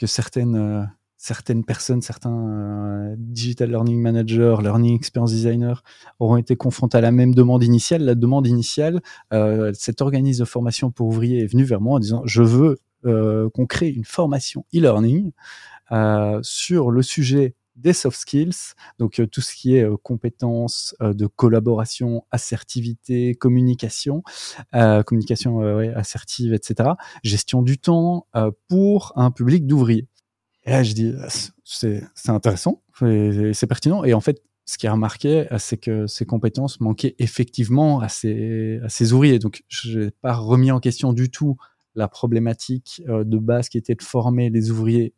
certaines 0.04 0.88
certaines 1.26 1.64
personnes, 1.64 2.02
certains 2.02 2.48
euh, 2.48 3.14
digital 3.18 3.70
learning 3.70 4.00
managers, 4.00 4.56
learning 4.62 4.94
experience 4.94 5.32
designers 5.32 5.80
auront 6.20 6.36
été 6.36 6.56
confrontés 6.56 6.98
à 6.98 7.00
la 7.00 7.10
même 7.10 7.34
demande 7.34 7.64
initiale. 7.64 8.04
La 8.04 8.14
demande 8.14 8.46
initiale, 8.46 9.00
euh, 9.32 9.72
cet 9.74 10.02
organisme 10.02 10.40
de 10.40 10.44
formation 10.48 10.90
pour 10.90 11.08
ouvriers 11.08 11.42
est 11.42 11.46
venu 11.46 11.64
vers 11.64 11.80
moi 11.80 11.96
en 11.96 11.98
disant 11.98 12.22
je 12.24 12.42
veux 12.42 12.76
euh, 13.06 13.48
qu'on 13.50 13.66
crée 13.66 13.88
une 13.88 14.04
formation 14.04 14.64
e-learning 14.74 15.32
euh, 15.92 16.38
sur 16.42 16.90
le 16.90 17.02
sujet 17.02 17.54
des 17.76 17.92
soft 17.92 18.18
skills, 18.18 18.74
donc 18.98 19.20
euh, 19.20 19.26
tout 19.26 19.40
ce 19.40 19.54
qui 19.54 19.76
est 19.76 19.84
euh, 19.84 19.96
compétences 20.02 20.94
de 21.00 21.26
collaboration, 21.26 22.24
assertivité, 22.30 23.34
communication, 23.34 24.22
communication 25.06 25.60
assertive, 25.94 26.54
etc., 26.54 26.90
gestion 27.22 27.62
du 27.62 27.78
temps 27.78 28.26
pour 28.68 29.12
un 29.16 29.30
public 29.30 29.66
d'ouvriers. 29.66 30.08
Et 30.64 30.70
là, 30.70 30.82
je 30.82 30.92
dis, 30.92 31.12
c'est 31.64 32.02
intéressant, 32.28 32.82
c'est 32.98 33.66
pertinent. 33.66 34.04
Et 34.04 34.14
en 34.14 34.20
fait, 34.20 34.42
ce 34.64 34.78
qui 34.78 34.86
a 34.86 34.92
remarqué, 34.92 35.46
c'est 35.58 35.76
que 35.76 36.06
ces 36.06 36.26
compétences 36.26 36.80
manquaient 36.80 37.14
effectivement 37.18 38.00
à 38.00 38.08
ces, 38.08 38.80
à 38.82 38.88
ces 38.88 39.12
ouvriers. 39.12 39.38
Donc, 39.38 39.62
je 39.68 40.00
n'ai 40.00 40.10
pas 40.10 40.34
remis 40.34 40.70
en 40.70 40.80
question 40.80 41.12
du 41.12 41.30
tout 41.30 41.56
la 41.96 42.08
problématique 42.08 43.02
euh, 43.08 43.24
de 43.24 43.38
base 43.38 43.68
qui 43.68 43.78
était 43.78 43.94
de 43.94 44.02
former 44.02 44.50
les 44.50 44.70
ouvriers 44.70 45.14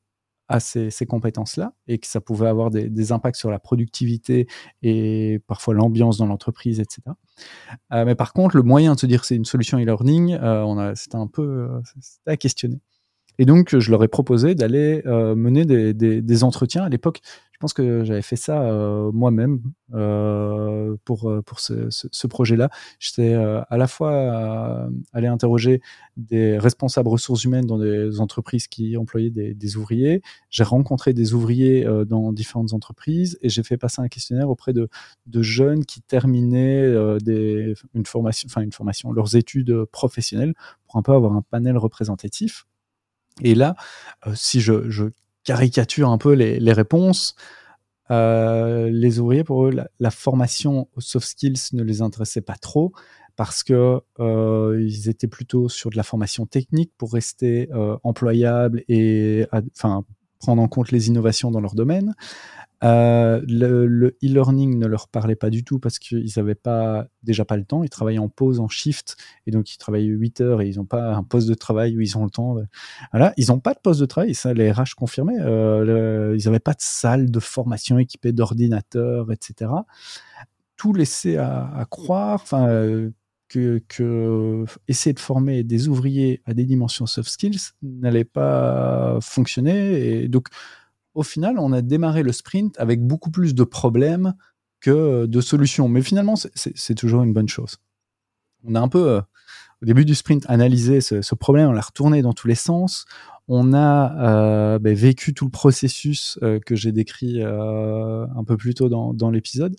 à 0.49 0.61
ces, 0.61 0.91
compétences-là 1.07 1.73
et 1.87 1.99
que 1.99 2.07
ça 2.07 2.21
pouvait 2.21 2.49
avoir 2.49 2.71
des, 2.71 3.13
impacts 3.13 3.37
sur 3.37 3.51
la 3.51 3.59
productivité 3.59 4.47
et 4.83 5.41
parfois 5.47 5.75
l'ambiance 5.75 6.19
dans 6.19 6.27
l'entreprise, 6.27 6.81
etc. 6.81 7.03
Euh, 7.93 8.05
mais 8.05 8.15
par 8.15 8.33
contre, 8.33 8.57
le 8.57 8.63
moyen 8.63 8.95
de 8.95 9.01
se 9.01 9.07
dire 9.07 9.25
c'est 9.25 9.37
une 9.37 9.45
solution 9.45 9.79
e-learning, 9.79 10.39
euh, 10.41 10.93
c'était 10.95 11.17
un 11.17 11.27
peu 11.27 11.43
euh, 11.43 11.81
à 12.27 12.37
questionner. 12.37 12.81
Et 13.39 13.45
donc, 13.45 13.79
je 13.79 13.91
leur 13.93 14.03
ai 14.03 14.09
proposé 14.09 14.57
d'aller 14.57 15.01
mener 15.05 15.65
des, 15.65 15.95
des, 15.95 16.45
entretiens. 16.45 16.83
À 16.83 16.89
l'époque, 16.89 17.21
je 17.59 17.61
pense 17.61 17.73
que 17.73 18.05
j'avais 18.05 18.23
fait 18.23 18.37
ça 18.37 18.63
euh, 18.63 19.11
moi-même 19.11 19.61
euh, 19.93 20.95
pour, 21.05 21.29
euh, 21.29 21.43
pour 21.43 21.59
ce, 21.59 21.89
ce, 21.91 22.27
projet-là. 22.29 22.71
J'étais 23.01 23.35
à 23.35 23.77
la 23.77 23.89
fois 23.89 24.89
allé 25.13 25.27
interroger 25.27 25.83
des 26.17 26.57
responsables 26.57 27.09
ressources 27.09 27.43
humaines 27.43 27.67
dans 27.67 27.79
des 27.79 28.21
entreprises 28.21 28.69
qui 28.69 28.97
employaient 28.97 29.31
des, 29.31 29.55
des 29.55 29.77
ouvriers. 29.77 30.23
J'ai 30.51 30.63
rencontré 30.63 31.15
des 31.15 31.35
ouvriers 31.35 31.85
dans 32.07 32.33
différentes 32.33 32.75
entreprises 32.75 33.37
et 33.43 33.49
j'ai 33.49 33.65
fait 33.65 33.77
passer 33.77 34.03
un 34.03 34.09
questionnaire 34.09 34.51
auprès 34.51 34.73
de, 34.73 34.89
de 35.27 35.43
jeunes 35.43 35.85
qui 35.85 36.01
terminaient 36.01 37.19
des, 37.19 37.75
une 37.93 38.07
formation, 38.07 38.47
enfin 38.49 38.61
une 38.61 38.73
formation, 38.73 39.11
leurs 39.11 39.35
études 39.35 39.85
professionnelles 39.87 40.55
pour 40.87 40.95
un 40.95 41.03
peu 41.03 41.11
avoir 41.11 41.33
un 41.33 41.43
panel 41.43 41.77
représentatif. 41.77 42.67
Et 43.43 43.57
là, 43.57 43.75
si 44.35 44.61
je, 44.61 44.89
je 44.89 45.07
caricature 45.49 46.11
un 46.11 46.19
peu 46.19 46.35
les, 46.35 46.73
réponses. 46.75 47.35
Euh, 48.11 48.91
les 48.91 49.19
ouvriers, 49.19 49.45
pour 49.45 49.67
eux, 49.67 49.73
la, 49.99 50.11
formation 50.11 50.89
aux 50.95 51.01
soft 51.01 51.27
skills 51.27 51.71
ne 51.73 51.83
les 51.83 52.03
intéressait 52.03 52.43
pas 52.43 52.57
trop 52.57 52.93
parce 53.35 53.63
que 53.63 54.03
euh, 54.21 54.91
étaient 55.07 55.27
plutôt 55.27 55.71
sur 55.71 55.89
de 55.89 55.97
la 55.97 56.03
formation 56.03 56.45
technique 56.45 56.93
pour 56.99 57.15
rester 57.15 57.71
euh, 57.73 57.97
employables 58.05 58.85
et 58.89 59.47
enfin 59.75 60.05
prendre 60.39 60.61
en 60.61 60.69
compte 60.69 60.93
les 60.93 61.09
innovations 61.09 61.51
dans 61.51 61.61
leur 61.61 61.75
domaine. 61.75 62.15
Euh, 62.85 63.43
le 63.49 64.17
e-learning 64.23 64.79
ne 64.79 64.87
leur 64.87 65.09
parlait 65.09 65.35
pas 65.35 65.51
du 65.51 65.65
tout 65.65 65.81
parce 65.81 65.99
qu'ils 65.99 66.31
n'avaient 66.37 66.55
pas 66.55 67.09
déjà 67.23 67.45
pas 67.45 67.57
le 67.57 67.65
temps. 67.65 67.83
Ils 67.83 67.91
travaillaient 67.91 68.19
en 68.19 68.29
pause, 68.29 68.61
en 68.61 68.69
shift, 68.69 69.17
et 69.47 69.51
donc 69.51 69.73
ils 69.75 69.79
travaillaient 69.79 70.07
8 70.07 70.41
heures 70.41 70.63
et 70.63 70.69
ils 70.69 70.77
n'ont 70.77 70.85
pas 70.85 71.15
un 71.15 71.23
poste 71.23 71.49
de 71.49 71.55
travail 71.55 71.97
où 71.97 72.01
ils 72.01 72.17
ont 72.17 72.25
le 72.25 72.31
temps. 72.31 72.57
Voilà, 73.13 73.33
ils 73.37 73.49
n'ont 73.49 73.61
pas 73.61 73.75
de 73.75 73.81
poste 73.81 74.01
de 74.01 74.07
travail. 74.07 74.35
Ça, 74.35 74.55
les 74.55 74.71
RH 74.71 74.95
confirmaient. 74.97 75.41
Euh, 75.41 76.37
ils 76.39 76.45
n'avaient 76.45 76.61
pas 76.61 76.75
de 76.75 76.81
salle 76.81 77.31
de 77.31 77.41
formation 77.41 77.99
équipée 77.99 78.33
d'ordinateurs, 78.33 79.33
etc. 79.33 79.71
Tout 80.77 80.93
laissait 80.93 81.37
à, 81.37 81.87
croire. 81.91 82.41
Enfin. 82.43 82.69
Que, 83.51 83.83
que, 83.89 84.67
essayer 84.89 85.15
de 85.15 85.21
former 85.21 85.65
des 85.65 85.89
ouvriers 85.89 86.43
à 86.45 86.53
des 86.53 86.67
dimensions 86.67 87.07
soft 87.07 87.31
skills 87.31 87.71
n'allait 87.81 88.25
pas 88.25 89.17
fonctionner. 89.23 90.25
Et 90.25 90.29
donc, 90.29 90.49
au 91.19 91.25
final, 91.25 91.59
on 91.59 91.73
a 91.73 91.83
démarré 91.83 92.23
le 92.23 92.31
sprint 92.31 92.79
avec 92.79 93.05
beaucoup 93.05 93.33
plus 93.33 93.53
de 93.53 93.65
problèmes 93.65 94.35
que 94.81 95.27
de 95.27 95.41
solutions. 95.41 95.89
Mais 95.89 96.01
finalement, 96.01 96.35
c'est 96.37 96.95
toujours 96.95 97.25
une 97.25 97.33
bonne 97.33 97.49
chose. 97.49 97.79
On 98.63 98.77
a 98.77 98.81
un 98.81 98.87
peu, 98.87 99.09
euh, 99.09 99.21
au 99.83 99.87
début 99.87 100.05
du 100.05 100.15
sprint, 100.15 100.45
analysé 100.49 101.01
ce, 101.01 101.35
problème, 101.35 101.71
on 101.71 101.73
l'a 101.73 101.81
retourné 101.81 102.23
dans 102.23 102.35
tous 102.35 102.47
les 102.47 102.55
sens. 102.55 103.05
On 103.49 103.75
a 103.75 104.15
euh, 104.21 104.79
ben, 104.79 104.95
vécu 104.95 105.35
tout 105.35 105.47
le 105.47 105.51
processus 105.51 106.39
euh, 106.45 106.61
que 106.65 106.77
j'ai 106.77 106.93
décrit 106.93 107.43
un 107.43 108.45
peu 108.47 108.57
plus 108.57 108.75
tôt 108.75 108.89
dans, 108.89 109.13
dans 109.13 109.33
l'épisode. 109.33 109.75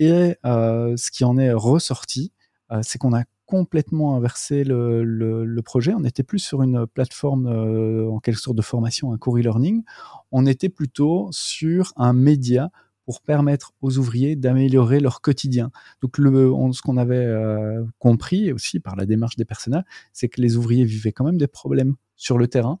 Et 0.00 0.34
ce 0.42 1.10
qui 1.12 1.22
en 1.22 1.38
est 1.38 1.52
ressorti, 1.52 2.32
c'est 2.82 2.98
qu'on 2.98 3.12
a 3.12 3.24
complètement 3.52 4.16
inversé 4.16 4.64
le, 4.64 5.60
projet. 5.62 5.92
On 5.92 6.00
n'était 6.00 6.22
plus 6.22 6.38
sur 6.38 6.62
une 6.62 6.86
plateforme 6.86 7.46
euh, 7.46 8.08
en 8.08 8.18
quelque 8.18 8.40
sorte 8.40 8.56
de 8.56 8.62
formation, 8.62 9.12
un 9.12 9.18
cours 9.18 9.36
e-learning. 9.38 9.82
On 10.30 10.46
était 10.46 10.70
plutôt 10.70 11.28
sur 11.32 11.92
un 11.96 12.14
média 12.14 12.70
pour 13.04 13.20
permettre 13.20 13.72
aux 13.82 13.98
ouvriers 13.98 14.36
d'améliorer 14.36 15.00
leur 15.00 15.20
quotidien. 15.20 15.70
Donc, 16.00 16.16
le, 16.16 16.50
ce 16.72 16.80
qu'on 16.80 16.96
avait 16.96 17.16
euh, 17.16 17.84
compris 17.98 18.52
aussi 18.52 18.80
par 18.80 18.96
la 18.96 19.04
démarche 19.04 19.36
des 19.36 19.44
personnels, 19.44 19.84
c'est 20.14 20.30
que 20.30 20.40
les 20.40 20.56
ouvriers 20.56 20.84
vivaient 20.84 21.12
quand 21.12 21.24
même 21.24 21.38
des 21.38 21.46
problèmes 21.46 21.96
sur 22.16 22.38
le 22.38 22.48
terrain. 22.48 22.78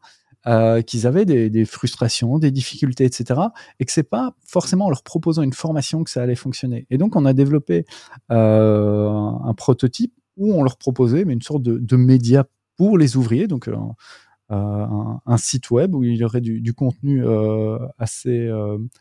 Euh, 0.48 0.82
qu'ils 0.82 1.06
avaient 1.06 1.24
des, 1.24 1.50
des, 1.50 1.64
frustrations, 1.64 2.40
des 2.40 2.50
difficultés, 2.50 3.04
etc. 3.04 3.40
Et 3.78 3.84
que 3.84 3.92
c'est 3.92 4.02
pas 4.02 4.34
forcément 4.44 4.86
en 4.86 4.90
leur 4.90 5.04
proposant 5.04 5.42
une 5.42 5.52
formation 5.52 6.02
que 6.02 6.10
ça 6.10 6.20
allait 6.20 6.34
fonctionner. 6.34 6.84
Et 6.90 6.98
donc 6.98 7.14
on 7.14 7.24
a 7.26 7.32
développé 7.32 7.86
euh, 8.32 9.08
un 9.08 9.54
prototype 9.54 10.12
où 10.36 10.52
on 10.52 10.64
leur 10.64 10.78
proposait 10.78 11.24
mais 11.24 11.34
une 11.34 11.42
sorte 11.42 11.62
de, 11.62 11.78
de 11.78 11.96
média 11.96 12.44
pour 12.76 12.98
les 12.98 13.16
ouvriers, 13.16 13.46
donc 13.46 13.68
euh, 13.68 13.76
euh, 14.50 14.86
un, 15.24 15.36
site 15.36 15.70
web 15.70 15.94
où 15.94 16.04
il 16.04 16.16
y 16.16 16.24
aurait 16.24 16.40
du, 16.40 16.74
contenu 16.74 17.24
euh, 17.24 17.78
assez 17.98 18.50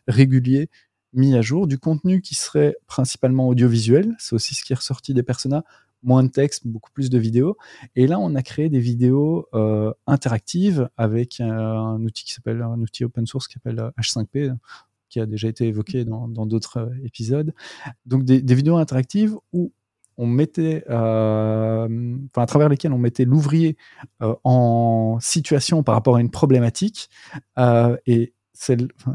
régulier 0.07 0.69
mis 1.13 1.35
à 1.35 1.41
jour, 1.41 1.67
du 1.67 1.77
contenu 1.77 2.21
qui 2.21 2.35
serait 2.35 2.75
principalement 2.87 3.47
audiovisuel, 3.47 4.15
c'est 4.17 4.33
aussi 4.33 4.55
ce 4.55 4.63
qui 4.63 4.71
est 4.71 4.77
ressorti 4.77 5.13
des 5.13 5.23
personas, 5.23 5.63
moins 6.03 6.23
de 6.23 6.29
texte, 6.29 6.67
beaucoup 6.67 6.91
plus 6.91 7.09
de 7.09 7.17
vidéos. 7.17 7.57
Et 7.95 8.07
là, 8.07 8.19
on 8.19 8.35
a 8.35 8.41
créé 8.41 8.69
des 8.69 8.79
vidéos 8.79 9.47
interactives 10.07 10.89
avec 10.97 11.39
un, 11.39 12.01
outil 12.01 12.25
qui 12.25 12.33
s'appelle 12.33 12.61
un 12.61 12.79
outil 12.79 13.03
open 13.03 13.25
source 13.25 13.47
qui 13.47 13.53
s'appelle 13.53 13.91
H5P, 13.99 14.55
qui 15.09 15.19
a 15.19 15.25
déjà 15.25 15.47
été 15.47 15.67
évoqué 15.67 16.05
dans 16.05 16.27
d'autres 16.27 16.91
épisodes. 17.03 17.53
Donc 18.05 18.23
des, 18.23 18.41
des, 18.41 18.55
vidéos 18.55 18.77
interactives 18.77 19.35
où 19.53 19.71
on 20.21 20.27
mettait, 20.27 20.83
euh, 20.89 21.87
enfin 22.29 22.43
à 22.43 22.45
travers 22.45 22.69
lesquels 22.69 22.93
on 22.93 22.99
mettait 22.99 23.25
l'ouvrier 23.25 23.75
euh, 24.21 24.35
en 24.43 25.17
situation 25.19 25.81
par 25.81 25.95
rapport 25.95 26.17
à 26.17 26.21
une 26.21 26.29
problématique. 26.29 27.09
Euh, 27.57 27.97
et 28.05 28.33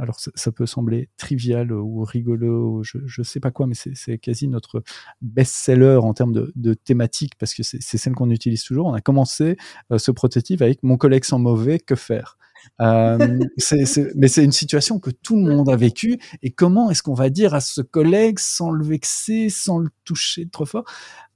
alors 0.01 0.19
ça, 0.19 0.53
peut 0.53 0.67
sembler 0.67 1.09
trivial 1.17 1.73
ou 1.73 2.05
rigolo, 2.05 2.83
je, 2.83 2.99
ne 3.19 3.25
sais 3.25 3.41
pas 3.41 3.51
quoi, 3.51 3.67
mais 3.67 3.75
c'est 3.75 4.19
quasi 4.19 4.49
notre 4.49 4.83
best-seller 5.23 5.99
en 6.03 6.15
termes 6.15 6.33
de, 6.33 6.75
thématique 6.75 7.35
parce 7.39 7.55
que 7.55 7.63
c'est 7.63 7.99
celle 7.99 8.15
qu'on 8.15 8.31
utilise 8.31 8.65
toujours. 8.65 8.87
On 8.87 8.95
a 8.95 9.01
commencé 9.01 9.57
ce 9.97 10.11
prototype 10.11 10.63
avec 10.63 10.83
mon 10.83 10.97
collègue 10.97 11.25
sans 11.25 11.39
mauvais, 11.39 11.79
que 11.79 11.95
faire? 11.95 12.37
Euh, 12.81 13.39
mais 14.17 14.29
c'est 14.29 14.45
une 14.45 14.53
situation 14.53 14.99
que 14.99 15.11
tout 15.11 15.37
le 15.37 15.55
monde 15.55 15.69
a 15.69 15.77
vécue. 15.77 16.19
Et 16.43 16.51
comment 16.51 16.91
est-ce 16.91 17.03
qu'on 17.03 17.15
va 17.15 17.31
dire 17.31 17.55
à 17.55 17.61
ce 17.61 17.81
collègue 17.81 18.39
sans 18.39 18.71
le 18.71 18.85
vexer, 18.85 19.49
sans 19.49 19.79
le 19.79 19.89
toucher 20.05 20.49
trop 20.49 20.67
fort? 20.67 20.85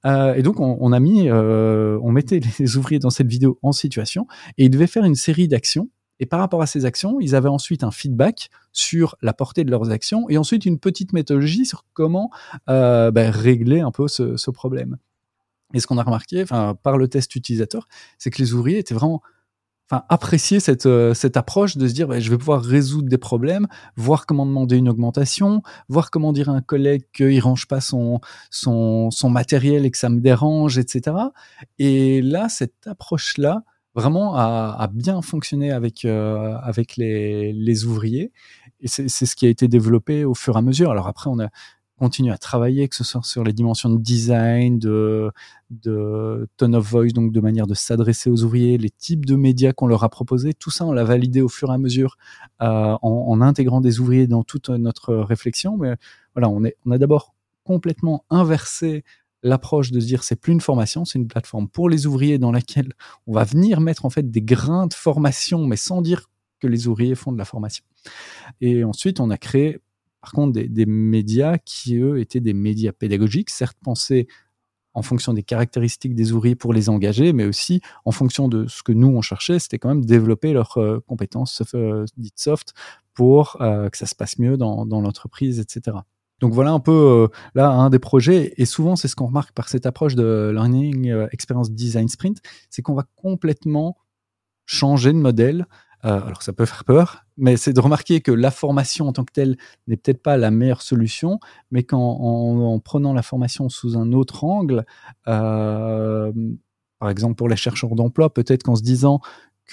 Euh, 0.07 0.35
Et 0.35 0.43
donc, 0.43 0.61
on, 0.61 0.93
a 0.93 1.01
mis, 1.01 1.29
euh, 1.29 1.99
on 2.03 2.11
mettait 2.11 2.41
les 2.59 2.77
ouvriers 2.77 2.99
dans 2.99 3.11
cette 3.11 3.29
vidéo 3.29 3.59
en 3.63 3.73
situation 3.73 4.27
et 4.59 4.65
ils 4.65 4.71
devaient 4.71 4.87
faire 4.87 5.05
une 5.05 5.15
série 5.15 5.49
d'actions. 5.49 5.89
Et 6.21 6.27
par 6.27 6.39
rapport 6.39 6.63
à 6.63 6.67
ces 6.67 6.85
actions, 6.85 7.19
ils 7.21 7.35
avaient 7.35 7.49
ensuite 7.49 7.83
un 7.83 7.91
feedback 7.91 8.51
sur 8.73 9.17
la 9.23 9.33
portée 9.33 9.65
de 9.65 9.71
leurs 9.71 9.91
actions 9.91 10.29
et 10.29 10.39
ensuite 10.39 10.65
une 10.67 10.79
petite 10.79 11.13
méthodologie 11.13 11.67
sur 11.67 11.85
comment 11.93 12.31
ben, 12.69 13.31
régler 13.31 13.81
un 13.81 13.91
peu 13.91 14.07
ce, 14.07 14.51
problème. 14.51 14.99
Et 15.75 15.81
ce 15.81 15.87
qu'on 15.87 15.99
a 15.99 16.03
remarqué, 16.03 16.45
par 16.45 16.99
le 16.99 17.09
test 17.09 17.35
utilisateur, 17.35 17.89
c'est 18.19 18.31
que 18.31 18.43
les 18.43 18.53
ouvriers 18.53 18.79
étaient 18.79 18.95
vraiment 18.95 19.23
enfin, 19.91 20.05
cette, 20.39 20.87
euh, 20.87 21.15
cette 21.15 21.37
approche 21.37 21.77
de 21.77 21.89
se 21.89 21.93
dire 21.93 22.09
bah, 22.09 22.21
je 22.21 22.31
vais 22.31 22.39
pouvoir 22.39 22.63
résoudre 22.63 23.09
des 23.09 23.19
problèmes, 23.19 23.67
voir 23.97 24.27
comment 24.27 24.47
demander 24.47 24.77
une 24.77 24.89
augmentation, 24.89 25.63
voir 25.89 26.11
comment 26.11 26.33
dire 26.33 26.49
à 26.49 26.53
un 26.53 26.61
collègue 26.61 27.05
qu'il 27.13 27.41
range 27.41 27.67
pas 27.67 27.81
son, 27.81 28.21
son 28.51 29.31
matériel 29.31 29.85
et 29.85 29.91
que 29.91 29.99
ça 29.99 30.09
me 30.09 30.21
dérange, 30.21 30.79
etc. 30.79 31.17
Et 31.79 32.23
là, 32.23 32.49
cette 32.49 32.87
approche-là, 32.87 33.65
vraiment 33.95 34.37
a, 34.37 34.89
bien 34.93 35.21
fonctionné 35.23 35.71
avec, 35.73 36.05
euh, 36.05 36.57
les, 36.97 37.85
ouvriers. 37.85 38.33
Et 38.81 38.89
c'est 38.89 39.09
ce 39.09 39.37
qui 39.37 39.47
a 39.47 39.49
été 39.49 39.69
développé 39.69 40.25
au 40.25 40.35
fur 40.35 40.57
et 40.57 40.59
à 40.59 40.63
mesure. 40.63 40.91
Alors 40.91 41.07
après, 41.07 41.29
on 41.29 41.39
a 41.39 41.49
continue 41.99 42.33
à 42.33 42.39
travailler, 42.39 42.89
que 42.89 42.97
ce 42.97 43.05
soit 43.05 43.23
sur 43.23 43.45
les 43.45 43.53
dimensions 43.53 43.91
de 43.91 43.99
design, 44.01 44.79
de, 44.79 45.31
tone 46.57 46.75
of 46.75 46.91
voice, 46.91 47.13
donc 47.13 47.31
de 47.31 47.41
manière 47.41 47.67
de 47.67 47.75
s'adresser 47.75 48.31
aux 48.31 48.43
ouvriers, 48.43 48.79
les 48.79 48.89
types 48.89 49.27
de 49.27 49.37
médias 49.37 49.75
qu'on 49.75 49.87
leur 49.87 50.03
a 50.03 50.09
proposés, 50.09 50.55
tout 50.55 50.71
ça 50.71 50.87
on 50.87 50.93
l'a 50.93 51.05
validé 51.05 51.43
au 51.43 51.51
fur 51.51 51.71
et 51.71 51.75
à 51.75 51.79
mesure 51.79 52.17
euh, 52.63 52.97
en, 53.03 53.41
intégrant 53.43 53.83
des 53.83 54.01
ouvriers 54.01 54.27
dans 54.27 54.45
toute 54.45 54.71
notre 54.71 55.15
réflexion. 55.15 55.77
Mais 55.77 55.97
voilà, 56.35 56.49
on 56.49 56.65
a 56.91 56.99
d'abord 56.99 57.35
complètement 57.65 58.25
inversé 58.31 59.05
l'approche 59.43 59.91
de 59.91 60.01
se 60.01 60.07
dire 60.07 60.23
c'est 60.23 60.37
plus 60.37 60.53
une 60.53 60.61
formation, 60.61 61.05
c'est 61.05 61.19
une 61.19 61.29
plateforme 61.29 61.69
pour 61.69 61.89
les 61.89 62.07
ouvriers 62.07 62.39
dans 62.39 62.53
laquelle 62.53 62.93
on 63.27 63.33
va 63.33 63.45
venir 63.45 63.81
mettre 63.81 64.05
en 64.05 64.11
fait 64.11 64.31
des 64.31 64.43
grains 64.43 64.87
de 64.87 64.95
formation, 64.95 65.67
mais 65.67 65.77
sans 65.77 66.03
dire 66.03 66.29
que 66.61 66.67
les 66.67 66.89
ouvriers 66.89 67.15
font 67.15 67.33
de 67.33 67.39
la 67.39 67.45
formation. 67.45 67.85
Et 68.61 68.85
ensuite, 68.85 69.21
on 69.21 69.31
a 69.31 69.39
créé 69.39 69.79
par 70.21 70.33
contre 70.33 70.53
des, 70.61 70.87
médias 70.87 71.59
qui, 71.59 71.97
eux, 71.97 72.21
étaient 72.21 72.41
des 72.41 72.53
médias 72.53 72.93
pédagogiques, 72.93 73.51
certes 73.51 73.79
pensés 73.83 74.29
en 74.93 75.03
fonction 75.03 75.33
des 75.33 75.43
caractéristiques 75.43 76.15
des 76.15 76.33
ouvriers 76.33 76.57
pour 76.57 76.73
les 76.73 76.89
engager, 76.89 77.33
mais 77.33 77.45
aussi 77.45 77.81
en 78.05 78.11
fonction 78.11 78.49
de 78.49 78.67
ce 78.67 78.83
que 78.83 78.93
nous, 78.93 79.09
on 79.09 79.23
cherchait, 79.23 79.59
c'était 79.59 79.79
quand 79.79 79.89
même 79.89 80.05
développer 80.05 80.53
leurs 80.53 80.79
euh, 80.79 81.01
compétences 81.07 81.63
euh, 81.75 82.05
dites 82.17 82.39
soft 82.39 82.75
pour 83.15 83.57
euh, 83.61 83.89
que 83.89 83.97
ça 83.97 84.07
se 84.07 84.15
passe 84.15 84.39
mieux 84.39 84.57
dans, 84.57 84.85
l'entreprise, 84.85 85.61
etc. 85.61 85.99
Donc 86.41 86.53
voilà 86.53 86.73
un 86.73 86.81
peu 86.81 87.29
là 87.55 87.71
un 87.71 87.91
des 87.91 87.99
projets, 87.99 88.55
et 88.57 88.65
souvent 88.65 88.97
c'est 88.97 89.09
ce 89.09 89.17
qu'on 89.17 89.27
remarque 89.27 89.53
par 89.53 89.69
cette 89.69 89.87
approche 89.87 90.15
de 90.15 90.51
Learning 90.53 91.27
Experience 91.33 91.71
Design 91.71 92.09
Sprint, 92.09 92.39
c'est 92.71 92.83
qu'on 92.83 92.95
va 92.95 93.05
complètement 93.17 93.97
changer 94.67 95.13
de 95.13 95.19
modèle. 95.19 95.67
Alors 96.03 96.43
ça 96.43 96.55
peut 96.55 96.65
faire 96.65 96.85
peur, 96.85 97.27
mais 97.37 97.59
c'est 97.59 97.75
de 97.75 97.81
remarquer 97.81 98.23
que 98.23 98.33
la 98.33 98.51
formation 98.51 99.07
en 99.07 99.13
tant 99.13 99.25
que 99.25 99.33
telle 99.33 99.59
n'est 99.87 99.99
peut-être 99.99 100.23
pas 100.23 100.39
la 100.39 100.51
meilleure 100.51 100.81
solution, 100.81 101.41
mais 101.71 101.83
qu'en 101.83 101.99
en, 102.01 102.79
prenant 102.79 103.13
la 103.13 103.21
formation 103.21 103.69
sous 103.69 103.99
un 103.99 104.13
autre 104.13 104.45
angle, 104.45 104.87
par 105.25 107.11
exemple 107.11 107.35
pour 107.35 107.51
les 107.51 107.57
chercheurs 107.57 107.95
d'emploi, 107.97 108.33
peut-être 108.33 108.63
qu'en 108.63 108.77
se 108.77 108.83
disant 108.83 109.21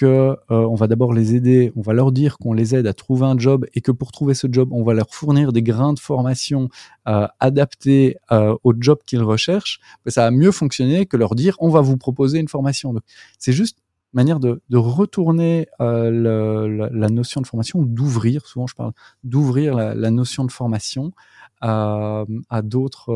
euh, 0.06 0.36
on 0.50 0.74
va 0.74 0.86
d'abord 0.86 1.12
les 1.12 1.34
aider, 1.34 1.72
on 1.76 1.82
va 1.82 1.92
leur 1.92 2.12
dire 2.12 2.38
qu'on 2.38 2.52
les 2.52 2.74
aide 2.74 2.86
à 2.86 2.92
trouver 2.92 3.26
un 3.26 3.38
job 3.38 3.66
et 3.74 3.80
que 3.80 3.90
pour 3.90 4.12
trouver 4.12 4.34
ce 4.34 4.46
job, 4.50 4.68
on 4.72 4.82
va 4.84 4.94
leur 4.94 5.10
fournir 5.10 5.52
des 5.52 5.62
grains 5.62 5.92
de 5.92 5.98
formation 5.98 6.68
euh, 7.08 7.26
adaptés 7.40 8.16
euh, 8.30 8.56
au 8.64 8.74
job 8.78 8.98
qu'ils 9.06 9.22
recherchent, 9.22 9.80
ça 10.06 10.26
a 10.26 10.30
mieux 10.30 10.52
fonctionné 10.52 11.06
que 11.06 11.16
leur 11.16 11.34
dire 11.34 11.56
on 11.60 11.68
va 11.68 11.80
vous 11.80 11.96
proposer 11.96 12.38
une 12.38 12.48
formation. 12.48 12.94
C'est 13.38 13.52
juste 13.52 13.78
manière 14.14 14.40
de, 14.40 14.60
retourner 14.72 15.68
la, 15.78 17.08
notion 17.10 17.40
de 17.40 17.46
formation, 17.46 17.82
d'ouvrir, 17.82 18.46
souvent 18.46 18.66
je 18.66 18.74
parle 18.74 18.92
d'ouvrir 19.22 19.74
la, 19.74 20.10
notion 20.10 20.44
de 20.44 20.50
formation 20.50 21.12
à, 21.60 22.24
d'autres 22.62 23.08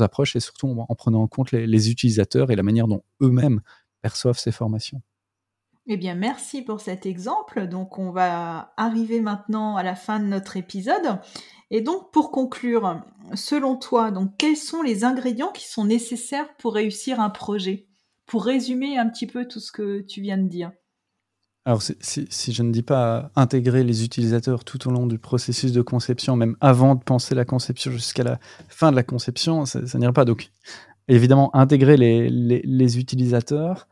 approches 0.00 0.34
et 0.34 0.40
surtout 0.40 0.68
en, 0.88 0.94
prenant 0.94 1.22
en 1.22 1.28
compte 1.28 1.52
les 1.52 1.90
utilisateurs 1.90 2.50
et 2.50 2.56
la 2.56 2.62
manière 2.62 2.88
dont 2.88 3.02
eux-mêmes 3.20 3.60
perçoivent 4.00 4.38
ces 4.38 4.52
formations. 4.52 5.02
Eh 5.88 5.96
bien, 5.96 6.14
merci 6.14 6.62
pour 6.62 6.80
cet 6.80 7.06
exemple. 7.06 7.66
Donc, 7.66 7.98
on 7.98 8.12
va 8.12 8.72
arriver 8.76 9.20
maintenant 9.20 9.76
à 9.76 9.82
la 9.82 9.96
fin 9.96 10.20
de 10.20 10.26
notre 10.26 10.56
épisode. 10.56 11.18
Et 11.70 11.80
donc, 11.80 12.12
pour 12.12 12.30
conclure, 12.30 13.02
selon 13.34 13.76
toi, 13.76 14.12
donc, 14.12 14.36
quels 14.38 14.56
sont 14.56 14.82
les 14.82 15.04
ingrédients 15.04 15.50
qui 15.50 15.68
sont 15.68 15.84
nécessaires 15.84 16.54
pour 16.58 16.74
réussir 16.74 17.18
un 17.18 17.30
projet? 17.30 17.88
Pour 18.26 18.44
résumer 18.44 18.96
un 18.96 19.08
petit 19.08 19.26
peu 19.26 19.48
tout 19.48 19.58
ce 19.58 19.72
que 19.72 20.00
tu 20.02 20.20
viens 20.20 20.38
de 20.38 20.48
dire. 20.48 20.70
Alors, 21.64 21.82
si, 21.82 22.52
je 22.52 22.62
ne 22.62 22.72
dis 22.72 22.82
pas 22.82 23.30
intégrer 23.34 23.82
les 23.82 24.04
utilisateurs 24.04 24.64
tout 24.64 24.88
au 24.88 24.92
long 24.92 25.06
du 25.06 25.18
processus 25.18 25.72
de 25.72 25.82
conception, 25.82 26.36
même 26.36 26.56
avant 26.60 26.94
de 26.94 27.02
penser 27.02 27.34
la 27.34 27.44
conception 27.44 27.90
jusqu'à 27.90 28.22
la 28.22 28.38
fin 28.68 28.90
de 28.90 28.96
la 28.96 29.02
conception, 29.02 29.64
ça, 29.66 29.80
n'ira 29.98 30.12
pas. 30.12 30.24
Donc, 30.24 30.50
évidemment, 31.08 31.54
intégrer 31.56 31.96
les 31.96 32.98
utilisateurs, 32.98 33.88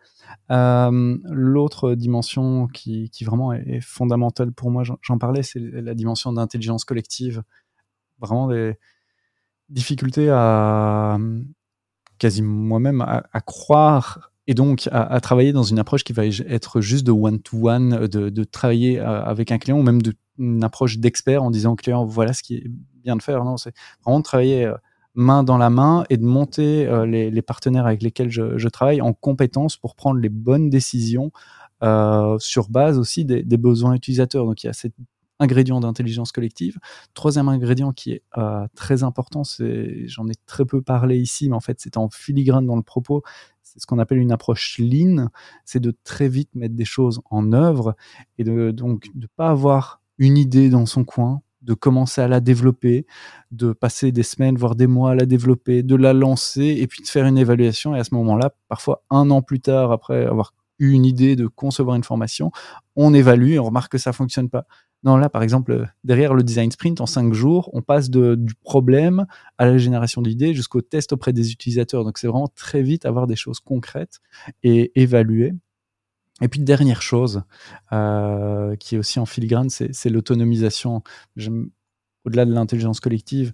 euh, 0.51 1.19
l'autre 1.25 1.95
dimension 1.95 2.67
qui, 2.69 3.11
vraiment 3.23 3.53
est, 3.53 3.81
fondamentale 3.81 4.53
pour 4.53 4.71
moi, 4.71 4.83
j'en 5.03 5.19
parlais, 5.19 5.43
c'est 5.43 5.61
la 5.61 5.95
dimension 5.95 6.33
d'intelligence 6.33 6.85
collective. 6.85 7.43
Vraiment 8.21 8.49
des 8.49 8.77
difficultés 9.69 10.29
à, 10.31 11.19
quasi 12.19 12.43
moi-même, 12.43 13.01
à, 13.01 13.41
croire 13.41 14.33
et 14.47 14.55
donc 14.55 14.89
à, 14.93 15.21
travailler 15.21 15.53
dans 15.53 15.63
une 15.63 15.79
approche 15.79 16.05
qui 16.05 16.13
va 16.13 16.27
être 16.27 16.81
juste 16.81 17.07
de 17.07 17.13
one-to-one, 17.13 18.07
de, 18.09 18.45
travailler 18.45 18.99
euh, 19.01 19.23
avec 19.23 19.53
un 19.53 19.59
client 19.59 19.79
ou 19.79 19.83
même 19.83 20.03
d'une 20.03 20.65
approche 20.65 20.99
d'expert 20.99 21.43
en 21.43 21.51
disant 21.51 21.73
au 21.73 21.77
client 21.77 22.05
voilà 22.05 22.33
ce 22.33 22.43
qui 22.43 22.57
est 22.57 22.65
bien 23.03 23.17
de 23.17 23.23
faire. 23.23 23.45
Non, 23.45 23.57
c'est 23.57 23.75
vraiment 24.05 24.19
de 24.19 24.25
travailler 24.25 24.67
euh, 24.67 24.75
main 25.15 25.43
dans 25.43 25.59
la 25.59 25.71
main 25.71 26.05
et 26.11 26.17
de 26.17 26.25
monter 26.25 26.87
euh, 26.87 27.07
les, 27.07 27.43
partenaires 27.43 27.87
avec 27.87 28.03
lesquels 28.03 28.31
je, 28.31 28.69
travaille 28.69 29.01
en 29.01 29.13
compétences 29.13 29.77
pour 29.77 29.95
prendre 29.95 30.21
les 30.21 30.29
bonnes 30.29 30.71
décisions 30.71 31.33
euh, 31.83 32.39
sur 32.39 32.69
base 32.69 32.99
aussi 32.99 33.25
des, 33.25 33.43
besoins 33.57 33.95
utilisateurs. 33.95 34.45
Donc 34.45 34.63
il 34.63 34.67
y 34.67 34.71
a 34.71 34.73
cet 34.73 34.95
ingrédient 35.39 35.81
d'intelligence 35.81 36.33
collective. 36.33 36.79
Troisième 37.15 37.49
ingrédient 37.49 37.93
qui 37.93 38.13
est 38.13 38.23
euh, 38.37 38.67
très 38.75 39.03
important, 39.03 39.43
j'en 40.05 40.29
ai 40.29 40.35
très 40.47 40.67
peu 40.67 40.83
parlé 40.83 41.19
ici, 41.19 41.49
mais 41.49 41.57
en 41.57 41.61
fait 41.61 41.81
c'est 41.81 41.97
en 41.97 42.11
filigrane 42.11 42.67
dans 42.67 42.77
le 42.77 42.83
propos. 42.83 43.23
C'est 43.63 43.81
ce 43.81 43.87
qu'on 43.87 43.99
appelle 43.99 44.19
une 44.19 44.33
approche 44.33 44.79
lean, 44.79 45.29
c'est 45.65 45.81
de 45.81 45.97
très 46.05 46.29
vite 46.29 46.51
mettre 46.55 46.75
des 46.75 46.85
choses 46.85 47.21
en 47.31 47.53
œuvre 47.53 47.95
et 48.37 48.45
de 48.45 48.71
donc 48.71 49.09
de 49.15 49.29
pas 49.37 49.49
avoir 49.49 50.03
une 50.19 50.37
idée 50.37 50.69
dans 50.69 50.87
son 50.87 51.05
coin, 51.05 51.41
de 51.63 51.75
commencer 51.75 52.21
à 52.21 52.29
la 52.29 52.41
développer, 52.41 53.07
de 53.51 53.73
passer 53.73 54.13
des 54.13 54.23
semaines, 54.23 54.57
voire 54.57 54.75
des 54.75 54.87
mois 54.87 55.13
à 55.13 55.15
la 55.15 55.27
développer, 55.27 55.83
de 55.83 55.95
la 55.95 56.13
lancer 56.13 56.77
et 56.79 56.87
puis 56.87 57.03
de 57.03 57.09
faire 57.09 57.27
une 57.27 57.39
évaluation. 57.39 57.95
Et 57.95 57.99
à 57.99 58.05
ce 58.05 58.15
moment-là, 58.15 58.55
parfois 58.69 59.03
un 59.11 59.31
an 59.31 59.43
plus 59.43 59.61
tard, 59.61 59.93
après 59.93 60.25
avoir 60.25 60.55
eu 60.79 60.93
une 60.93 61.05
idée 61.05 61.37
de 61.37 61.47
concevoir 61.47 61.97
une 61.97 62.05
formation, 62.05 62.51
on 62.97 63.13
évalue 63.13 63.53
et 63.53 63.59
on 63.59 63.65
remarque 63.65 63.93
que 63.93 63.99
ça 63.99 64.13
fonctionne 64.13 64.49
pas. 64.49 64.67
Non, 65.03 65.17
là, 65.17 65.31
par 65.31 65.43
exemple, 65.43 65.87
derrière 66.05 66.35
le 66.35 66.43
design 66.43 66.71
sprint, 66.71 67.01
en 67.01 67.07
cinq 67.07 67.33
jours, 67.33 67.71
on 67.73 67.81
passe 67.81 68.11
du 68.11 68.55
problème 68.63 69.27
à 69.57 69.65
la 69.65 69.79
génération 69.79 70.21
d'idées 70.21 70.53
jusqu'au 70.53 70.83
test 70.83 71.13
auprès 71.13 71.33
des 71.33 71.53
utilisateurs. 71.53 72.05
Donc, 72.05 72.19
c'est 72.19 72.27
vraiment 72.27 72.49
très 72.55 72.83
vite 72.83 73.07
avoir 73.07 73.27
des 73.27 73.37
choses 73.37 73.61
concrètes 73.61 74.21
et 74.63 74.93
évaluer. 75.01 75.55
Et 76.41 76.49
puis 76.49 76.61
dernière 76.61 77.03
chose 77.03 77.43
euh, 77.93 78.77
qui 78.77 78.95
est 78.95 78.99
aussi 78.99 79.19
en 79.19 79.27
filigrane, 79.27 79.71
c'est 79.71 80.11
l'autonomisation. 80.11 81.03
Au-delà 82.25 82.45
de 82.45 82.53
l'intelligence 82.53 83.01
collective, 83.01 83.53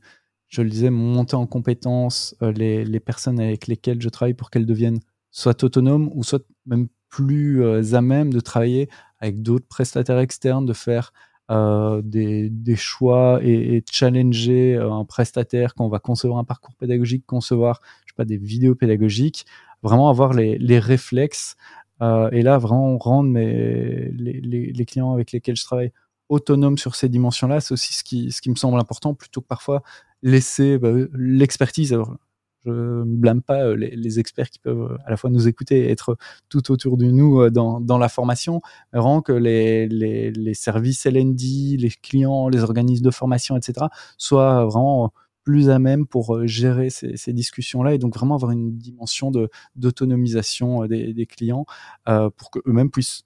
je 0.49 0.62
le 0.62 0.70
disais, 0.70 0.91
monter 0.91 1.37
en 1.37 1.47
compétence 1.47 2.37
euh, 2.43 2.53
les, 2.53 3.01
personnes 3.01 3.41
avec 3.41 3.66
lesquelles 3.66 4.01
je 4.01 4.09
travaille 4.09 4.34
pour 4.34 4.51
qu'elles 4.51 4.66
deviennent 4.66 5.01
soit 5.30 5.64
autonomes 5.64 6.11
ou 6.14 6.22
soit 6.22 6.45
même 6.66 6.89
plus 7.09 7.62
euh, 7.62 7.95
à 7.95 8.01
même 8.01 8.32
de 8.32 8.41
travailler 8.41 8.89
avec 9.18 9.43
d'autres 9.43 9.66
prestataires 9.66 10.18
externes, 10.18 10.66
de 10.66 10.72
faire 10.72 11.12
des, 11.49 12.76
choix 12.76 13.41
et, 13.43 13.84
challenger 13.91 14.76
un 14.76 15.05
prestataire 15.05 15.74
quand 15.74 15.84
on 15.84 15.89
va 15.89 16.01
concevoir 16.01 16.41
un 16.41 16.45
parcours 16.45 16.74
pédagogique, 16.74 17.24
concevoir 17.24 17.80
je 18.05 18.12
sais 18.12 18.16
pas, 18.16 18.24
des 18.24 18.37
vidéos 18.37 18.74
pédagogiques, 18.74 19.47
vraiment 19.82 20.09
avoir 20.11 20.32
les, 20.32 20.78
réflexes 20.78 21.57
euh, 21.57 21.86
et 22.01 22.42
là, 22.42 22.59
vraiment 22.59 22.99
rendre 22.99 23.30
mes, 23.30 24.11
les, 24.11 24.84
clients 24.84 25.12
avec 25.12 25.32
lesquels 25.32 25.57
je 25.57 25.64
travaille 25.64 25.92
autonomes 26.28 26.78
sur 26.78 26.94
ces 26.94 27.09
dimensions-là, 27.09 27.61
c'est 27.61 27.72
aussi 27.72 27.94
ce 27.94 28.05
qui, 28.05 28.32
ce 28.32 28.40
qui 28.40 28.51
me 28.51 28.57
semble 28.57 28.78
important, 28.78 29.14
plutôt 29.14 29.40
que 29.40 29.47
parfois 29.47 29.82
laisser 30.22 30.78
bah, 30.78 30.92
l'expertise. 31.14 31.92
Alors, 31.92 32.16
je 32.64 32.70
ne 32.70 33.05
blâme 33.05 33.42
pas 33.42 33.62
euh, 33.62 33.76
les, 33.76 34.18
experts 34.18 34.51
qui 34.51 34.59
peuvent 34.59 34.92
euh, 34.92 34.99
à 35.07 35.11
la 35.11 35.16
fois 35.16 35.30
nous 35.30 35.47
écouter 35.47 35.86
et 35.86 35.90
être 35.90 36.16
tout 36.49 36.72
autour 36.72 36.97
de 36.97 37.05
nous 37.07 37.49
dans, 37.49 37.80
dans 37.80 37.97
la 37.97 38.09
formation, 38.09 38.61
vraiment 38.92 39.22
que 39.22 39.32
les, 39.32 39.86
les, 39.88 40.32
les 40.32 40.55
services 40.55 41.07
LND, 41.07 41.78
les 41.78 41.90
clients, 42.03 42.49
les 42.49 42.64
organismes 42.64 43.05
de 43.05 43.11
formation, 43.11 43.57
etc., 43.57 43.86
soient 44.18 44.64
vraiment 44.64 45.12
plus 45.47 45.70
à 45.70 45.78
même 45.78 46.07
pour 46.09 46.34
euh, 46.34 46.47
gérer 46.49 46.90
ces, 46.90 47.32
discussions-là 47.32 47.94
et 47.94 47.99
donc 47.99 48.16
vraiment 48.16 48.34
avoir 48.34 48.51
une 48.51 48.76
dimension 48.76 49.30
de, 49.30 49.49
d'autonomisation 49.76 50.82
euh, 50.82 50.88
des, 50.88 51.26
clients 51.26 51.66
euh, 52.09 52.28
pour 52.30 52.51
qu'eux-mêmes 52.51 52.90
puissent 52.90 53.22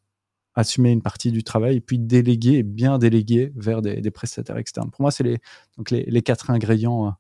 assumer 0.55 0.91
une 0.91 1.01
partie 1.01 1.33
du 1.33 1.43
travail 1.43 1.77
et 1.77 1.81
puis 1.81 1.99
déléguer 1.99 2.62
bien 2.62 2.99
déléguer 2.99 3.53
vers 3.57 3.81
des, 3.81 4.11
prestataires 4.11 4.59
externes. 4.59 4.91
Pour 4.91 5.01
moi, 5.01 5.11
c'est 5.11 5.25
les, 5.25 5.39
donc 5.79 5.91
les, 5.91 6.23
quatre 6.23 6.51
ingrédients 6.51 7.14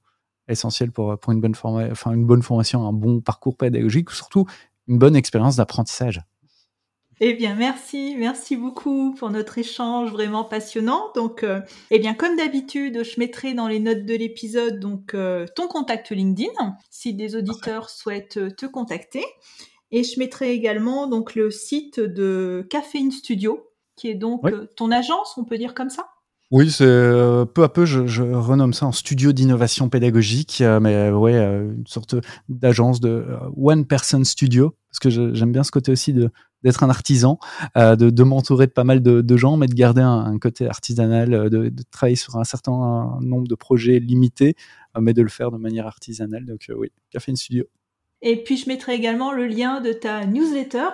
essentiels 0.48 0.92
pour, 0.92 1.18
pour 1.18 1.32
une, 1.32 1.40
bonne 1.40 1.54
enfin, 1.54 2.12
une 2.12 2.26
bonne 2.26 2.42
formation, 2.42 2.86
un 2.86 2.92
bon 2.92 3.22
parcours 3.22 3.56
pédagogique, 3.56 4.10
surtout 4.10 4.44
une 4.86 4.98
bonne 4.98 5.16
expérience 5.16 5.56
d'apprentissage. 5.56 6.20
Eh 7.22 7.34
bien, 7.34 7.54
merci, 7.54 8.14
merci 8.16 8.56
beaucoup 8.56 9.12
pour 9.12 9.28
notre 9.28 9.58
échange 9.58 10.10
vraiment 10.10 10.42
passionnant. 10.42 11.12
Donc, 11.14 11.42
euh, 11.42 11.60
eh 11.90 11.98
bien, 11.98 12.14
comme 12.14 12.34
d'habitude, 12.34 13.04
je 13.04 13.20
mettrai 13.20 13.52
dans 13.52 13.68
les 13.68 13.78
notes 13.78 14.06
de 14.06 14.14
l'épisode 14.14 14.80
donc 14.80 15.12
euh, 15.12 15.44
ton 15.54 15.68
contact 15.68 16.10
LinkedIn 16.10 16.78
si 16.88 17.12
des 17.12 17.36
auditeurs 17.36 17.90
souhaitent 17.90 18.38
euh, 18.38 18.50
te 18.50 18.64
contacter. 18.64 19.22
Et 19.90 20.02
je 20.02 20.18
mettrai 20.18 20.52
également 20.52 21.08
donc 21.08 21.34
le 21.34 21.50
site 21.50 22.00
de 22.00 22.66
Caféine 22.70 23.10
Studio, 23.10 23.70
qui 23.96 24.08
est 24.08 24.14
donc 24.14 24.42
ton 24.74 24.90
agence, 24.90 25.36
on 25.36 25.44
peut 25.44 25.58
dire 25.58 25.74
comme 25.74 25.90
ça? 25.90 26.08
Oui, 26.50 26.70
c'est 26.70 26.84
peu 26.84 27.62
à 27.62 27.68
peu, 27.68 27.84
je, 27.86 28.22
renomme 28.22 28.72
ça 28.72 28.86
en 28.86 28.92
studio 28.92 29.32
d'innovation 29.32 29.88
pédagogique, 29.88 30.62
mais 30.80 31.10
ouais, 31.10 31.36
une 31.36 31.86
sorte 31.86 32.16
d'agence 32.48 33.00
de 33.00 33.24
one 33.56 33.86
person 33.86 34.24
studio, 34.24 34.74
parce 34.88 34.98
que 34.98 35.10
j'aime 35.32 35.52
bien 35.52 35.62
ce 35.62 35.70
côté 35.70 35.92
aussi 35.92 36.12
de 36.12 36.30
d'être 36.62 36.82
un 36.82 36.90
artisan, 36.90 37.38
euh, 37.76 37.96
de, 37.96 38.22
m'entourer 38.22 38.66
de 38.66 38.72
pas 38.72 38.84
mal 38.84 39.02
de, 39.02 39.36
gens, 39.36 39.56
mais 39.56 39.66
de 39.66 39.74
garder 39.74 40.02
un, 40.02 40.38
côté 40.38 40.68
artisanal, 40.68 41.32
euh, 41.32 41.48
de, 41.48 41.72
travailler 41.90 42.16
sur 42.16 42.36
un 42.36 42.44
certain 42.44 43.18
nombre 43.20 43.48
de 43.48 43.54
projets 43.54 43.98
limités, 43.98 44.56
euh, 44.96 45.00
mais 45.00 45.14
de 45.14 45.22
le 45.22 45.28
faire 45.28 45.50
de 45.50 45.58
manière 45.58 45.86
artisanale. 45.86 46.44
Donc 46.44 46.70
oui, 46.76 46.90
Café 47.10 47.34
Studio. 47.34 47.64
Et 48.22 48.42
puis 48.42 48.56
je 48.56 48.68
mettrai 48.68 48.94
également 48.94 49.32
le 49.32 49.46
lien 49.46 49.80
de 49.80 49.92
ta 49.92 50.26
newsletter, 50.26 50.88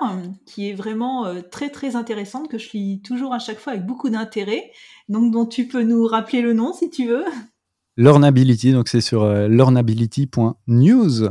qui 0.44 0.70
est 0.70 0.74
vraiment 0.74 1.26
très 1.50 1.70
très 1.70 1.96
intéressante, 1.96 2.48
que 2.48 2.58
je 2.58 2.70
lis 2.72 3.02
toujours 3.02 3.34
à 3.34 3.40
chaque 3.40 3.58
fois 3.58 3.72
avec 3.72 3.84
beaucoup 3.84 4.10
d'intérêt. 4.10 4.70
Donc 5.08 5.32
dont 5.32 5.46
tu 5.46 5.66
peux 5.66 5.82
nous 5.82 6.06
rappeler 6.06 6.40
le 6.40 6.52
nom 6.52 6.72
si 6.72 6.88
tu 6.88 7.08
veux. 7.08 7.24
Learnability, 7.98 8.72
donc 8.72 8.88
c'est 8.88 9.00
sur 9.00 9.22
euh, 9.22 9.48
learnability.news. 9.48 11.24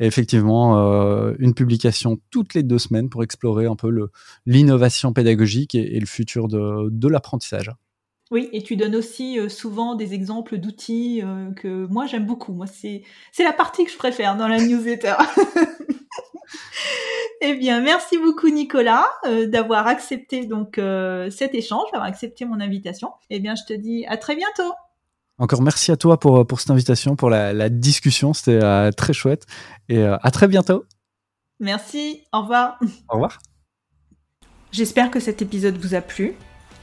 Et 0.00 0.06
effectivement, 0.06 0.78
euh, 0.78 1.34
une 1.38 1.54
publication 1.54 2.18
toutes 2.30 2.54
les 2.54 2.64
deux 2.64 2.78
semaines 2.78 3.08
pour 3.08 3.22
explorer 3.22 3.66
un 3.66 3.76
peu 3.76 4.08
l'innovation 4.44 5.12
pédagogique 5.12 5.76
et, 5.76 5.98
le 5.98 6.06
futur 6.06 6.48
de, 6.48 7.08
l'apprentissage. 7.08 7.70
Oui, 8.30 8.48
et 8.52 8.62
tu 8.62 8.76
donnes 8.76 8.94
aussi 8.94 9.38
euh, 9.38 9.48
souvent 9.48 9.94
des 9.94 10.12
exemples 10.12 10.58
d'outils 10.58 11.22
que 11.56 11.86
moi 11.86 12.06
j'aime 12.06 12.26
beaucoup. 12.26 12.52
Moi, 12.52 12.66
c'est 12.66 13.02
la 13.38 13.52
partie 13.52 13.84
que 13.84 13.90
je 13.90 13.96
préfère 13.96 14.36
dans 14.36 14.48
la 14.48 14.58
newsletter. 14.58 15.14
Eh 17.40 17.54
bien, 17.54 17.80
merci 17.80 18.18
beaucoup 18.18 18.48
Nicolas 18.48 19.06
euh, 19.26 19.46
d'avoir 19.46 19.86
accepté 19.86 20.44
donc 20.44 20.78
euh, 20.78 21.30
cet 21.30 21.54
échange, 21.54 21.84
d'avoir 21.92 22.08
accepté 22.08 22.44
mon 22.44 22.60
invitation. 22.60 23.12
Eh 23.30 23.38
bien, 23.38 23.54
je 23.54 23.62
te 23.62 23.72
dis 23.72 24.04
à 24.06 24.16
très 24.16 24.34
bientôt. 24.34 24.72
Encore 25.38 25.62
merci 25.62 25.92
à 25.92 25.96
toi 25.96 26.18
pour, 26.18 26.44
pour 26.46 26.58
cette 26.58 26.70
invitation, 26.70 27.14
pour 27.14 27.30
la, 27.30 27.52
la 27.52 27.68
discussion. 27.68 28.34
C'était 28.34 28.62
euh, 28.62 28.90
très 28.90 29.12
chouette. 29.12 29.46
Et 29.88 29.98
euh, 29.98 30.16
à 30.22 30.30
très 30.32 30.48
bientôt. 30.48 30.84
Merci. 31.60 32.24
Au 32.32 32.40
revoir. 32.40 32.78
Au 33.08 33.14
revoir. 33.14 33.38
J'espère 34.72 35.10
que 35.10 35.20
cet 35.20 35.40
épisode 35.40 35.76
vous 35.76 35.94
a 35.94 36.00
plu. 36.00 36.34